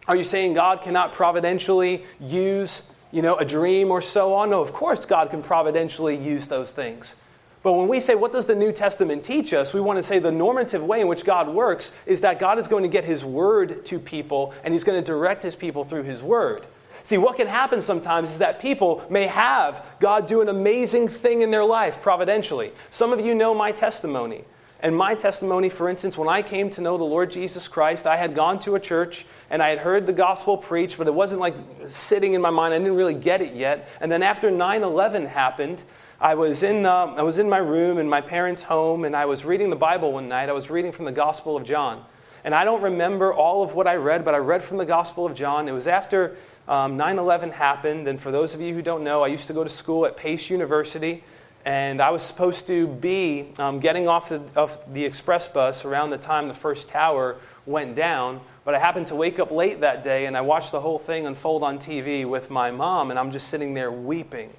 Are 0.07 0.17
you 0.17 0.25
saying 0.25 0.55
God 0.55 0.81
cannot 0.83 1.13
providentially 1.13 2.05
use, 2.19 2.83
you 3.13 3.21
know, 3.21 3.37
a 3.37 3.45
dream 3.45 3.91
or 3.91 4.01
so 4.01 4.33
on? 4.33 4.51
No, 4.51 4.63
of 4.63 4.73
course 4.73 5.05
God 5.05 5.31
can 5.31 5.43
providentially 5.43 6.17
use 6.17 6.49
those 6.49 6.73
things. 6.73 7.15
But 7.63 7.73
when 7.73 7.89
we 7.89 8.01
say, 8.01 8.15
what 8.15 8.33
does 8.33 8.47
the 8.47 8.55
New 8.55 8.73
Testament 8.73 9.25
teach 9.25 9.53
us? 9.53 9.75
We 9.75 9.81
want 9.81 9.99
to 9.99 10.03
say 10.03 10.19
the 10.21 10.33
normative 10.33 10.83
way 10.83 11.01
in 11.01 11.09
which 11.09 11.25
God 11.25 11.49
works 11.49 11.93
is 12.07 12.23
that 12.23 12.39
God 12.39 12.59
is 12.59 12.69
going 12.69 12.85
to 12.85 12.89
get 12.89 13.05
his 13.05 13.25
word 13.25 13.85
to 13.87 13.99
people 13.99 14.55
and 14.65 14.73
he's 14.73 14.85
going 14.85 14.99
to 14.99 15.05
direct 15.05 15.43
his 15.43 15.57
people 15.57 15.85
through 15.85 16.05
his 16.05 16.23
word. 16.23 16.67
See, 17.09 17.17
what 17.17 17.39
can 17.39 17.47
happen 17.47 17.81
sometimes 17.81 18.33
is 18.33 18.37
that 18.37 18.61
people 18.61 19.03
may 19.09 19.29
have 19.29 19.83
God 19.99 20.27
do 20.27 20.43
an 20.43 20.51
amazing 20.51 21.09
thing 21.09 21.41
in 21.41 21.51
their 21.51 21.65
life 21.65 22.03
providentially. 22.03 22.71
Some 22.91 23.15
of 23.15 23.21
you 23.25 23.35
know 23.35 23.55
my 23.55 23.73
testimony. 23.73 24.45
And 24.81 24.95
my 24.95 25.15
testimony, 25.15 25.71
for 25.71 25.89
instance, 25.89 26.19
when 26.19 26.29
I 26.29 26.43
came 26.43 26.69
to 26.69 26.83
know 26.83 26.99
the 26.99 27.05
Lord 27.05 27.31
Jesus 27.31 27.67
Christ, 27.67 28.07
I 28.07 28.19
had 28.19 28.35
gone 28.35 28.59
to 28.59 28.75
a 28.75 28.81
church 28.81 29.25
and 29.49 29.63
I 29.63 29.71
had 29.71 29.79
heard 29.79 30.07
the 30.07 30.13
gospel 30.13 30.59
preached, 30.59 30.99
but 30.99 31.07
it 31.07 31.15
wasn't 31.15 31.41
like 31.41 31.55
sitting 31.87 32.35
in 32.35 32.43
my 32.43 32.51
mind. 32.51 32.75
I 32.75 32.79
didn't 32.79 32.95
really 32.95 33.15
get 33.15 33.41
it 33.41 33.55
yet. 33.55 33.89
And 34.03 34.13
then 34.13 34.23
after 34.23 34.51
9 34.51 34.83
11 34.83 35.29
happened, 35.29 35.83
I 36.21 36.35
was, 36.35 36.63
in, 36.63 36.85
uh, 36.85 37.07
I 37.07 37.23
was 37.23 37.39
in 37.39 37.49
my 37.49 37.57
room 37.57 37.97
in 37.97 38.07
my 38.07 38.21
parents' 38.21 38.61
home 38.61 39.07
and 39.07 39.17
I 39.17 39.25
was 39.25 39.47
reading 39.47 39.71
the 39.71 39.77
Bible 39.77 40.13
one 40.13 40.29
night. 40.29 40.51
I 40.51 40.53
was 40.53 40.69
reading 40.69 40.93
from 40.93 41.07
the 41.07 41.13
Gospel 41.13 41.57
of 41.57 41.65
John. 41.65 42.05
And 42.45 42.55
I 42.55 42.65
don't 42.65 42.83
remember 42.83 43.33
all 43.33 43.63
of 43.63 43.75
what 43.75 43.87
I 43.87 43.97
read, 43.97 44.27
but 44.27 44.35
I 44.35 44.39
read 44.39 44.63
from 44.63 44.77
the 44.77 44.85
Gospel 44.85 45.27
of 45.27 45.35
John. 45.35 45.69
It 45.69 45.73
was 45.73 45.87
after 45.87 46.37
um, 46.69 46.99
9 46.99 47.19
11 47.19 47.51
happened, 47.53 48.07
and 48.07 48.21
for 48.21 48.31
those 48.31 48.53
of 48.55 48.61
you 48.61 48.75
who 48.75 48.83
don't 48.83 49.03
know, 49.03 49.23
I 49.23 49.29
used 49.29 49.47
to 49.47 49.55
go 49.55 49.65
to 49.65 49.71
school 49.71 50.05
at 50.05 50.17
Pace 50.17 50.51
University, 50.51 51.25
and 51.65 52.01
I 52.01 52.11
was 52.11 52.23
supposed 52.23 52.67
to 52.67 52.87
be 52.87 53.49
um, 53.59 53.81
getting 53.81 54.07
off 54.07 54.29
the, 54.29 54.43
off 54.55 54.79
the 54.93 55.05
express 55.05 55.49
bus 55.49 55.85
around 55.85 56.11
the 56.11 56.19
time 56.19 56.47
the 56.47 56.55
first 56.55 56.89
tower 56.89 57.37
went 57.65 57.95
down. 57.95 58.43
But 58.65 58.75
I 58.75 58.81
happened 58.81 59.07
to 59.07 59.15
wake 59.15 59.39
up 59.39 59.51
late 59.51 59.81
that 59.81 60.05
day, 60.05 60.27
and 60.27 60.37
I 60.37 60.43
watched 60.43 60.71
the 60.71 60.81
whole 60.81 60.99
thing 60.99 61.27
unfold 61.27 61.63
on 61.63 61.79
TV 61.79 62.29
with 62.29 62.51
my 62.51 62.71
mom, 62.71 63.11
and 63.11 63.19
I'm 63.19 63.33
just 63.33 63.49
sitting 63.49 63.73
there 63.73 63.91
weeping. 63.91 64.53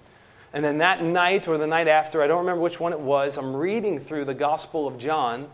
And 0.51 0.65
then 0.65 0.79
that 0.79 1.03
night 1.03 1.47
or 1.47 1.59
the 1.59 1.67
night 1.67 1.87
after, 1.87 2.23
I 2.23 2.27
don't 2.27 2.39
remember 2.39 2.61
which 2.61 2.79
one 2.79 2.91
it 2.91 2.99
was, 2.99 3.37
I'm 3.37 3.55
reading 3.55 3.99
through 3.99 4.25
the 4.25 4.33
Gospel 4.33 4.87
of 4.87 4.97
John. 4.97 5.47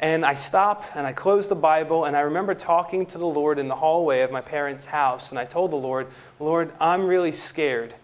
And 0.00 0.24
I 0.24 0.34
stop 0.34 0.84
and 0.94 1.06
I 1.06 1.12
close 1.12 1.48
the 1.48 1.56
Bible, 1.56 2.04
and 2.04 2.16
I 2.16 2.20
remember 2.20 2.54
talking 2.54 3.04
to 3.06 3.18
the 3.18 3.26
Lord 3.26 3.58
in 3.58 3.66
the 3.68 3.74
hallway 3.74 4.20
of 4.20 4.30
my 4.30 4.40
parents' 4.40 4.86
house. 4.86 5.30
And 5.30 5.38
I 5.38 5.44
told 5.44 5.72
the 5.72 5.76
Lord, 5.76 6.06
Lord, 6.38 6.72
I'm 6.80 7.06
really 7.06 7.32
scared. 7.32 7.94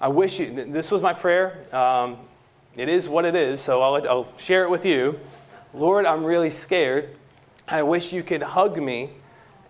I 0.00 0.08
wish 0.08 0.40
you, 0.40 0.64
this 0.72 0.90
was 0.90 1.02
my 1.02 1.12
prayer. 1.12 1.64
Um, 1.74 2.18
it 2.74 2.88
is 2.88 3.08
what 3.08 3.24
it 3.24 3.34
is, 3.34 3.60
so 3.60 3.80
I'll, 3.80 4.08
I'll 4.08 4.38
share 4.38 4.64
it 4.64 4.70
with 4.70 4.84
you. 4.84 5.18
Lord, 5.72 6.04
I'm 6.04 6.24
really 6.24 6.50
scared. 6.50 7.10
I 7.68 7.82
wish 7.82 8.12
you 8.12 8.22
could 8.22 8.42
hug 8.42 8.80
me 8.80 9.10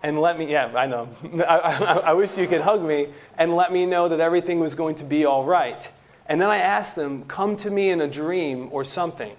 and 0.03 0.19
let 0.19 0.37
me, 0.37 0.51
yeah, 0.51 0.71
I 0.75 0.87
know. 0.87 1.09
I, 1.47 1.57
I, 1.57 1.97
I, 1.97 2.13
wish 2.13 2.37
you 2.37 2.47
could 2.47 2.61
hug 2.61 2.83
me 2.83 3.07
and 3.37 3.55
let 3.55 3.71
me 3.71 3.85
know 3.85 4.09
that 4.09 4.19
everything 4.19 4.59
was 4.59 4.75
going 4.75 4.95
to 4.95 5.03
be 5.03 5.25
all 5.25 5.43
right. 5.43 5.87
And 6.27 6.39
then 6.41 6.49
I 6.49 6.57
asked 6.57 6.95
them, 6.95 7.23
come 7.25 7.55
to 7.57 7.71
me 7.71 7.89
in 7.89 8.01
a 8.01 8.07
dream 8.07 8.69
or 8.71 8.83
something. 8.83 9.35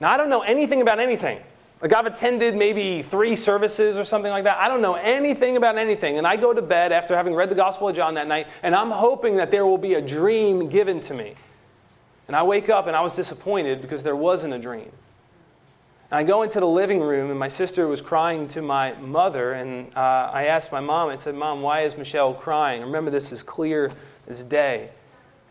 Now, 0.00 0.12
I 0.12 0.16
don't 0.16 0.28
know 0.28 0.42
anything 0.42 0.82
about 0.82 0.98
anything. 0.98 1.40
Like, 1.82 1.92
I've 1.92 2.06
attended 2.06 2.54
maybe 2.54 3.02
three 3.02 3.34
services 3.34 3.98
or 3.98 4.04
something 4.04 4.30
like 4.30 4.44
that. 4.44 4.56
I 4.58 4.68
don't 4.68 4.82
know 4.82 4.94
anything 4.94 5.56
about 5.56 5.76
anything. 5.76 6.16
And 6.16 6.26
I 6.26 6.36
go 6.36 6.54
to 6.54 6.62
bed 6.62 6.92
after 6.92 7.16
having 7.16 7.34
read 7.34 7.50
the 7.50 7.56
Gospel 7.56 7.88
of 7.88 7.96
John 7.96 8.14
that 8.14 8.28
night, 8.28 8.46
and 8.62 8.72
I'm 8.72 8.92
hoping 8.92 9.36
that 9.36 9.50
there 9.50 9.66
will 9.66 9.78
be 9.78 9.94
a 9.94 10.00
dream 10.00 10.68
given 10.68 11.00
to 11.00 11.14
me. 11.14 11.34
And 12.28 12.36
I 12.36 12.44
wake 12.44 12.68
up 12.68 12.86
and 12.86 12.94
I 12.94 13.00
was 13.00 13.16
disappointed 13.16 13.82
because 13.82 14.04
there 14.04 14.14
wasn't 14.14 14.54
a 14.54 14.60
dream. 14.60 14.92
And 16.12 16.18
I 16.18 16.22
go 16.22 16.42
into 16.42 16.60
the 16.60 16.68
living 16.68 17.00
room, 17.00 17.30
and 17.30 17.38
my 17.38 17.48
sister 17.48 17.88
was 17.88 18.00
crying 18.00 18.46
to 18.48 18.62
my 18.62 18.92
mother. 19.00 19.54
And 19.54 19.92
uh, 19.96 20.30
I 20.32 20.44
asked 20.44 20.70
my 20.70 20.80
mom, 20.80 21.08
I 21.08 21.16
said, 21.16 21.34
Mom, 21.34 21.62
why 21.62 21.80
is 21.80 21.96
Michelle 21.96 22.32
crying? 22.32 22.82
remember 22.82 23.10
this 23.10 23.32
as 23.32 23.42
clear 23.42 23.90
as 24.28 24.44
day. 24.44 24.90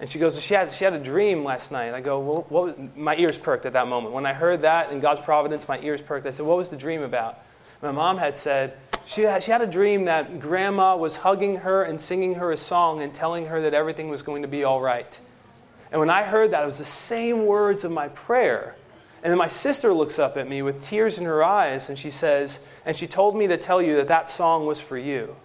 And 0.01 0.09
she 0.09 0.17
goes, 0.17 0.41
she 0.41 0.55
had, 0.55 0.73
she 0.73 0.83
had 0.83 0.93
a 0.93 0.99
dream 0.99 1.43
last 1.43 1.71
night. 1.71 1.93
I 1.93 2.01
go, 2.01 2.19
well, 2.19 2.45
what 2.49 2.65
was, 2.65 2.89
my 2.95 3.15
ears 3.17 3.37
perked 3.37 3.67
at 3.67 3.73
that 3.73 3.87
moment. 3.87 4.15
When 4.15 4.25
I 4.25 4.33
heard 4.33 4.63
that 4.63 4.91
in 4.91 4.99
God's 4.99 5.21
providence, 5.21 5.67
my 5.67 5.79
ears 5.79 6.01
perked. 6.01 6.25
I 6.25 6.31
said, 6.31 6.43
what 6.43 6.57
was 6.57 6.69
the 6.69 6.75
dream 6.75 7.03
about? 7.03 7.37
My 7.83 7.91
mom 7.91 8.17
had 8.17 8.35
said, 8.35 8.77
she 9.05 9.21
had, 9.21 9.43
she 9.43 9.51
had 9.51 9.61
a 9.61 9.67
dream 9.67 10.05
that 10.05 10.39
grandma 10.39 10.97
was 10.97 11.17
hugging 11.17 11.57
her 11.57 11.83
and 11.83 12.01
singing 12.01 12.35
her 12.35 12.51
a 12.51 12.57
song 12.57 13.03
and 13.03 13.13
telling 13.13 13.45
her 13.45 13.61
that 13.61 13.75
everything 13.75 14.09
was 14.09 14.23
going 14.23 14.41
to 14.41 14.47
be 14.47 14.63
all 14.63 14.81
right. 14.81 15.19
And 15.91 15.99
when 15.99 16.09
I 16.09 16.23
heard 16.23 16.49
that, 16.51 16.63
it 16.63 16.65
was 16.65 16.79
the 16.79 16.85
same 16.85 17.45
words 17.45 17.83
of 17.83 17.91
my 17.91 18.07
prayer. 18.09 18.75
And 19.21 19.29
then 19.29 19.37
my 19.37 19.49
sister 19.49 19.93
looks 19.93 20.17
up 20.17 20.35
at 20.35 20.49
me 20.49 20.63
with 20.63 20.81
tears 20.81 21.19
in 21.19 21.25
her 21.25 21.43
eyes 21.43 21.89
and 21.89 21.99
she 21.99 22.09
says, 22.09 22.57
and 22.87 22.97
she 22.97 23.05
told 23.05 23.35
me 23.35 23.45
to 23.45 23.57
tell 23.57 23.79
you 23.79 23.97
that 23.97 24.07
that 24.07 24.27
song 24.27 24.65
was 24.65 24.79
for 24.79 24.97
you. 24.97 25.35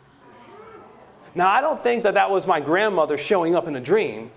Now, 1.35 1.51
I 1.51 1.61
don't 1.61 1.83
think 1.83 2.05
that 2.05 2.15
that 2.15 2.31
was 2.31 2.47
my 2.47 2.61
grandmother 2.61 3.19
showing 3.19 3.55
up 3.55 3.69
in 3.69 3.77
a 3.77 3.81
dream. 3.81 4.31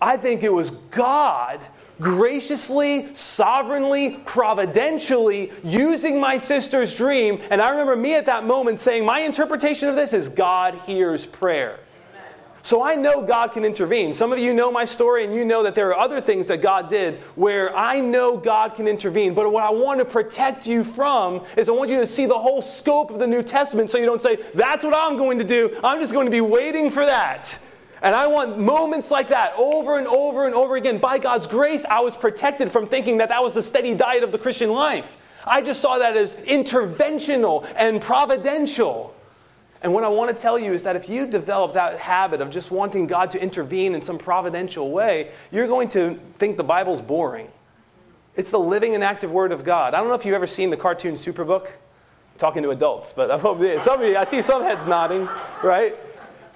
I 0.00 0.16
think 0.16 0.42
it 0.42 0.52
was 0.52 0.70
God 0.90 1.60
graciously, 2.00 3.14
sovereignly, 3.14 4.20
providentially 4.24 5.52
using 5.62 6.18
my 6.18 6.36
sister's 6.36 6.94
dream. 6.94 7.40
And 7.50 7.60
I 7.60 7.70
remember 7.70 7.96
me 7.96 8.14
at 8.14 8.26
that 8.26 8.44
moment 8.44 8.80
saying, 8.80 9.04
My 9.04 9.20
interpretation 9.20 9.88
of 9.88 9.96
this 9.96 10.12
is 10.12 10.28
God 10.28 10.74
hears 10.86 11.26
prayer. 11.26 11.80
So 12.62 12.82
I 12.82 12.94
know 12.94 13.22
God 13.22 13.52
can 13.52 13.64
intervene. 13.64 14.12
Some 14.12 14.32
of 14.32 14.38
you 14.38 14.52
know 14.52 14.70
my 14.70 14.84
story 14.84 15.24
and 15.24 15.34
you 15.34 15.46
know 15.46 15.62
that 15.62 15.74
there 15.74 15.88
are 15.88 15.98
other 15.98 16.20
things 16.20 16.46
that 16.48 16.60
God 16.60 16.90
did 16.90 17.18
where 17.34 17.74
I 17.74 18.00
know 18.00 18.36
God 18.36 18.74
can 18.74 18.86
intervene. 18.86 19.32
But 19.32 19.50
what 19.50 19.64
I 19.64 19.70
want 19.70 19.98
to 20.00 20.04
protect 20.04 20.66
you 20.66 20.84
from 20.84 21.42
is 21.56 21.70
I 21.70 21.72
want 21.72 21.88
you 21.88 21.96
to 21.96 22.06
see 22.06 22.26
the 22.26 22.38
whole 22.38 22.60
scope 22.60 23.10
of 23.10 23.18
the 23.18 23.26
New 23.26 23.42
Testament 23.42 23.88
so 23.88 23.96
you 23.96 24.04
don't 24.04 24.20
say, 24.20 24.36
that's 24.54 24.84
what 24.84 24.94
I'm 24.94 25.16
going 25.16 25.38
to 25.38 25.44
do. 25.44 25.78
I'm 25.82 26.00
just 26.00 26.12
going 26.12 26.26
to 26.26 26.30
be 26.30 26.42
waiting 26.42 26.90
for 26.90 27.04
that. 27.04 27.58
And 28.02 28.14
I 28.14 28.26
want 28.26 28.58
moments 28.58 29.10
like 29.10 29.28
that 29.28 29.52
over 29.56 29.98
and 29.98 30.06
over 30.06 30.46
and 30.46 30.54
over 30.54 30.76
again. 30.76 30.98
By 30.98 31.18
God's 31.18 31.46
grace, 31.46 31.84
I 31.84 32.00
was 32.00 32.16
protected 32.16 32.70
from 32.70 32.86
thinking 32.86 33.18
that 33.18 33.28
that 33.28 33.42
was 33.42 33.54
the 33.54 33.62
steady 33.62 33.94
diet 33.94 34.22
of 34.22 34.32
the 34.32 34.38
Christian 34.38 34.70
life. 34.70 35.16
I 35.46 35.62
just 35.62 35.80
saw 35.80 35.98
that 35.98 36.16
as 36.16 36.34
interventional 36.34 37.70
and 37.76 38.00
providential. 38.00 39.14
And 39.82 39.94
what 39.94 40.04
I 40.04 40.08
want 40.08 40.34
to 40.34 40.40
tell 40.40 40.58
you 40.58 40.72
is 40.72 40.82
that 40.82 40.96
if 40.96 41.08
you 41.08 41.26
develop 41.26 41.74
that 41.74 41.98
habit 41.98 42.40
of 42.40 42.50
just 42.50 42.70
wanting 42.70 43.06
God 43.06 43.30
to 43.32 43.42
intervene 43.42 43.94
in 43.94 44.02
some 44.02 44.18
providential 44.18 44.90
way, 44.90 45.32
you're 45.50 45.66
going 45.66 45.88
to 45.88 46.18
think 46.38 46.56
the 46.56 46.64
Bible's 46.64 47.00
boring. 47.00 47.48
It's 48.36 48.50
the 48.50 48.60
living 48.60 48.94
and 48.94 49.02
active 49.02 49.30
Word 49.30 49.52
of 49.52 49.64
God. 49.64 49.94
I 49.94 49.98
don't 49.98 50.08
know 50.08 50.14
if 50.14 50.24
you've 50.24 50.34
ever 50.34 50.46
seen 50.46 50.70
the 50.70 50.76
cartoon 50.76 51.14
Superbook. 51.14 51.68
Talking 52.38 52.62
to 52.62 52.70
adults, 52.70 53.12
but 53.14 53.30
I 53.30 53.36
hope 53.38 53.58
some 53.82 54.00
of 54.00 54.08
you, 54.08 54.16
I 54.16 54.24
see 54.24 54.40
some 54.40 54.62
heads 54.62 54.86
nodding, 54.86 55.28
right? 55.62 55.94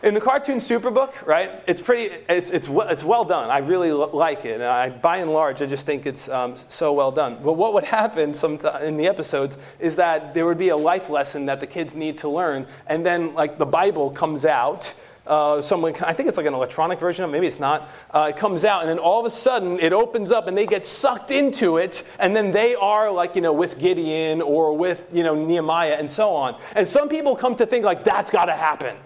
In 0.05 0.13
the 0.13 0.21
cartoon 0.21 0.59
Superbook, 0.59 1.27
right? 1.27 1.51
It's 1.67 1.81
pretty, 1.81 2.15
it's, 2.29 2.51
it's, 2.51 2.69
it's 2.71 3.03
well 3.03 3.25
done. 3.25 3.49
I 3.49 3.59
really 3.59 3.91
like 3.91 4.45
it. 4.45 4.61
And 4.61 4.65
I, 4.65 4.91
by 4.91 5.17
and 5.17 5.33
large, 5.33 5.63
I 5.63 5.67
just 5.67 5.87
think 5.87 6.05
it's 6.05 6.29
um, 6.29 6.57
so 6.69 6.93
well 6.93 7.11
done. 7.11 7.39
But 7.43 7.55
what 7.55 7.73
would 7.73 7.85
happen 8.01 8.35
sometime 8.35 8.85
in 8.85 8.99
the 8.99 9.07
episodes 9.07 9.57
is 9.81 9.97
that 9.97 10.35
there 10.35 10.45
would 10.45 10.59
be 10.59 10.69
a 10.69 10.77
life 10.77 11.09
lesson 11.09 11.47
that 11.47 11.59
the 11.59 11.67
kids 11.67 11.95
need 11.95 12.19
to 12.19 12.29
learn, 12.29 12.67
and 12.87 13.05
then 13.05 13.35
like 13.35 13.59
the 13.59 13.67
Bible 13.67 14.11
comes 14.11 14.45
out. 14.45 14.93
Uh, 15.27 15.63
someone, 15.63 15.95
I 16.05 16.13
think 16.13 16.29
it's 16.29 16.37
like 16.37 16.47
an 16.47 16.53
electronic 16.53 17.01
version 17.01 17.25
of 17.25 17.31
maybe 17.31 17.47
it's 17.47 17.59
not. 17.59 17.89
Uh, 18.11 18.31
it 18.35 18.37
comes 18.37 18.63
out, 18.63 18.83
and 18.83 18.91
then 18.91 18.99
all 18.99 19.21
of 19.21 19.25
a 19.25 19.35
sudden 19.35 19.81
it 19.81 19.95
opens 19.95 20.31
up, 20.31 20.49
and 20.49 20.59
they 20.59 20.67
get 20.67 20.85
sucked 20.85 21.31
into 21.31 21.79
it, 21.79 22.03
and 22.19 22.37
then 22.37 22.53
they 22.53 22.75
are 22.75 23.11
like, 23.11 23.35
you 23.35 23.41
know, 23.41 23.55
with 23.55 23.79
Gideon 23.79 24.43
or 24.43 24.77
with, 24.77 25.07
you 25.15 25.23
know, 25.23 25.35
Nehemiah 25.35 25.95
and 25.95 26.11
so 26.11 26.29
on. 26.29 26.61
And 26.75 26.87
some 26.87 27.09
people 27.09 27.35
come 27.35 27.57
to 27.57 27.65
think 27.65 27.87
like 27.87 28.05
that's 28.05 28.31
got 28.31 28.47
to 28.47 28.53
happen. 28.53 28.97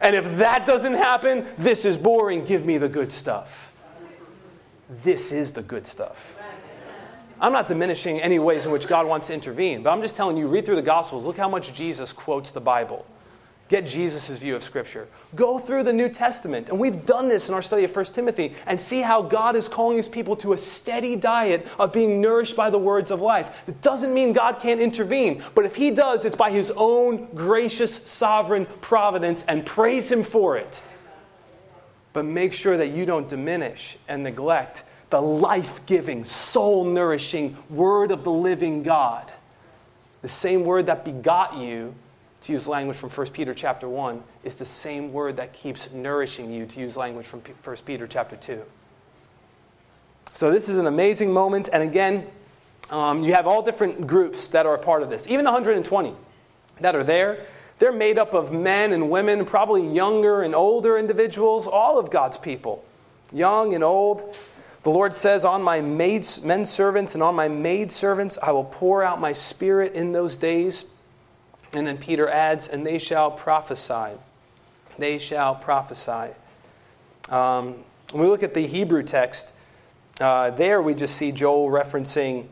And 0.00 0.14
if 0.14 0.38
that 0.38 0.66
doesn't 0.66 0.94
happen, 0.94 1.46
this 1.58 1.84
is 1.84 1.96
boring. 1.96 2.44
Give 2.44 2.64
me 2.64 2.78
the 2.78 2.88
good 2.88 3.12
stuff. 3.12 3.72
This 5.02 5.32
is 5.32 5.52
the 5.52 5.62
good 5.62 5.86
stuff. 5.86 6.34
I'm 7.40 7.52
not 7.52 7.68
diminishing 7.68 8.20
any 8.20 8.38
ways 8.38 8.64
in 8.64 8.72
which 8.72 8.88
God 8.88 9.06
wants 9.06 9.28
to 9.28 9.34
intervene, 9.34 9.82
but 9.82 9.90
I'm 9.90 10.02
just 10.02 10.16
telling 10.16 10.36
you, 10.36 10.48
read 10.48 10.66
through 10.66 10.76
the 10.76 10.82
Gospels, 10.82 11.24
look 11.24 11.36
how 11.36 11.48
much 11.48 11.72
Jesus 11.72 12.12
quotes 12.12 12.50
the 12.50 12.60
Bible. 12.60 13.06
Get 13.68 13.86
Jesus' 13.86 14.30
view 14.38 14.56
of 14.56 14.64
Scripture. 14.64 15.08
Go 15.34 15.58
through 15.58 15.82
the 15.82 15.92
New 15.92 16.08
Testament, 16.08 16.70
and 16.70 16.78
we've 16.78 17.04
done 17.04 17.28
this 17.28 17.50
in 17.50 17.54
our 17.54 17.60
study 17.60 17.84
of 17.84 17.94
1 17.94 18.06
Timothy, 18.06 18.54
and 18.64 18.80
see 18.80 19.02
how 19.02 19.20
God 19.20 19.56
is 19.56 19.68
calling 19.68 19.98
his 19.98 20.08
people 20.08 20.34
to 20.36 20.54
a 20.54 20.58
steady 20.58 21.16
diet 21.16 21.66
of 21.78 21.92
being 21.92 22.18
nourished 22.20 22.56
by 22.56 22.70
the 22.70 22.78
words 22.78 23.10
of 23.10 23.20
life. 23.20 23.50
It 23.66 23.82
doesn't 23.82 24.14
mean 24.14 24.32
God 24.32 24.60
can't 24.60 24.80
intervene, 24.80 25.44
but 25.54 25.66
if 25.66 25.76
he 25.76 25.90
does, 25.90 26.24
it's 26.24 26.34
by 26.34 26.50
his 26.50 26.72
own 26.76 27.26
gracious, 27.34 27.94
sovereign 28.08 28.66
providence, 28.80 29.44
and 29.46 29.66
praise 29.66 30.10
him 30.10 30.24
for 30.24 30.56
it. 30.56 30.80
But 32.14 32.24
make 32.24 32.54
sure 32.54 32.78
that 32.78 32.88
you 32.88 33.04
don't 33.04 33.28
diminish 33.28 33.98
and 34.08 34.22
neglect 34.22 34.82
the 35.10 35.20
life 35.20 35.84
giving, 35.84 36.24
soul 36.24 36.84
nourishing 36.84 37.56
Word 37.68 38.12
of 38.12 38.24
the 38.24 38.32
living 38.32 38.82
God. 38.82 39.30
The 40.22 40.28
same 40.28 40.64
Word 40.64 40.86
that 40.86 41.04
begot 41.04 41.56
you 41.56 41.94
to 42.42 42.52
use 42.52 42.68
language 42.68 42.96
from 42.96 43.10
1 43.10 43.28
Peter 43.28 43.54
chapter 43.54 43.88
1, 43.88 44.22
is 44.44 44.56
the 44.56 44.64
same 44.64 45.12
word 45.12 45.36
that 45.36 45.52
keeps 45.52 45.90
nourishing 45.92 46.52
you, 46.52 46.66
to 46.66 46.80
use 46.80 46.96
language 46.96 47.26
from 47.26 47.40
1 47.40 47.76
Peter 47.84 48.06
chapter 48.06 48.36
2. 48.36 48.62
So 50.34 50.52
this 50.52 50.68
is 50.68 50.78
an 50.78 50.86
amazing 50.86 51.32
moment. 51.32 51.68
And 51.72 51.82
again, 51.82 52.28
um, 52.90 53.22
you 53.22 53.34
have 53.34 53.46
all 53.46 53.62
different 53.62 54.06
groups 54.06 54.48
that 54.48 54.66
are 54.66 54.74
a 54.74 54.78
part 54.78 55.02
of 55.02 55.10
this. 55.10 55.26
Even 55.26 55.44
120 55.44 56.14
that 56.80 56.94
are 56.94 57.04
there, 57.04 57.46
they're 57.78 57.92
made 57.92 58.18
up 58.18 58.34
of 58.34 58.52
men 58.52 58.92
and 58.92 59.10
women, 59.10 59.44
probably 59.44 59.86
younger 59.86 60.42
and 60.42 60.54
older 60.54 60.98
individuals, 60.98 61.66
all 61.66 61.98
of 61.98 62.10
God's 62.10 62.38
people, 62.38 62.84
young 63.32 63.74
and 63.74 63.84
old. 63.84 64.36
The 64.84 64.90
Lord 64.90 65.14
says, 65.14 65.44
On 65.44 65.62
my 65.62 65.80
maids, 65.80 66.42
men 66.42 66.64
servants 66.64 67.14
and 67.14 67.22
on 67.22 67.34
my 67.34 67.48
maid 67.48 67.92
servants, 67.92 68.38
I 68.42 68.52
will 68.52 68.64
pour 68.64 69.02
out 69.02 69.20
my 69.20 69.32
spirit 69.32 69.94
in 69.94 70.12
those 70.12 70.36
days. 70.36 70.84
And 71.72 71.86
then 71.86 71.98
Peter 71.98 72.28
adds, 72.28 72.66
and 72.68 72.86
they 72.86 72.98
shall 72.98 73.30
prophesy. 73.30 74.18
They 74.98 75.18
shall 75.18 75.54
prophesy. 75.54 76.34
Um, 77.28 77.84
when 78.10 78.22
we 78.22 78.26
look 78.26 78.42
at 78.42 78.54
the 78.54 78.66
Hebrew 78.66 79.02
text, 79.02 79.48
uh, 80.20 80.50
there 80.50 80.80
we 80.80 80.94
just 80.94 81.16
see 81.16 81.30
Joel 81.30 81.68
referencing 81.68 82.46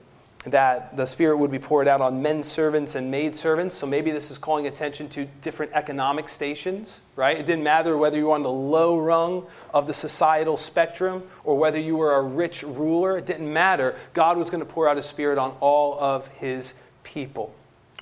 that 0.45 0.97
the 0.97 1.07
Spirit 1.07 1.39
would 1.39 1.51
be 1.51 1.59
poured 1.59 1.89
out 1.89 2.01
on 2.01 2.23
men 2.23 2.43
servants 2.43 2.95
and 2.95 3.11
maid 3.11 3.35
servants. 3.35 3.75
So 3.75 3.87
maybe 3.87 4.13
this 4.13 4.31
is 4.31 4.39
calling 4.39 4.67
attention 4.69 5.09
to 5.11 5.25
different 5.43 5.73
economic 5.73 6.29
stations, 6.29 6.99
right? 7.17 7.37
It 7.37 7.47
didn't 7.47 7.65
matter 7.65 7.97
whether 7.97 8.17
you 8.17 8.27
were 8.27 8.35
on 8.35 8.45
the 8.45 8.51
low 8.51 8.97
rung 8.99 9.47
of 9.75 9.89
the 9.89 9.95
societal 9.95 10.57
spectrum 10.57 11.25
or 11.43 11.59
whether 11.59 11.81
you 11.81 11.97
were 11.97 12.15
a 12.15 12.23
rich 12.23 12.63
ruler. 12.63 13.19
It 13.19 13.27
didn't 13.27 13.53
matter. 13.53 13.97
God 14.15 14.37
was 14.37 14.49
going 14.49 14.65
to 14.65 14.71
pour 14.71 14.89
out 14.89 14.97
His 14.97 15.07
Spirit 15.07 15.37
on 15.37 15.57
all 15.61 15.99
of 15.99 16.29
His 16.29 16.75
people, 17.03 17.53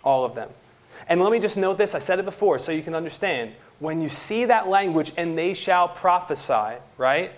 all 0.03 0.27
of 0.27 0.35
them. 0.35 0.51
And 1.09 1.21
let 1.21 1.33
me 1.33 1.39
just 1.39 1.57
note 1.57 1.79
this 1.79 1.95
I 1.95 1.99
said 1.99 2.19
it 2.19 2.25
before 2.25 2.59
so 2.59 2.73
you 2.73 2.83
can 2.83 2.95
understand. 2.95 3.53
When 3.79 4.01
you 4.01 4.09
see 4.09 4.45
that 4.47 4.69
language, 4.69 5.13
and 5.17 5.37
they 5.37 5.55
shall 5.55 5.89
prophesy, 5.89 6.79
right? 6.97 7.33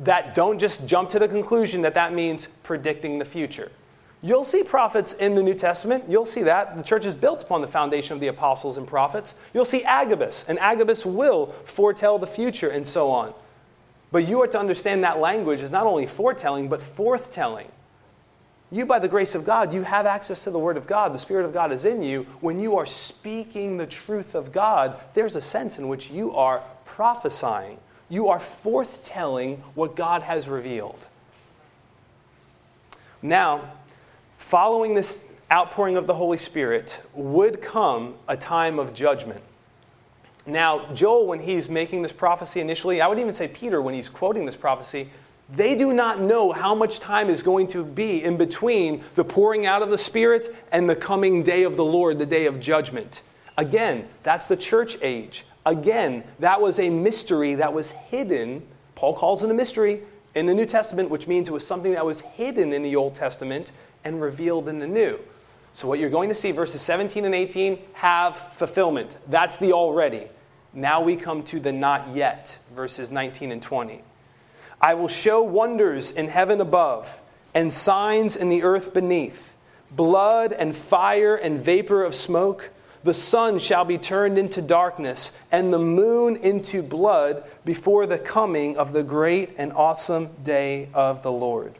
That 0.00 0.34
don't 0.34 0.58
just 0.58 0.86
jump 0.86 1.08
to 1.10 1.18
the 1.18 1.28
conclusion 1.28 1.82
that 1.82 1.94
that 1.94 2.12
means 2.12 2.46
predicting 2.62 3.18
the 3.18 3.24
future. 3.24 3.72
You'll 4.20 4.44
see 4.44 4.64
prophets 4.64 5.12
in 5.12 5.34
the 5.36 5.42
New 5.42 5.54
Testament. 5.54 6.04
You'll 6.08 6.26
see 6.26 6.42
that. 6.42 6.76
The 6.76 6.82
church 6.82 7.06
is 7.06 7.14
built 7.14 7.42
upon 7.42 7.60
the 7.60 7.68
foundation 7.68 8.14
of 8.14 8.20
the 8.20 8.26
apostles 8.28 8.76
and 8.76 8.86
prophets. 8.86 9.34
You'll 9.54 9.64
see 9.64 9.84
Agabus, 9.84 10.44
and 10.48 10.58
Agabus 10.58 11.06
will 11.06 11.54
foretell 11.64 12.18
the 12.18 12.26
future 12.26 12.68
and 12.68 12.86
so 12.86 13.10
on. 13.10 13.32
But 14.10 14.26
you 14.26 14.40
are 14.42 14.46
to 14.48 14.58
understand 14.58 15.04
that 15.04 15.18
language 15.18 15.60
is 15.60 15.70
not 15.70 15.86
only 15.86 16.06
foretelling, 16.06 16.68
but 16.68 16.80
forthtelling. 16.80 17.66
You, 18.70 18.84
by 18.84 18.98
the 18.98 19.08
grace 19.08 19.34
of 19.34 19.46
God, 19.46 19.72
you 19.72 19.82
have 19.82 20.04
access 20.04 20.44
to 20.44 20.50
the 20.50 20.58
Word 20.58 20.76
of 20.76 20.86
God. 20.86 21.14
The 21.14 21.18
Spirit 21.18 21.46
of 21.46 21.54
God 21.54 21.72
is 21.72 21.86
in 21.86 22.02
you. 22.02 22.26
When 22.40 22.60
you 22.60 22.76
are 22.76 22.84
speaking 22.84 23.78
the 23.78 23.86
truth 23.86 24.34
of 24.34 24.52
God, 24.52 24.98
there's 25.14 25.36
a 25.36 25.40
sense 25.40 25.78
in 25.78 25.88
which 25.88 26.10
you 26.10 26.34
are 26.34 26.62
prophesying. 26.84 27.78
You 28.10 28.28
are 28.28 28.40
forthtelling 28.40 29.60
what 29.74 29.96
God 29.96 30.22
has 30.22 30.48
revealed. 30.48 31.06
Now, 33.22 33.72
following 34.36 34.94
this 34.94 35.24
outpouring 35.50 35.96
of 35.96 36.06
the 36.06 36.14
Holy 36.14 36.38
Spirit 36.38 36.98
would 37.14 37.62
come 37.62 38.14
a 38.28 38.36
time 38.36 38.78
of 38.78 38.92
judgment. 38.92 39.40
Now, 40.46 40.92
Joel, 40.94 41.26
when 41.26 41.40
he's 41.40 41.68
making 41.68 42.02
this 42.02 42.12
prophecy 42.12 42.60
initially, 42.60 43.00
I 43.00 43.06
would 43.06 43.18
even 43.18 43.32
say 43.32 43.48
Peter, 43.48 43.80
when 43.82 43.94
he's 43.94 44.08
quoting 44.08 44.46
this 44.46 44.56
prophecy, 44.56 45.10
they 45.54 45.74
do 45.74 45.92
not 45.92 46.20
know 46.20 46.52
how 46.52 46.74
much 46.74 47.00
time 47.00 47.30
is 47.30 47.42
going 47.42 47.68
to 47.68 47.84
be 47.84 48.22
in 48.22 48.36
between 48.36 49.02
the 49.14 49.24
pouring 49.24 49.64
out 49.64 49.80
of 49.80 49.90
the 49.90 49.98
Spirit 49.98 50.54
and 50.72 50.88
the 50.88 50.96
coming 50.96 51.42
day 51.42 51.62
of 51.62 51.76
the 51.76 51.84
Lord, 51.84 52.18
the 52.18 52.26
day 52.26 52.46
of 52.46 52.60
judgment. 52.60 53.22
Again, 53.56 54.08
that's 54.22 54.46
the 54.46 54.56
church 54.56 54.98
age. 55.00 55.44
Again, 55.64 56.22
that 56.38 56.60
was 56.60 56.78
a 56.78 56.90
mystery 56.90 57.54
that 57.56 57.72
was 57.72 57.90
hidden. 57.90 58.62
Paul 58.94 59.14
calls 59.14 59.42
it 59.42 59.50
a 59.50 59.54
mystery 59.54 60.02
in 60.34 60.46
the 60.46 60.54
New 60.54 60.66
Testament, 60.66 61.08
which 61.08 61.26
means 61.26 61.48
it 61.48 61.52
was 61.52 61.66
something 61.66 61.92
that 61.92 62.04
was 62.04 62.20
hidden 62.20 62.72
in 62.72 62.82
the 62.82 62.94
Old 62.94 63.14
Testament 63.14 63.72
and 64.04 64.20
revealed 64.20 64.68
in 64.68 64.78
the 64.78 64.86
New. 64.86 65.18
So, 65.72 65.88
what 65.88 65.98
you're 65.98 66.10
going 66.10 66.28
to 66.28 66.34
see, 66.34 66.50
verses 66.50 66.82
17 66.82 67.24
and 67.24 67.34
18, 67.34 67.78
have 67.94 68.36
fulfillment. 68.54 69.16
That's 69.28 69.58
the 69.58 69.72
already. 69.72 70.26
Now 70.72 71.00
we 71.00 71.16
come 71.16 71.42
to 71.44 71.60
the 71.60 71.72
not 71.72 72.14
yet, 72.14 72.58
verses 72.74 73.10
19 73.10 73.52
and 73.52 73.62
20. 73.62 74.02
I 74.80 74.94
will 74.94 75.08
show 75.08 75.42
wonders 75.42 76.10
in 76.10 76.28
heaven 76.28 76.60
above 76.60 77.20
and 77.54 77.72
signs 77.72 78.36
in 78.36 78.48
the 78.48 78.62
earth 78.62 78.94
beneath 78.94 79.54
blood 79.90 80.52
and 80.52 80.76
fire 80.76 81.34
and 81.34 81.64
vapor 81.64 82.04
of 82.04 82.14
smoke. 82.14 82.70
The 83.04 83.14
sun 83.14 83.58
shall 83.58 83.84
be 83.84 83.98
turned 83.98 84.38
into 84.38 84.60
darkness 84.60 85.32
and 85.50 85.72
the 85.72 85.78
moon 85.78 86.36
into 86.36 86.82
blood 86.82 87.44
before 87.64 88.06
the 88.06 88.18
coming 88.18 88.76
of 88.76 88.92
the 88.92 89.02
great 89.02 89.50
and 89.56 89.72
awesome 89.72 90.30
day 90.42 90.88
of 90.92 91.22
the 91.22 91.32
Lord. 91.32 91.74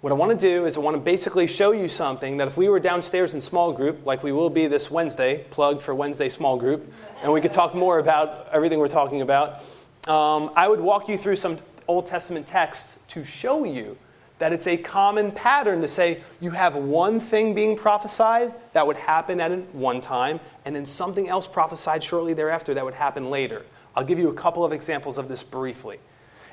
What 0.00 0.12
I 0.12 0.16
want 0.16 0.38
to 0.38 0.38
do 0.38 0.66
is 0.66 0.76
I 0.76 0.80
want 0.80 0.96
to 0.96 1.00
basically 1.00 1.48
show 1.48 1.72
you 1.72 1.88
something 1.88 2.36
that 2.36 2.46
if 2.46 2.56
we 2.56 2.68
were 2.68 2.78
downstairs 2.78 3.34
in 3.34 3.40
small 3.40 3.72
group, 3.72 4.06
like 4.06 4.22
we 4.22 4.30
will 4.30 4.50
be 4.50 4.68
this 4.68 4.88
Wednesday, 4.88 5.44
plug 5.50 5.82
for 5.82 5.92
Wednesday 5.92 6.28
small 6.28 6.56
group, 6.56 6.92
and 7.20 7.32
we 7.32 7.40
could 7.40 7.50
talk 7.50 7.74
more 7.74 7.98
about 7.98 8.48
everything 8.52 8.78
we're 8.78 8.86
talking 8.86 9.22
about, 9.22 9.64
um, 10.06 10.52
I 10.54 10.68
would 10.68 10.80
walk 10.80 11.08
you 11.08 11.18
through 11.18 11.36
some 11.36 11.58
Old 11.86 12.06
Testament 12.06 12.46
texts 12.46 12.98
to 13.08 13.24
show 13.24 13.64
you 13.64 13.96
that 14.38 14.52
it's 14.52 14.66
a 14.66 14.76
common 14.76 15.32
pattern 15.32 15.80
to 15.80 15.88
say 15.88 16.22
you 16.40 16.50
have 16.50 16.76
one 16.76 17.18
thing 17.18 17.54
being 17.54 17.76
prophesied 17.76 18.52
that 18.72 18.86
would 18.86 18.96
happen 18.96 19.40
at 19.40 19.52
one 19.74 20.00
time, 20.00 20.38
and 20.64 20.76
then 20.76 20.86
something 20.86 21.28
else 21.28 21.46
prophesied 21.46 22.02
shortly 22.02 22.34
thereafter 22.34 22.74
that 22.74 22.84
would 22.84 22.94
happen 22.94 23.30
later. 23.30 23.64
I'll 23.96 24.04
give 24.04 24.18
you 24.18 24.28
a 24.28 24.34
couple 24.34 24.64
of 24.64 24.72
examples 24.72 25.18
of 25.18 25.28
this 25.28 25.42
briefly. 25.42 25.98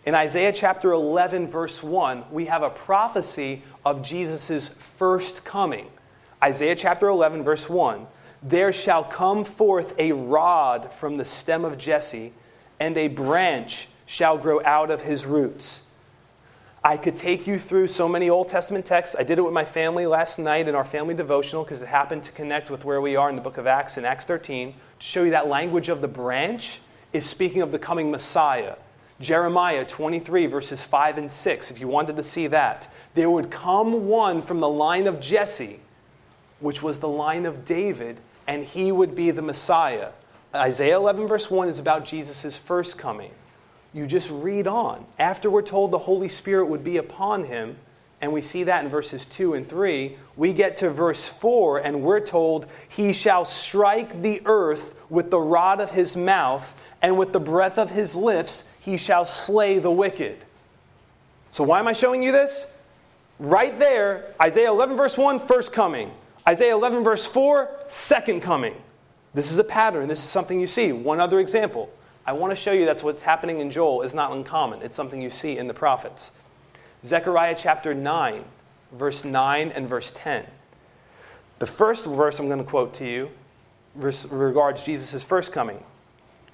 In 0.05 0.15
Isaiah 0.15 0.51
chapter 0.51 0.91
11, 0.93 1.47
verse 1.47 1.83
1, 1.83 2.25
we 2.31 2.45
have 2.45 2.63
a 2.63 2.69
prophecy 2.69 3.63
of 3.83 4.01
Jesus' 4.01 4.67
first 4.67 5.43
coming. 5.43 5.87
Isaiah 6.43 6.75
chapter 6.75 7.07
11, 7.07 7.43
verse 7.43 7.69
1 7.69 8.07
There 8.41 8.73
shall 8.73 9.03
come 9.03 9.43
forth 9.43 9.93
a 9.97 10.11
rod 10.11 10.91
from 10.91 11.17
the 11.17 11.25
stem 11.25 11.65
of 11.65 11.77
Jesse 11.77 12.33
and 12.79 12.97
a 12.97 13.07
branch 13.07 13.87
shall 14.05 14.37
grow 14.37 14.63
out 14.63 14.91
of 14.91 15.01
his 15.01 15.25
roots. 15.25 15.81
I 16.83 16.97
could 16.97 17.15
take 17.15 17.47
you 17.47 17.57
through 17.57 17.87
so 17.87 18.07
many 18.07 18.29
Old 18.29 18.47
Testament 18.47 18.85
texts. 18.85 19.15
I 19.17 19.23
did 19.23 19.39
it 19.39 19.41
with 19.41 19.53
my 19.53 19.65
family 19.65 20.05
last 20.05 20.37
night 20.37 20.67
in 20.67 20.75
our 20.75 20.85
family 20.85 21.15
devotional 21.15 21.63
because 21.63 21.81
it 21.81 21.87
happened 21.87 22.21
to 22.23 22.31
connect 22.31 22.69
with 22.69 22.85
where 22.85 23.01
we 23.01 23.15
are 23.15 23.27
in 23.27 23.35
the 23.35 23.41
book 23.41 23.57
of 23.57 23.65
Acts 23.65 23.97
in 23.97 24.05
Acts 24.05 24.25
13 24.25 24.73
to 24.99 25.05
show 25.05 25.23
you 25.23 25.31
that 25.31 25.47
language 25.47 25.89
of 25.89 26.01
the 26.01 26.07
branch 26.07 26.79
is 27.11 27.25
speaking 27.25 27.63
of 27.63 27.71
the 27.71 27.79
coming 27.79 28.11
Messiah. 28.11 28.75
Jeremiah 29.19 29.83
23, 29.83 30.45
verses 30.45 30.81
5 30.81 31.17
and 31.17 31.31
6, 31.31 31.71
if 31.71 31.79
you 31.79 31.87
wanted 31.87 32.17
to 32.17 32.23
see 32.23 32.47
that. 32.47 32.87
There 33.15 33.31
would 33.31 33.49
come 33.49 34.07
one 34.07 34.43
from 34.43 34.59
the 34.59 34.69
line 34.69 35.07
of 35.07 35.19
Jesse, 35.19 35.79
which 36.59 36.83
was 36.83 36.99
the 36.99 37.07
line 37.07 37.47
of 37.47 37.65
David, 37.65 38.19
and 38.45 38.63
he 38.63 38.91
would 38.91 39.15
be 39.15 39.31
the 39.31 39.41
Messiah. 39.41 40.09
Isaiah 40.55 40.95
11, 40.95 41.27
verse 41.27 41.51
1 41.51 41.67
is 41.67 41.79
about 41.79 42.05
Jesus' 42.05 42.55
first 42.55 42.97
coming. 42.97 43.31
You 43.93 44.07
just 44.07 44.29
read 44.29 44.67
on. 44.67 45.05
After 45.19 45.49
we're 45.49 45.61
told 45.61 45.91
the 45.91 45.97
Holy 45.97 46.29
Spirit 46.29 46.65
would 46.65 46.83
be 46.83 46.97
upon 46.97 47.43
him, 47.43 47.77
and 48.21 48.31
we 48.31 48.41
see 48.41 48.63
that 48.63 48.83
in 48.83 48.89
verses 48.89 49.25
2 49.25 49.53
and 49.53 49.67
3, 49.67 50.17
we 50.37 50.53
get 50.53 50.77
to 50.77 50.89
verse 50.89 51.25
4, 51.25 51.79
and 51.79 52.01
we're 52.01 52.21
told, 52.21 52.65
He 52.87 53.13
shall 53.13 53.45
strike 53.45 54.21
the 54.21 54.41
earth 54.45 54.95
with 55.09 55.29
the 55.29 55.39
rod 55.39 55.81
of 55.81 55.91
his 55.91 56.15
mouth, 56.15 56.73
and 57.01 57.17
with 57.17 57.33
the 57.33 57.39
breath 57.39 57.77
of 57.77 57.91
his 57.91 58.15
lips 58.15 58.63
he 58.79 58.97
shall 58.97 59.25
slay 59.25 59.79
the 59.79 59.91
wicked. 59.91 60.37
So, 61.51 61.63
why 61.63 61.79
am 61.79 61.87
I 61.87 61.93
showing 61.93 62.23
you 62.23 62.31
this? 62.31 62.65
Right 63.39 63.77
there, 63.77 64.33
Isaiah 64.41 64.69
11, 64.69 64.95
verse 64.95 65.17
1, 65.17 65.47
first 65.47 65.73
coming. 65.73 66.11
Isaiah 66.47 66.73
11, 66.73 67.03
verse 67.03 67.25
4, 67.25 67.69
second 67.89 68.41
coming. 68.41 68.75
This 69.35 69.51
is 69.51 69.57
a 69.57 69.65
pattern. 69.65 70.07
This 70.07 70.23
is 70.23 70.29
something 70.29 70.61
you 70.61 70.65
see. 70.65 70.93
One 70.93 71.19
other 71.19 71.41
example. 71.41 71.91
I 72.25 72.31
want 72.31 72.51
to 72.51 72.55
show 72.55 72.71
you 72.71 72.85
that 72.85 73.03
what's 73.03 73.21
happening 73.21 73.59
in 73.59 73.69
Joel 73.69 74.01
is 74.01 74.13
not 74.13 74.31
uncommon. 74.31 74.81
It's 74.81 74.95
something 74.95 75.21
you 75.21 75.29
see 75.29 75.57
in 75.57 75.67
the 75.67 75.73
prophets. 75.73 76.31
Zechariah 77.03 77.55
chapter 77.57 77.93
9, 77.93 78.45
verse 78.93 79.25
9 79.25 79.71
and 79.73 79.89
verse 79.89 80.13
10. 80.15 80.45
The 81.59 81.67
first 81.67 82.05
verse 82.05 82.39
I'm 82.39 82.47
going 82.47 82.63
to 82.63 82.63
quote 82.63 82.93
to 82.95 83.05
you 83.05 83.29
regards 83.93 84.83
Jesus' 84.83 85.21
first 85.21 85.51
coming. 85.51 85.83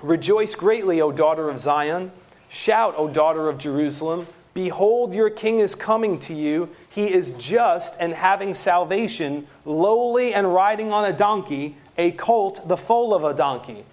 Rejoice 0.02 0.56
greatly, 0.56 1.02
O 1.02 1.12
daughter 1.12 1.50
of 1.50 1.60
Zion. 1.60 2.12
Shout, 2.50 2.96
O 2.98 3.08
daughter 3.08 3.48
of 3.48 3.60
Jerusalem. 3.60 4.28
Behold, 4.56 5.14
your 5.14 5.30
king 5.30 5.60
is 5.60 5.76
coming 5.76 6.18
to 6.20 6.34
you. 6.34 6.70
He 6.90 7.14
is 7.14 7.34
just 7.34 7.96
and 8.00 8.14
having 8.14 8.56
salvation, 8.56 9.48
lowly 9.66 10.34
and 10.34 10.52
riding 10.52 10.92
on 10.92 11.06
a 11.06 11.14
donkey, 11.14 11.78
a 12.02 12.12
colt, 12.12 12.68
the 12.68 12.78
foal 12.78 13.14
of 13.14 13.24
a 13.24 13.34
donkey. 13.34 13.86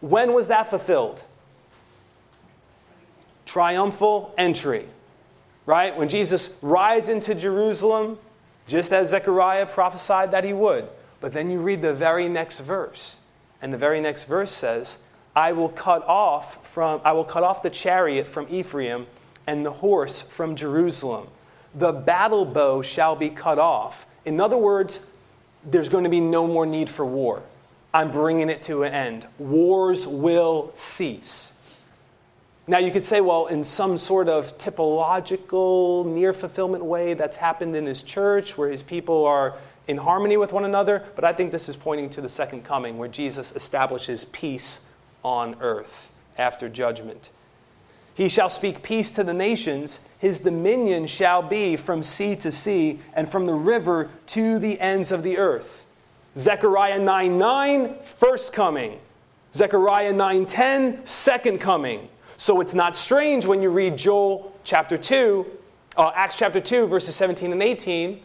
When 0.00 0.32
was 0.32 0.46
that 0.46 0.70
fulfilled? 0.70 1.22
Triumphal 3.46 4.32
entry, 4.38 4.86
right? 5.66 5.96
When 5.96 6.08
Jesus 6.08 6.50
rides 6.62 7.08
into 7.08 7.34
Jerusalem, 7.34 8.18
just 8.68 8.92
as 8.92 9.08
Zechariah 9.08 9.66
prophesied 9.66 10.30
that 10.30 10.44
he 10.44 10.52
would. 10.52 10.88
But 11.20 11.32
then 11.32 11.50
you 11.50 11.58
read 11.58 11.82
the 11.82 11.92
very 11.92 12.28
next 12.28 12.60
verse, 12.60 13.16
and 13.60 13.72
the 13.72 13.78
very 13.78 14.00
next 14.00 14.24
verse 14.24 14.52
says, 14.52 14.98
I 15.34 15.50
will 15.52 15.70
cut 15.70 16.06
off 16.06 16.64
from 16.72 17.00
I 17.04 17.12
will 17.12 17.24
cut 17.24 17.42
off 17.42 17.62
the 17.62 17.70
chariot 17.70 18.28
from 18.28 18.46
Ephraim 18.50 19.06
and 19.46 19.66
the 19.66 19.72
horse 19.72 20.20
from 20.20 20.54
Jerusalem. 20.54 21.26
The 21.74 21.90
battle 21.92 22.44
bow 22.44 22.82
shall 22.82 23.16
be 23.16 23.30
cut 23.30 23.58
off. 23.58 24.06
In 24.24 24.40
other 24.40 24.58
words, 24.58 25.00
there's 25.64 25.88
going 25.88 26.04
to 26.04 26.10
be 26.10 26.20
no 26.20 26.46
more 26.46 26.66
need 26.66 26.88
for 26.88 27.04
war. 27.04 27.42
I'm 27.94 28.10
bringing 28.10 28.48
it 28.48 28.62
to 28.62 28.84
an 28.84 28.92
end. 28.92 29.26
Wars 29.38 30.06
will 30.06 30.70
cease. 30.74 31.52
Now, 32.66 32.78
you 32.78 32.90
could 32.90 33.04
say, 33.04 33.20
well, 33.20 33.46
in 33.46 33.64
some 33.64 33.98
sort 33.98 34.28
of 34.28 34.56
typological, 34.56 36.06
near 36.06 36.32
fulfillment 36.32 36.84
way, 36.84 37.14
that's 37.14 37.36
happened 37.36 37.74
in 37.74 37.86
his 37.86 38.02
church 38.02 38.56
where 38.56 38.70
his 38.70 38.82
people 38.82 39.24
are 39.26 39.56
in 39.88 39.96
harmony 39.96 40.36
with 40.36 40.52
one 40.52 40.64
another, 40.64 41.04
but 41.16 41.24
I 41.24 41.32
think 41.32 41.50
this 41.50 41.68
is 41.68 41.74
pointing 41.74 42.08
to 42.10 42.20
the 42.20 42.28
second 42.28 42.64
coming 42.64 42.98
where 42.98 43.08
Jesus 43.08 43.52
establishes 43.52 44.24
peace 44.26 44.78
on 45.24 45.56
earth 45.60 46.12
after 46.38 46.68
judgment. 46.68 47.30
He 48.14 48.28
shall 48.28 48.50
speak 48.50 48.82
peace 48.82 49.12
to 49.12 49.24
the 49.24 49.32
nations. 49.32 50.00
His 50.18 50.40
dominion 50.40 51.06
shall 51.06 51.42
be 51.42 51.76
from 51.76 52.02
sea 52.02 52.36
to 52.36 52.52
sea 52.52 53.00
and 53.14 53.28
from 53.28 53.46
the 53.46 53.54
river 53.54 54.10
to 54.28 54.58
the 54.58 54.78
ends 54.80 55.12
of 55.12 55.22
the 55.22 55.38
earth. 55.38 55.86
Zechariah 56.36 56.98
9 56.98 57.38
9, 57.38 57.94
first 58.16 58.52
coming. 58.52 58.98
Zechariah 59.54 60.12
9 60.12 60.46
10, 60.46 61.06
second 61.06 61.58
coming. 61.58 62.08
So 62.36 62.60
it's 62.60 62.74
not 62.74 62.96
strange 62.96 63.46
when 63.46 63.62
you 63.62 63.70
read 63.70 63.96
Joel 63.96 64.54
chapter 64.64 64.98
2, 64.98 65.46
uh, 65.96 66.10
Acts 66.14 66.36
chapter 66.36 66.60
2, 66.60 66.86
verses 66.86 67.14
17 67.14 67.52
and 67.52 67.62
18. 67.62 68.20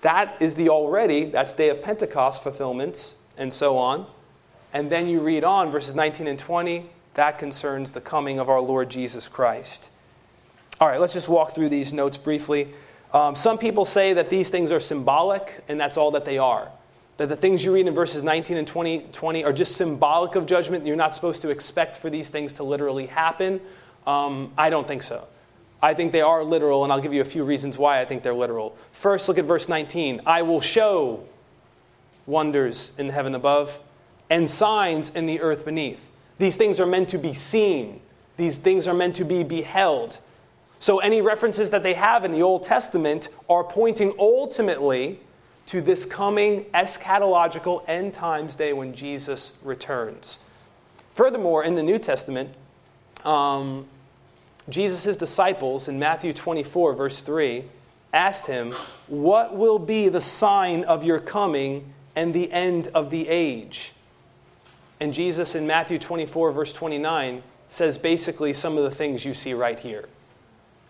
That 0.00 0.36
is 0.40 0.56
the 0.56 0.68
already, 0.68 1.26
that's 1.26 1.52
day 1.52 1.68
of 1.68 1.80
Pentecost 1.82 2.42
fulfillments, 2.42 3.14
and 3.36 3.52
so 3.52 3.78
on. 3.78 4.06
And 4.72 4.90
then 4.90 5.06
you 5.06 5.20
read 5.20 5.44
on, 5.44 5.70
verses 5.70 5.94
19 5.94 6.26
and 6.26 6.38
20, 6.38 6.90
that 7.14 7.38
concerns 7.38 7.92
the 7.92 8.00
coming 8.00 8.38
of 8.38 8.48
our 8.48 8.60
Lord 8.60 8.90
Jesus 8.90 9.28
Christ. 9.28 9.90
All 10.80 10.88
right, 10.88 11.00
let's 11.00 11.12
just 11.12 11.28
walk 11.28 11.54
through 11.54 11.68
these 11.68 11.92
notes 11.92 12.16
briefly. 12.16 12.72
Um, 13.12 13.36
some 13.36 13.58
people 13.58 13.84
say 13.84 14.14
that 14.14 14.30
these 14.30 14.48
things 14.48 14.72
are 14.72 14.80
symbolic, 14.80 15.62
and 15.68 15.78
that's 15.78 15.96
all 15.96 16.12
that 16.12 16.24
they 16.24 16.38
are. 16.38 16.70
That 17.18 17.28
the 17.28 17.36
things 17.36 17.62
you 17.62 17.72
read 17.72 17.86
in 17.86 17.94
verses 17.94 18.22
19 18.22 18.56
and 18.56 18.66
20, 18.66 19.08
20 19.12 19.44
are 19.44 19.52
just 19.52 19.76
symbolic 19.76 20.34
of 20.34 20.46
judgment. 20.46 20.86
You're 20.86 20.96
not 20.96 21.14
supposed 21.14 21.42
to 21.42 21.50
expect 21.50 21.96
for 21.96 22.08
these 22.08 22.30
things 22.30 22.54
to 22.54 22.64
literally 22.64 23.06
happen. 23.06 23.60
Um, 24.06 24.52
I 24.56 24.70
don't 24.70 24.88
think 24.88 25.02
so. 25.02 25.26
I 25.82 25.94
think 25.94 26.12
they 26.12 26.22
are 26.22 26.42
literal, 26.42 26.84
and 26.84 26.92
I'll 26.92 27.00
give 27.00 27.12
you 27.12 27.20
a 27.20 27.26
few 27.26 27.44
reasons 27.44 27.76
why 27.76 28.00
I 28.00 28.04
think 28.04 28.22
they're 28.22 28.32
literal. 28.32 28.76
First, 28.92 29.28
look 29.28 29.36
at 29.36 29.44
verse 29.44 29.68
19. 29.68 30.22
I 30.24 30.42
will 30.42 30.60
show 30.60 31.24
wonders 32.24 32.92
in 32.96 33.08
heaven 33.08 33.34
above 33.34 33.78
and 34.30 34.50
signs 34.50 35.10
in 35.10 35.26
the 35.26 35.40
earth 35.40 35.64
beneath. 35.64 36.08
These 36.42 36.56
things 36.56 36.80
are 36.80 36.86
meant 36.86 37.08
to 37.10 37.18
be 37.18 37.34
seen, 37.34 38.00
these 38.36 38.58
things 38.58 38.88
are 38.88 38.94
meant 38.94 39.14
to 39.14 39.24
be 39.24 39.44
beheld. 39.44 40.18
So, 40.80 40.98
any 40.98 41.20
references 41.20 41.70
that 41.70 41.84
they 41.84 41.94
have 41.94 42.24
in 42.24 42.32
the 42.32 42.42
Old 42.42 42.64
Testament 42.64 43.28
are 43.48 43.62
pointing 43.62 44.12
ultimately 44.18 45.20
to 45.66 45.80
this 45.80 46.04
coming 46.04 46.64
eschatological 46.74 47.84
end 47.86 48.12
times 48.12 48.56
day 48.56 48.72
when 48.72 48.92
Jesus 48.92 49.52
returns. 49.62 50.38
Furthermore, 51.14 51.62
in 51.62 51.76
the 51.76 51.82
New 51.84 52.00
Testament, 52.00 52.50
um, 53.24 53.86
Jesus' 54.68 55.16
disciples 55.16 55.86
in 55.86 55.96
Matthew 55.96 56.32
24, 56.32 56.94
verse 56.94 57.22
3, 57.22 57.62
asked 58.12 58.48
him, 58.48 58.72
What 59.06 59.56
will 59.56 59.78
be 59.78 60.08
the 60.08 60.20
sign 60.20 60.82
of 60.82 61.04
your 61.04 61.20
coming 61.20 61.92
and 62.16 62.34
the 62.34 62.50
end 62.50 62.88
of 62.88 63.10
the 63.10 63.28
age? 63.28 63.92
And 65.02 65.12
Jesus 65.12 65.56
in 65.56 65.66
Matthew 65.66 65.98
24, 65.98 66.52
verse 66.52 66.72
29, 66.72 67.42
says 67.68 67.98
basically 67.98 68.52
some 68.52 68.78
of 68.78 68.84
the 68.84 68.90
things 68.92 69.24
you 69.24 69.34
see 69.34 69.52
right 69.52 69.76
here. 69.76 70.08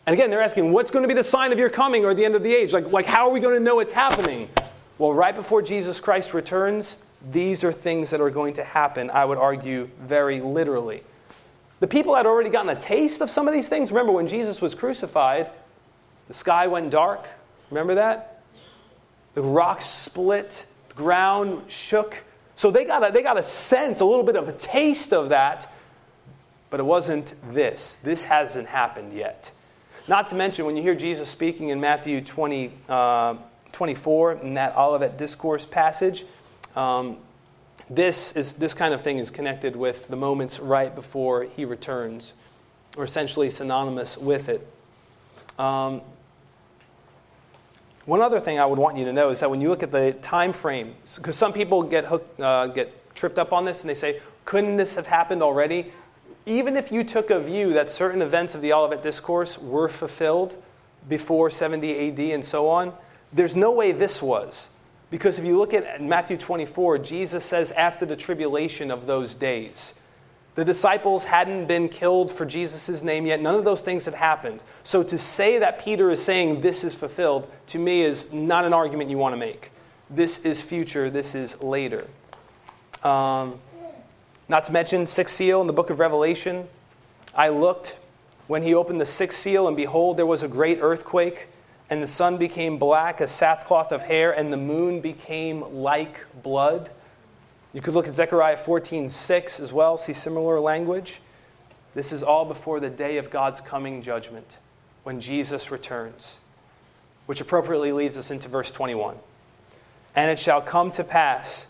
And 0.05 0.13
again, 0.13 0.29
they're 0.29 0.43
asking, 0.43 0.71
What's 0.71 0.91
going 0.91 1.01
to 1.01 1.09
be 1.09 1.15
the 1.15 1.25
sign 1.25 1.51
of 1.51 1.59
your 1.59 1.71
coming 1.71 2.05
or 2.05 2.13
the 2.13 2.23
end 2.23 2.35
of 2.35 2.43
the 2.43 2.55
age? 2.55 2.75
Like, 2.75 2.93
like 2.93 3.07
how 3.07 3.27
are 3.27 3.31
we 3.31 3.41
going 3.41 3.55
to 3.55 3.65
know 3.65 3.81
it's 3.81 3.91
happening? 3.91 4.51
Well, 4.99 5.15
right 5.15 5.35
before 5.35 5.63
Jesus 5.63 5.99
Christ 5.99 6.35
returns, 6.35 6.97
these 7.31 7.65
are 7.65 7.73
things 7.73 8.11
that 8.11 8.21
are 8.21 8.29
going 8.29 8.53
to 8.53 8.65
happen, 8.65 9.09
I 9.09 9.25
would 9.25 9.39
argue, 9.39 9.89
very 10.03 10.43
literally. 10.43 11.03
The 11.81 11.87
people 11.87 12.15
had 12.15 12.27
already 12.27 12.51
gotten 12.51 12.69
a 12.69 12.79
taste 12.79 13.23
of 13.23 13.31
some 13.31 13.49
of 13.49 13.55
these 13.55 13.71
things. 13.71 13.93
Remember, 13.93 14.13
when 14.13 14.29
Jesus 14.29 14.61
was 14.61 14.75
crucified, 14.75 15.51
the 16.29 16.35
sky 16.35 16.67
went 16.67 16.91
dark. 16.91 17.29
Remember 17.71 17.95
that? 17.95 18.43
The 19.33 19.43
rocks 19.43 19.87
split, 19.87 20.67
the 20.91 20.95
ground 20.97 21.63
shook. 21.69 22.23
So 22.57 22.71
they 22.71 22.85
got, 22.85 23.09
a, 23.09 23.13
they 23.13 23.23
got 23.23 23.39
a 23.39 23.43
sense, 23.43 24.01
a 24.01 24.05
little 24.05 24.25
bit 24.25 24.37
of 24.37 24.49
a 24.49 24.53
taste 24.53 25.13
of 25.13 25.31
that, 25.31 25.73
but 26.71 26.81
it 26.81 26.85
wasn't 26.85 27.35
this. 27.53 27.99
This 28.03 28.25
hasn't 28.25 28.69
happened 28.69 29.13
yet. 29.13 29.51
Not 30.09 30.29
to 30.29 30.35
mention, 30.35 30.67
when 30.67 30.77
you 30.77 30.83
hear 30.83 30.95
Jesus 30.95 31.29
speaking 31.29 31.69
in 31.69 31.81
Matthew 31.81 32.21
20, 32.21 32.73
uh, 32.89 33.37
24, 33.73 34.33
in 34.33 34.55
that 34.55 34.77
Olivet 34.77 35.17
Discourse 35.17 35.65
passage, 35.65 36.25
um, 36.75 37.19
this, 37.89 38.33
is, 38.33 38.55
this 38.55 38.75
kind 38.75 38.95
of 38.95 39.03
thing 39.03 39.19
is 39.19 39.31
connected 39.31 39.77
with 39.77 40.09
the 40.09 40.17
moments 40.17 40.59
right 40.59 40.95
before 40.95 41.45
he 41.45 41.65
returns, 41.65 42.33
or 42.97 43.05
essentially 43.05 43.51
synonymous 43.51 44.17
with 44.17 44.49
it. 44.49 44.67
Um, 45.59 46.01
one 48.05 48.21
other 48.21 48.41
thing 48.41 48.59
I 48.59 48.67
would 48.67 48.79
want 48.79 48.97
you 48.97 49.05
to 49.05 49.13
know 49.13 49.31
is 49.31 49.41
that 49.41 49.51
when 49.51 49.61
you 49.61 49.69
look 49.69 49.83
at 49.83 49.93
the 49.93 50.13
time 50.23 50.53
frame, 50.53 50.95
because 51.17 51.37
some 51.37 51.53
people 51.53 51.83
get, 51.83 52.05
hooked, 52.05 52.41
uh, 52.41 52.67
get 52.69 53.15
tripped 53.15 53.39
up 53.39 53.53
on 53.53 53.65
this 53.65 53.83
and 53.83 53.91
they 53.91 53.95
say, 53.95 54.21
couldn't 54.45 54.77
this 54.77 54.97
have 54.97 55.07
happened 55.07 55.43
already? 55.43 55.93
Even 56.45 56.77
if 56.77 56.91
you 56.91 57.05
took 57.05 57.31
a 57.31 57.39
view 57.39 57.73
that 57.75 57.91
certain 57.91 58.21
events 58.21 58.55
of 58.57 58.61
the 58.61 58.73
Olivet 58.73 59.03
Discourse 59.03 59.57
were 59.57 59.89
fulfilled 59.89 60.61
before 61.09 61.51
70 61.51 62.09
AD 62.09 62.19
and 62.19 62.45
so 62.45 62.69
on, 62.69 62.93
there's 63.33 63.55
no 63.55 63.71
way 63.71 63.93
this 63.93 64.21
was. 64.21 64.69
Because 65.11 65.39
if 65.39 65.45
you 65.45 65.59
look 65.59 65.73
at 65.75 66.03
Matthew 66.03 66.37
24, 66.37 66.99
Jesus 66.99 67.45
says, 67.45 67.71
after 67.73 68.05
the 68.05 68.17
tribulation 68.17 68.91
of 68.91 69.07
those 69.07 69.35
days, 69.35 69.95
the 70.55 70.65
disciples 70.65 71.25
hadn't 71.25 71.67
been 71.67 71.89
killed 71.89 72.31
for 72.31 72.45
Jesus' 72.45 73.03
name 73.03 73.27
yet. 73.27 73.41
None 73.41 73.55
of 73.55 73.65
those 73.65 73.81
things 73.81 74.05
had 74.05 74.15
happened. 74.15 74.61
So 74.85 75.03
to 75.03 75.19
say 75.19 75.59
that 75.59 75.83
Peter 75.83 76.11
is 76.11 76.23
saying 76.23 76.61
this 76.61 76.85
is 76.85 76.95
fulfilled, 76.95 77.51
to 77.69 77.79
me, 77.79 78.03
is 78.03 78.33
not 78.33 78.65
an 78.65 78.73
argument 78.73 79.11
you 79.11 79.19
want 79.19 79.33
to 79.33 79.39
make. 79.39 79.71
This 80.11 80.45
is 80.45 80.61
future, 80.61 81.09
this 81.09 81.35
is 81.35 81.61
later. 81.63 82.07
Um, 83.03 83.59
not 84.49 84.65
to 84.65 84.73
mention, 84.73 85.07
sixth 85.07 85.35
seal 85.35 85.61
in 85.61 85.67
the 85.67 85.73
book 85.73 85.91
of 85.91 85.99
Revelation. 85.99 86.69
I 87.35 87.49
looked 87.49 87.97
when 88.47 88.63
he 88.63 88.75
opened 88.75 89.01
the 89.01 89.07
sixth 89.07 89.39
seal, 89.39 89.67
and 89.67 89.77
behold, 89.77 90.19
there 90.19 90.27
was 90.27 90.43
a 90.43 90.49
great 90.49 90.79
earthquake 90.83 91.49
and 91.93 92.03
the 92.03 92.07
sun 92.07 92.39
became 92.39 92.79
black 92.79 93.21
as 93.21 93.31
sackcloth 93.31 93.93
of 93.93 94.03
hair, 94.03 94.33
and 94.33 94.51
the 94.51 94.57
moon 94.57 95.03
became 95.03 95.83
like 95.83 96.25
blood. 96.43 96.89
You 97.73 97.81
could 97.81 97.95
look 97.95 98.07
at 98.07 98.15
Zechariah 98.15 98.57
14 98.57 99.09
6 99.09 99.61
as 99.61 99.73
well, 99.73 99.97
see 99.97 100.13
similar 100.13 100.61
language. 100.61 101.21
This 101.95 102.13
is 102.13 102.23
all 102.23 102.45
before 102.45 102.81
the 102.81 102.91
day 102.91 103.19
of 103.19 103.31
God's 103.31 103.61
coming 103.61 104.03
judgment, 104.03 104.57
when 105.03 105.21
Jesus 105.21 105.71
returns, 105.71 106.37
which 107.27 107.41
appropriately 107.41 107.93
leads 107.93 108.17
us 108.17 108.31
into 108.31 108.49
verse 108.49 108.71
21. 108.71 109.17
And 110.15 110.31
it 110.31 110.39
shall 110.39 110.61
come 110.61 110.91
to 110.93 111.05
pass 111.05 111.67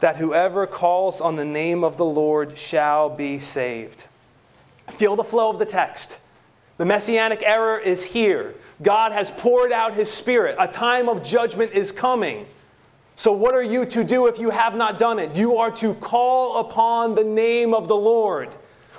that 0.00 0.16
whoever 0.16 0.66
calls 0.66 1.20
on 1.20 1.36
the 1.36 1.44
name 1.44 1.82
of 1.82 1.96
the 1.96 2.04
Lord 2.04 2.58
shall 2.58 3.08
be 3.08 3.38
saved. 3.38 4.04
Feel 4.92 5.16
the 5.16 5.24
flow 5.24 5.50
of 5.50 5.58
the 5.58 5.66
text. 5.66 6.18
The 6.76 6.84
messianic 6.84 7.42
era 7.42 7.80
is 7.80 8.04
here. 8.04 8.54
God 8.82 9.12
has 9.12 9.30
poured 9.30 9.72
out 9.72 9.94
his 9.94 10.10
spirit. 10.10 10.56
A 10.58 10.68
time 10.68 11.08
of 11.08 11.22
judgment 11.22 11.72
is 11.72 11.92
coming. 11.92 12.46
So, 13.16 13.32
what 13.32 13.54
are 13.54 13.62
you 13.62 13.86
to 13.86 14.02
do 14.02 14.26
if 14.26 14.38
you 14.38 14.50
have 14.50 14.74
not 14.74 14.98
done 14.98 15.18
it? 15.18 15.36
You 15.36 15.58
are 15.58 15.70
to 15.72 15.94
call 15.94 16.58
upon 16.58 17.14
the 17.14 17.24
name 17.24 17.72
of 17.72 17.86
the 17.86 17.96
Lord. 17.96 18.50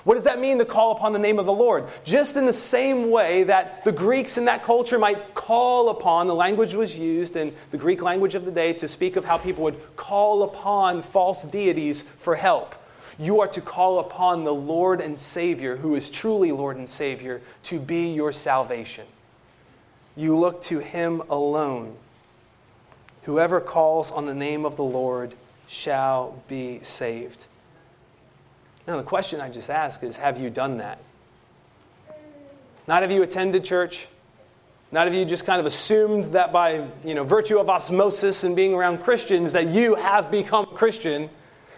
What 0.05 0.15
does 0.15 0.23
that 0.25 0.39
mean 0.39 0.59
to 0.59 0.65
call 0.65 0.91
upon 0.91 1.13
the 1.13 1.19
name 1.19 1.39
of 1.39 1.47
the 1.47 1.53
Lord? 1.53 1.85
Just 2.03 2.35
in 2.35 2.45
the 2.45 2.53
same 2.53 3.09
way 3.09 3.43
that 3.45 3.83
the 3.83 3.91
Greeks 3.91 4.37
in 4.37 4.45
that 4.45 4.63
culture 4.63 4.99
might 4.99 5.33
call 5.33 5.89
upon, 5.89 6.27
the 6.27 6.35
language 6.35 6.75
was 6.75 6.95
used 6.95 7.35
in 7.35 7.53
the 7.71 7.77
Greek 7.77 8.03
language 8.03 8.35
of 8.35 8.45
the 8.45 8.51
day 8.51 8.71
to 8.73 8.87
speak 8.87 9.15
of 9.15 9.25
how 9.25 9.39
people 9.39 9.63
would 9.63 9.79
call 9.95 10.43
upon 10.43 11.01
false 11.01 11.41
deities 11.41 12.03
for 12.19 12.35
help. 12.35 12.75
You 13.17 13.41
are 13.41 13.47
to 13.47 13.61
call 13.61 13.97
upon 13.99 14.43
the 14.43 14.53
Lord 14.53 15.01
and 15.01 15.17
Savior, 15.17 15.75
who 15.75 15.95
is 15.95 16.09
truly 16.09 16.51
Lord 16.51 16.77
and 16.77 16.89
Savior, 16.89 17.41
to 17.63 17.79
be 17.79 18.13
your 18.13 18.31
salvation. 18.31 19.07
You 20.15 20.37
look 20.37 20.61
to 20.63 20.79
him 20.79 21.21
alone. 21.31 21.97
Whoever 23.25 23.59
calls 23.59 24.11
on 24.11 24.27
the 24.27 24.33
name 24.35 24.65
of 24.65 24.75
the 24.75 24.83
Lord 24.83 25.33
shall 25.67 26.41
be 26.47 26.79
saved. 26.83 27.45
Now, 28.87 28.97
the 28.97 29.03
question 29.03 29.41
I 29.41 29.49
just 29.49 29.69
ask 29.69 30.03
is 30.03 30.15
have 30.17 30.39
you 30.39 30.51
done 30.51 30.77
that? 30.77 30.99
Not 32.87 33.01
have 33.01 33.11
you 33.11 33.23
attended 33.23 33.65
church? 33.65 34.07
Not 34.91 35.07
have 35.07 35.15
you 35.15 35.25
just 35.25 35.43
kind 35.43 35.59
of 35.59 35.65
assumed 35.65 36.25
that 36.25 36.53
by 36.53 36.87
you 37.03 37.15
know, 37.15 37.23
virtue 37.23 37.57
of 37.57 37.67
osmosis 37.67 38.43
and 38.43 38.55
being 38.55 38.75
around 38.75 38.99
Christians 38.99 39.53
that 39.53 39.69
you 39.69 39.95
have 39.95 40.29
become 40.29 40.67
Christian? 40.67 41.29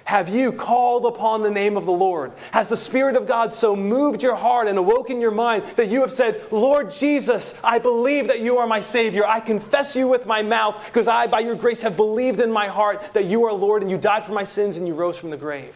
Have 0.08 0.30
you 0.30 0.54
called 0.54 1.06
upon 1.06 1.44
the 1.44 1.52
name 1.52 1.76
of 1.76 1.86
the 1.86 1.92
Lord? 1.92 2.32
Has 2.52 2.70
the 2.70 2.78
Spirit 2.78 3.18
of 3.18 3.28
God 3.28 3.54
so 3.54 3.76
moved 3.76 4.24
your 4.24 4.38
heart 4.38 4.70
and 4.70 4.78
awoken 4.78 5.20
your 5.20 5.32
mind 5.32 5.66
that 5.76 5.90
you 5.90 6.00
have 6.00 6.14
said, 6.14 6.50
Lord 6.50 6.94
Jesus, 6.94 7.60
I 7.62 7.78
believe 7.78 8.28
that 8.28 8.40
you 8.40 8.58
are 8.58 8.66
my 8.66 8.80
Savior. 8.80 9.26
I 9.28 9.42
confess 9.42 9.98
you 9.98 10.08
with 10.08 10.26
my 10.26 10.42
mouth 10.42 10.82
because 10.86 11.10
I, 11.10 11.28
by 11.28 11.40
your 11.40 11.56
grace, 11.56 11.82
have 11.82 11.98
believed 11.98 12.40
in 12.40 12.50
my 12.50 12.68
heart 12.68 13.04
that 13.16 13.26
you 13.26 13.44
are 13.48 13.52
Lord 13.52 13.82
and 13.82 13.92
you 13.92 13.98
died 13.98 14.24
for 14.24 14.32
my 14.32 14.46
sins 14.46 14.78
and 14.78 14.88
you 14.88 14.94
rose 14.94 15.18
from 15.18 15.30
the 15.30 15.36
grave? 15.36 15.76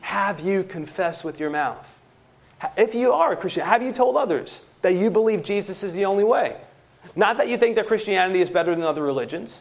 Have 0.00 0.40
you 0.40 0.62
confessed 0.62 1.22
with 1.22 1.38
your 1.38 1.50
mouth? 1.50 1.86
If 2.74 2.94
you 2.94 3.12
are 3.12 3.32
a 3.32 3.36
Christian, 3.36 3.66
have 3.66 3.82
you 3.82 3.92
told 3.92 4.16
others 4.16 4.62
that 4.80 4.94
you 4.94 5.10
believe 5.10 5.44
Jesus 5.44 5.82
is 5.82 5.92
the 5.92 6.06
only 6.06 6.24
way? 6.24 6.56
Not 7.14 7.36
that 7.36 7.48
you 7.48 7.58
think 7.58 7.76
that 7.76 7.86
Christianity 7.86 8.40
is 8.40 8.48
better 8.48 8.74
than 8.74 8.82
other 8.82 9.02
religions. 9.02 9.58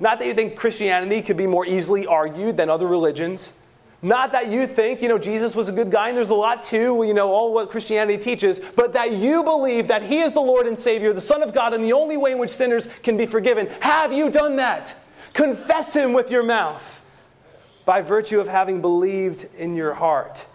Not 0.00 0.18
that 0.18 0.26
you 0.26 0.34
think 0.34 0.56
Christianity 0.56 1.22
could 1.22 1.36
be 1.36 1.46
more 1.46 1.66
easily 1.66 2.06
argued 2.06 2.56
than 2.56 2.70
other 2.70 2.86
religions. 2.86 3.52
Not 4.00 4.30
that 4.30 4.46
you 4.46 4.68
think, 4.68 5.02
you 5.02 5.08
know, 5.08 5.18
Jesus 5.18 5.56
was 5.56 5.68
a 5.68 5.72
good 5.72 5.90
guy 5.90 6.08
and 6.08 6.16
there's 6.16 6.30
a 6.30 6.34
lot 6.34 6.62
to, 6.64 7.02
you 7.04 7.14
know, 7.14 7.32
all 7.32 7.52
what 7.52 7.68
Christianity 7.68 8.16
teaches, 8.16 8.60
but 8.76 8.92
that 8.92 9.12
you 9.12 9.42
believe 9.42 9.88
that 9.88 10.04
He 10.04 10.20
is 10.20 10.34
the 10.34 10.40
Lord 10.40 10.68
and 10.68 10.78
Savior, 10.78 11.12
the 11.12 11.20
Son 11.20 11.42
of 11.42 11.52
God, 11.52 11.74
and 11.74 11.82
the 11.82 11.92
only 11.92 12.16
way 12.16 12.30
in 12.30 12.38
which 12.38 12.50
sinners 12.50 12.88
can 13.02 13.16
be 13.16 13.26
forgiven. 13.26 13.66
Have 13.80 14.12
you 14.12 14.30
done 14.30 14.54
that? 14.56 14.94
Confess 15.32 15.94
Him 15.94 16.12
with 16.12 16.30
your 16.30 16.44
mouth 16.44 17.02
by 17.84 18.00
virtue 18.00 18.38
of 18.38 18.46
having 18.46 18.80
believed 18.80 19.46
in 19.56 19.74
your 19.74 19.94
heart. 19.94 20.46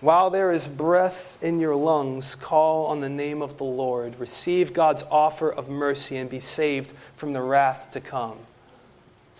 While 0.00 0.30
there 0.30 0.50
is 0.50 0.66
breath 0.66 1.36
in 1.42 1.60
your 1.60 1.76
lungs, 1.76 2.34
call 2.34 2.86
on 2.86 3.00
the 3.00 3.08
name 3.10 3.42
of 3.42 3.58
the 3.58 3.64
Lord. 3.64 4.18
Receive 4.18 4.72
God's 4.72 5.02
offer 5.10 5.52
of 5.52 5.68
mercy 5.68 6.16
and 6.16 6.30
be 6.30 6.40
saved 6.40 6.94
from 7.16 7.34
the 7.34 7.42
wrath 7.42 7.90
to 7.90 8.00
come. 8.00 8.38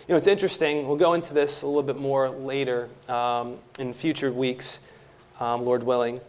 You 0.06 0.12
know, 0.12 0.16
it's 0.18 0.26
interesting. 0.26 0.86
We'll 0.86 0.98
go 0.98 1.14
into 1.14 1.32
this 1.32 1.62
a 1.62 1.66
little 1.66 1.82
bit 1.82 1.96
more 1.96 2.28
later 2.28 2.90
um, 3.08 3.56
in 3.78 3.94
future 3.94 4.30
weeks, 4.30 4.80
um, 5.38 5.64
Lord 5.64 5.82
willing. 5.82 6.20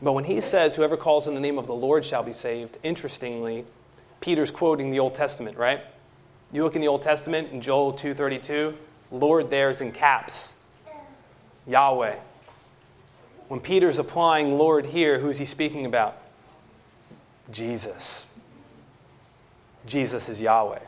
But 0.00 0.12
when 0.12 0.24
he 0.24 0.40
says, 0.40 0.74
Whoever 0.74 0.96
calls 0.96 1.26
in 1.26 1.34
the 1.34 1.40
name 1.40 1.58
of 1.58 1.66
the 1.66 1.74
Lord 1.74 2.06
shall 2.06 2.22
be 2.22 2.32
saved, 2.32 2.78
interestingly, 2.82 3.66
Peter's 4.22 4.50
quoting 4.50 4.92
the 4.92 5.00
Old 5.00 5.14
Testament, 5.14 5.58
right? 5.58 5.82
You 6.52 6.62
look 6.64 6.74
in 6.74 6.80
the 6.80 6.88
Old 6.88 7.02
Testament 7.02 7.52
in 7.52 7.60
Joel 7.60 7.92
2:32, 7.92 8.74
Lord 9.10 9.50
there 9.50 9.68
is 9.68 9.82
in 9.82 9.92
caps. 9.92 10.52
Yahweh. 11.66 12.16
When 13.54 13.60
Peter's 13.60 14.00
applying 14.00 14.58
Lord 14.58 14.86
here, 14.86 15.20
who's 15.20 15.38
he 15.38 15.46
speaking 15.46 15.86
about? 15.86 16.18
Jesus. 17.52 18.26
Jesus 19.86 20.28
is 20.28 20.40
Yahweh. 20.40 20.80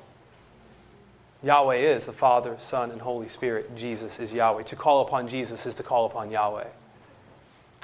Yahweh 1.44 1.76
is 1.76 2.06
the 2.06 2.12
Father, 2.12 2.56
Son, 2.58 2.90
and 2.90 3.00
Holy 3.00 3.28
Spirit. 3.28 3.76
Jesus 3.76 4.18
is 4.18 4.32
Yahweh. 4.32 4.64
To 4.64 4.74
call 4.74 5.02
upon 5.02 5.28
Jesus 5.28 5.64
is 5.64 5.76
to 5.76 5.84
call 5.84 6.06
upon 6.06 6.32
Yahweh. 6.32 6.66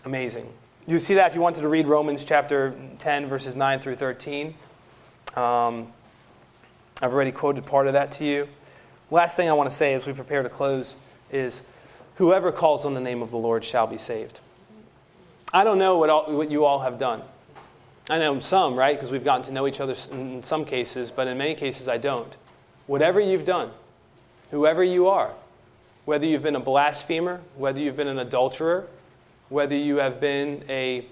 Amazing. 0.04 0.52
You 0.88 0.98
see 0.98 1.14
that 1.14 1.28
if 1.28 1.36
you 1.36 1.40
wanted 1.40 1.60
to 1.60 1.68
read 1.68 1.86
Romans 1.86 2.24
chapter 2.24 2.74
10, 2.98 3.26
verses 3.26 3.54
9 3.54 3.78
through 3.78 3.94
13. 3.94 4.48
Um, 5.36 5.92
I've 7.00 7.12
already 7.12 7.30
quoted 7.30 7.66
part 7.66 7.86
of 7.86 7.92
that 7.92 8.10
to 8.12 8.24
you. 8.24 8.48
Last 9.12 9.36
thing 9.36 9.48
I 9.48 9.52
want 9.52 9.70
to 9.70 9.76
say 9.76 9.94
as 9.94 10.06
we 10.06 10.12
prepare 10.12 10.42
to 10.42 10.48
close 10.48 10.96
is 11.30 11.60
whoever 12.16 12.50
calls 12.50 12.84
on 12.84 12.94
the 12.94 13.00
name 13.00 13.22
of 13.22 13.30
the 13.30 13.38
Lord 13.38 13.64
shall 13.64 13.86
be 13.86 13.96
saved. 13.96 14.40
I 15.52 15.64
don't 15.64 15.78
know 15.78 15.98
what, 15.98 16.10
all, 16.10 16.32
what 16.32 16.50
you 16.50 16.64
all 16.64 16.80
have 16.80 16.98
done. 16.98 17.22
I 18.08 18.18
know 18.18 18.40
some, 18.40 18.74
right? 18.74 18.96
Because 18.96 19.10
we've 19.10 19.24
gotten 19.24 19.44
to 19.44 19.52
know 19.52 19.66
each 19.66 19.80
other 19.80 19.94
in 20.10 20.42
some 20.42 20.64
cases, 20.64 21.10
but 21.10 21.28
in 21.28 21.38
many 21.38 21.54
cases 21.54 21.88
I 21.88 21.98
don't. 21.98 22.36
Whatever 22.86 23.20
you've 23.20 23.44
done, 23.44 23.70
whoever 24.50 24.82
you 24.82 25.08
are, 25.08 25.32
whether 26.04 26.26
you've 26.26 26.42
been 26.42 26.56
a 26.56 26.60
blasphemer, 26.60 27.40
whether 27.56 27.78
you've 27.78 27.96
been 27.96 28.08
an 28.08 28.18
adulterer, 28.18 28.86
whether 29.50 29.76
you 29.76 29.96
have 29.96 30.20
been 30.20 30.64
a, 30.68 31.06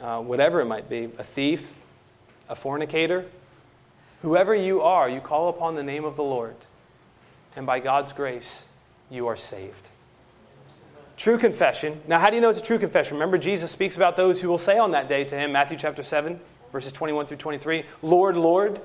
uh, 0.00 0.20
whatever 0.20 0.60
it 0.60 0.64
might 0.64 0.88
be, 0.88 1.10
a 1.18 1.24
thief, 1.24 1.74
a 2.48 2.56
fornicator, 2.56 3.26
whoever 4.22 4.54
you 4.54 4.80
are, 4.80 5.08
you 5.08 5.20
call 5.20 5.48
upon 5.48 5.76
the 5.76 5.82
name 5.82 6.04
of 6.04 6.16
the 6.16 6.24
Lord, 6.24 6.56
and 7.54 7.66
by 7.66 7.78
God's 7.78 8.12
grace, 8.12 8.66
you 9.10 9.28
are 9.28 9.36
saved. 9.36 9.88
True 11.16 11.38
confession. 11.38 12.00
Now, 12.08 12.18
how 12.18 12.28
do 12.28 12.34
you 12.34 12.42
know 12.42 12.50
it's 12.50 12.58
a 12.58 12.62
true 12.62 12.78
confession? 12.78 13.14
Remember, 13.14 13.38
Jesus 13.38 13.70
speaks 13.70 13.96
about 13.96 14.16
those 14.16 14.40
who 14.40 14.48
will 14.48 14.58
say 14.58 14.78
on 14.78 14.90
that 14.92 15.08
day 15.08 15.24
to 15.24 15.36
him, 15.36 15.52
Matthew 15.52 15.78
chapter 15.78 16.02
7, 16.02 16.40
verses 16.72 16.92
21 16.92 17.26
through 17.26 17.36
23, 17.36 17.84
Lord, 18.02 18.36
Lord. 18.36 18.80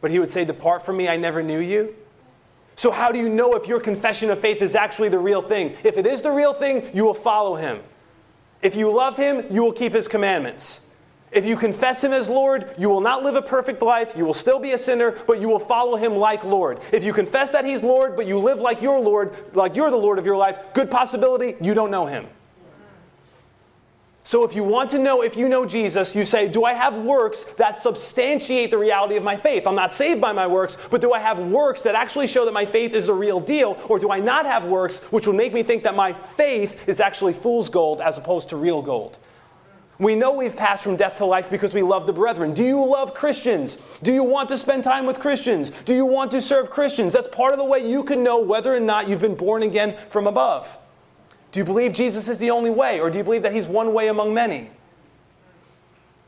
But 0.00 0.10
he 0.10 0.18
would 0.18 0.28
say, 0.28 0.44
Depart 0.44 0.84
from 0.84 0.98
me, 0.98 1.08
I 1.08 1.16
never 1.16 1.42
knew 1.42 1.60
you. 1.60 1.94
So, 2.76 2.90
how 2.90 3.12
do 3.12 3.18
you 3.18 3.28
know 3.28 3.54
if 3.54 3.66
your 3.66 3.80
confession 3.80 4.30
of 4.30 4.40
faith 4.40 4.60
is 4.60 4.74
actually 4.74 5.08
the 5.08 5.18
real 5.18 5.40
thing? 5.40 5.76
If 5.84 5.96
it 5.96 6.06
is 6.06 6.22
the 6.22 6.30
real 6.30 6.52
thing, 6.52 6.90
you 6.92 7.04
will 7.04 7.14
follow 7.14 7.56
him. 7.56 7.80
If 8.60 8.74
you 8.74 8.92
love 8.92 9.16
him, 9.16 9.44
you 9.50 9.62
will 9.62 9.72
keep 9.72 9.92
his 9.92 10.08
commandments. 10.08 10.83
If 11.34 11.44
you 11.44 11.56
confess 11.56 12.02
him 12.02 12.12
as 12.12 12.28
Lord, 12.28 12.72
you 12.78 12.88
will 12.88 13.00
not 13.00 13.24
live 13.24 13.34
a 13.34 13.42
perfect 13.42 13.82
life. 13.82 14.12
You 14.16 14.24
will 14.24 14.34
still 14.34 14.60
be 14.60 14.70
a 14.70 14.78
sinner, 14.78 15.18
but 15.26 15.40
you 15.40 15.48
will 15.48 15.58
follow 15.58 15.96
him 15.96 16.14
like 16.14 16.44
Lord. 16.44 16.78
If 16.92 17.02
you 17.02 17.12
confess 17.12 17.50
that 17.50 17.64
he's 17.64 17.82
Lord, 17.82 18.14
but 18.14 18.26
you 18.26 18.38
live 18.38 18.60
like 18.60 18.80
your 18.80 19.00
Lord, 19.00 19.34
like 19.52 19.74
you're 19.74 19.90
the 19.90 19.96
Lord 19.96 20.20
of 20.20 20.24
your 20.24 20.36
life, 20.36 20.58
good 20.74 20.92
possibility 20.92 21.56
you 21.60 21.74
don't 21.74 21.90
know 21.90 22.06
him. 22.06 22.28
So 24.26 24.44
if 24.44 24.54
you 24.54 24.62
want 24.62 24.90
to 24.90 24.98
know 24.98 25.22
if 25.22 25.36
you 25.36 25.48
know 25.48 25.66
Jesus, 25.66 26.14
you 26.14 26.24
say, 26.24 26.48
Do 26.48 26.64
I 26.64 26.72
have 26.72 26.94
works 26.94 27.44
that 27.58 27.76
substantiate 27.76 28.70
the 28.70 28.78
reality 28.78 29.16
of 29.16 29.24
my 29.24 29.36
faith? 29.36 29.66
I'm 29.66 29.74
not 29.74 29.92
saved 29.92 30.20
by 30.20 30.32
my 30.32 30.46
works, 30.46 30.78
but 30.88 31.00
do 31.00 31.12
I 31.12 31.18
have 31.18 31.40
works 31.40 31.82
that 31.82 31.96
actually 31.96 32.28
show 32.28 32.44
that 32.44 32.54
my 32.54 32.64
faith 32.64 32.94
is 32.94 33.08
the 33.08 33.12
real 33.12 33.40
deal? 33.40 33.76
Or 33.88 33.98
do 33.98 34.10
I 34.12 34.20
not 34.20 34.46
have 34.46 34.64
works 34.64 35.00
which 35.10 35.26
would 35.26 35.36
make 35.36 35.52
me 35.52 35.64
think 35.64 35.82
that 35.82 35.96
my 35.96 36.12
faith 36.12 36.88
is 36.88 37.00
actually 37.00 37.32
fool's 37.32 37.68
gold 37.68 38.00
as 38.00 38.18
opposed 38.18 38.48
to 38.50 38.56
real 38.56 38.80
gold? 38.80 39.18
We 39.98 40.16
know 40.16 40.32
we've 40.32 40.56
passed 40.56 40.82
from 40.82 40.96
death 40.96 41.18
to 41.18 41.24
life 41.24 41.48
because 41.50 41.72
we 41.72 41.82
love 41.82 42.06
the 42.06 42.12
brethren. 42.12 42.52
Do 42.52 42.64
you 42.64 42.84
love 42.84 43.14
Christians? 43.14 43.78
Do 44.02 44.12
you 44.12 44.24
want 44.24 44.48
to 44.48 44.58
spend 44.58 44.82
time 44.82 45.06
with 45.06 45.20
Christians? 45.20 45.70
Do 45.84 45.94
you 45.94 46.04
want 46.04 46.32
to 46.32 46.42
serve 46.42 46.70
Christians? 46.70 47.12
That's 47.12 47.28
part 47.28 47.52
of 47.52 47.58
the 47.58 47.64
way 47.64 47.88
you 47.88 48.02
can 48.02 48.24
know 48.24 48.40
whether 48.40 48.74
or 48.74 48.80
not 48.80 49.08
you've 49.08 49.20
been 49.20 49.36
born 49.36 49.62
again 49.62 49.96
from 50.10 50.26
above. 50.26 50.76
Do 51.52 51.60
you 51.60 51.64
believe 51.64 51.92
Jesus 51.92 52.26
is 52.28 52.38
the 52.38 52.50
only 52.50 52.70
way, 52.70 52.98
or 52.98 53.08
do 53.08 53.18
you 53.18 53.24
believe 53.24 53.42
that 53.42 53.52
He's 53.52 53.66
one 53.66 53.94
way 53.94 54.08
among 54.08 54.34
many? 54.34 54.70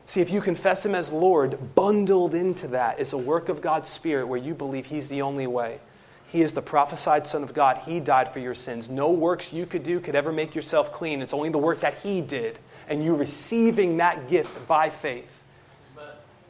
See, 0.05 0.21
if 0.21 0.31
you 0.31 0.39
confess 0.39 0.85
Him 0.85 0.95
as 0.95 1.11
Lord, 1.11 1.75
bundled 1.75 2.33
into 2.33 2.69
that 2.69 3.01
is 3.01 3.11
a 3.11 3.17
work 3.17 3.49
of 3.49 3.59
God's 3.59 3.89
Spirit 3.89 4.27
where 4.27 4.39
you 4.39 4.55
believe 4.55 4.85
He's 4.85 5.09
the 5.09 5.21
only 5.21 5.45
way. 5.45 5.81
He 6.29 6.41
is 6.41 6.53
the 6.53 6.61
prophesied 6.61 7.27
Son 7.27 7.43
of 7.43 7.53
God. 7.53 7.79
He 7.85 7.99
died 7.99 8.31
for 8.31 8.39
your 8.39 8.53
sins. 8.53 8.89
No 8.89 9.11
works 9.11 9.51
you 9.51 9.65
could 9.65 9.83
do 9.83 9.99
could 9.99 10.15
ever 10.15 10.31
make 10.31 10.55
yourself 10.55 10.93
clean. 10.93 11.21
It's 11.21 11.33
only 11.33 11.49
the 11.49 11.57
work 11.57 11.81
that 11.81 11.95
He 11.95 12.21
did 12.21 12.59
and 12.87 13.03
you 13.03 13.15
receiving 13.15 13.97
that 13.97 14.29
gift 14.29 14.67
by 14.67 14.89
faith 14.89 15.43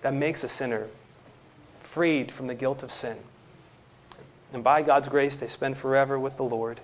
that 0.02 0.14
makes 0.14 0.44
a 0.44 0.50
sinner 0.50 0.88
freed 1.82 2.32
from 2.32 2.48
the 2.48 2.56
guilt 2.56 2.84
of 2.84 2.92
sin. 2.92 3.18
And 4.54 4.64
by 4.64 4.82
God's 4.82 5.10
grace, 5.10 5.36
they 5.36 5.48
spend 5.48 5.78
forever 5.78 6.20
with 6.20 6.38
the 6.38 6.44
Lord. 6.44 6.80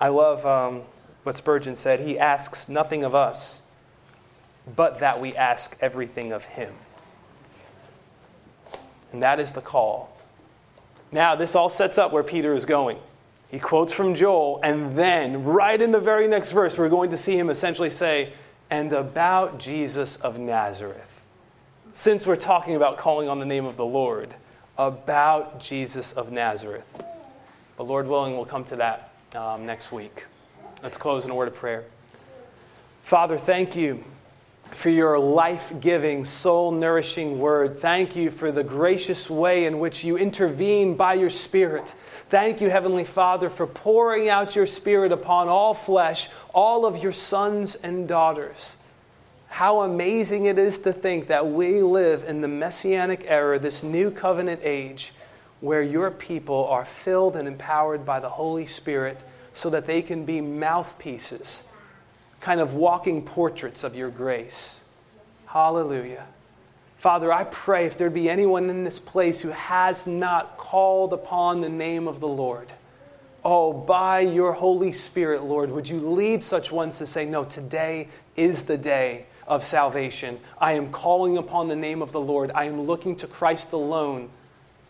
I 0.00 0.08
love 0.08 0.46
um, 0.46 0.82
what 1.22 1.36
Spurgeon 1.36 1.74
said. 1.74 2.00
He 2.00 2.18
asks 2.18 2.68
nothing 2.68 3.04
of 3.04 3.14
us, 3.14 3.62
but 4.74 5.00
that 5.00 5.20
we 5.20 5.34
ask 5.34 5.76
everything 5.80 6.32
of 6.32 6.44
Him. 6.44 6.74
And 9.12 9.22
that 9.22 9.40
is 9.40 9.52
the 9.52 9.60
call. 9.60 10.16
Now, 11.12 11.34
this 11.34 11.54
all 11.54 11.70
sets 11.70 11.98
up 11.98 12.12
where 12.12 12.22
Peter 12.22 12.54
is 12.54 12.64
going. 12.64 12.98
He 13.48 13.58
quotes 13.58 13.92
from 13.92 14.14
Joel, 14.14 14.60
and 14.62 14.98
then, 14.98 15.44
right 15.44 15.80
in 15.80 15.92
the 15.92 16.00
very 16.00 16.26
next 16.26 16.50
verse, 16.50 16.76
we're 16.76 16.88
going 16.88 17.10
to 17.10 17.16
see 17.16 17.38
him 17.38 17.48
essentially 17.48 17.90
say, 17.90 18.32
and 18.70 18.92
about 18.92 19.58
Jesus 19.58 20.16
of 20.16 20.38
Nazareth. 20.38 21.22
Since 21.94 22.26
we're 22.26 22.36
talking 22.36 22.74
about 22.74 22.98
calling 22.98 23.28
on 23.28 23.38
the 23.38 23.46
name 23.46 23.64
of 23.64 23.76
the 23.76 23.86
Lord, 23.86 24.34
about 24.76 25.60
Jesus 25.60 26.12
of 26.12 26.32
Nazareth. 26.32 26.86
But 27.76 27.84
Lord 27.84 28.08
willing, 28.08 28.36
we'll 28.36 28.46
come 28.46 28.64
to 28.64 28.76
that 28.76 29.12
um, 29.34 29.64
next 29.64 29.92
week. 29.92 30.24
Let's 30.82 30.96
close 30.96 31.24
in 31.24 31.30
a 31.30 31.34
word 31.34 31.48
of 31.48 31.54
prayer. 31.54 31.84
Father, 33.02 33.38
thank 33.38 33.76
you 33.76 34.04
for 34.74 34.90
your 34.90 35.18
life 35.18 35.72
giving, 35.80 36.24
soul 36.24 36.72
nourishing 36.72 37.38
word. 37.38 37.78
Thank 37.78 38.16
you 38.16 38.30
for 38.30 38.50
the 38.50 38.64
gracious 38.64 39.30
way 39.30 39.66
in 39.66 39.78
which 39.78 40.02
you 40.02 40.18
intervene 40.18 40.96
by 40.96 41.14
your 41.14 41.30
Spirit 41.30 41.94
Thank 42.28 42.60
you, 42.60 42.70
Heavenly 42.70 43.04
Father, 43.04 43.48
for 43.48 43.68
pouring 43.68 44.28
out 44.28 44.56
your 44.56 44.66
Spirit 44.66 45.12
upon 45.12 45.46
all 45.48 45.74
flesh, 45.74 46.28
all 46.52 46.84
of 46.84 47.00
your 47.00 47.12
sons 47.12 47.76
and 47.76 48.08
daughters. 48.08 48.76
How 49.46 49.82
amazing 49.82 50.46
it 50.46 50.58
is 50.58 50.78
to 50.80 50.92
think 50.92 51.28
that 51.28 51.46
we 51.46 51.80
live 51.82 52.24
in 52.24 52.40
the 52.40 52.48
messianic 52.48 53.24
era, 53.28 53.60
this 53.60 53.84
new 53.84 54.10
covenant 54.10 54.60
age, 54.64 55.12
where 55.60 55.82
your 55.82 56.10
people 56.10 56.66
are 56.66 56.84
filled 56.84 57.36
and 57.36 57.46
empowered 57.46 58.04
by 58.04 58.18
the 58.18 58.28
Holy 58.28 58.66
Spirit 58.66 59.18
so 59.54 59.70
that 59.70 59.86
they 59.86 60.02
can 60.02 60.24
be 60.24 60.40
mouthpieces, 60.40 61.62
kind 62.40 62.60
of 62.60 62.74
walking 62.74 63.22
portraits 63.22 63.84
of 63.84 63.94
your 63.94 64.10
grace. 64.10 64.80
Hallelujah. 65.46 66.26
Father, 67.06 67.32
I 67.32 67.44
pray 67.44 67.86
if 67.86 67.96
there 67.96 68.10
be 68.10 68.28
anyone 68.28 68.68
in 68.68 68.82
this 68.82 68.98
place 68.98 69.40
who 69.40 69.50
has 69.50 70.08
not 70.08 70.56
called 70.56 71.12
upon 71.12 71.60
the 71.60 71.68
name 71.68 72.08
of 72.08 72.18
the 72.18 72.26
Lord, 72.26 72.72
oh, 73.44 73.72
by 73.72 74.18
your 74.18 74.52
Holy 74.52 74.90
Spirit, 74.90 75.44
Lord, 75.44 75.70
would 75.70 75.88
you 75.88 76.00
lead 76.00 76.42
such 76.42 76.72
ones 76.72 76.98
to 76.98 77.06
say, 77.06 77.24
No, 77.24 77.44
today 77.44 78.08
is 78.34 78.64
the 78.64 78.76
day 78.76 79.26
of 79.46 79.64
salvation. 79.64 80.40
I 80.58 80.72
am 80.72 80.90
calling 80.90 81.38
upon 81.38 81.68
the 81.68 81.76
name 81.76 82.02
of 82.02 82.10
the 82.10 82.18
Lord. 82.18 82.50
I 82.56 82.64
am 82.64 82.80
looking 82.80 83.14
to 83.18 83.28
Christ 83.28 83.70
alone 83.70 84.28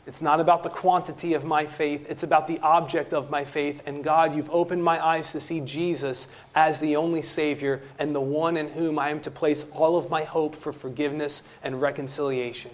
it's 0.07 0.23
not 0.23 0.39
about 0.39 0.63
the 0.63 0.71
quantity 0.71 1.35
of 1.35 1.45
my 1.45 1.67
faith, 1.67 2.07
it's 2.09 2.23
about 2.23 2.47
the 2.47 2.61
object 2.61 3.13
of 3.13 3.29
my 3.29 3.45
faith. 3.45 3.83
And 3.87 4.05
God, 4.05 4.37
you've 4.37 4.51
opened 4.51 4.83
my 4.83 5.05
eyes 5.05 5.33
to 5.33 5.41
see 5.41 5.61
Jesus 5.61 6.29
as 6.55 6.79
the 6.79 6.95
only 6.95 7.23
Savior 7.23 7.83
and 7.99 8.15
the 8.15 8.21
one 8.21 8.57
in 8.57 8.69
whom 8.69 9.01
I 9.01 9.11
am 9.11 9.21
to 9.23 9.31
place 9.31 9.67
all 9.73 9.97
of 9.97 10.09
my 10.09 10.23
hope 10.23 10.55
for 10.55 10.73
forgiveness 10.73 11.43
and 11.65 11.81
reconciliation. 11.81 12.71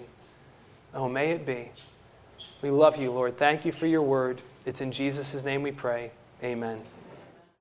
Oh, 0.94 1.08
may 1.08 1.30
it 1.30 1.46
be. 1.46 1.70
We 2.60 2.70
love 2.70 2.98
you, 2.98 3.10
Lord. 3.10 3.38
Thank 3.38 3.64
you 3.64 3.72
for 3.72 3.86
your 3.86 4.02
word. 4.02 4.42
It's 4.66 4.82
in 4.82 4.92
Jesus' 4.92 5.42
name 5.42 5.62
we 5.62 5.72
pray. 5.72 6.10
Amen. 6.44 6.82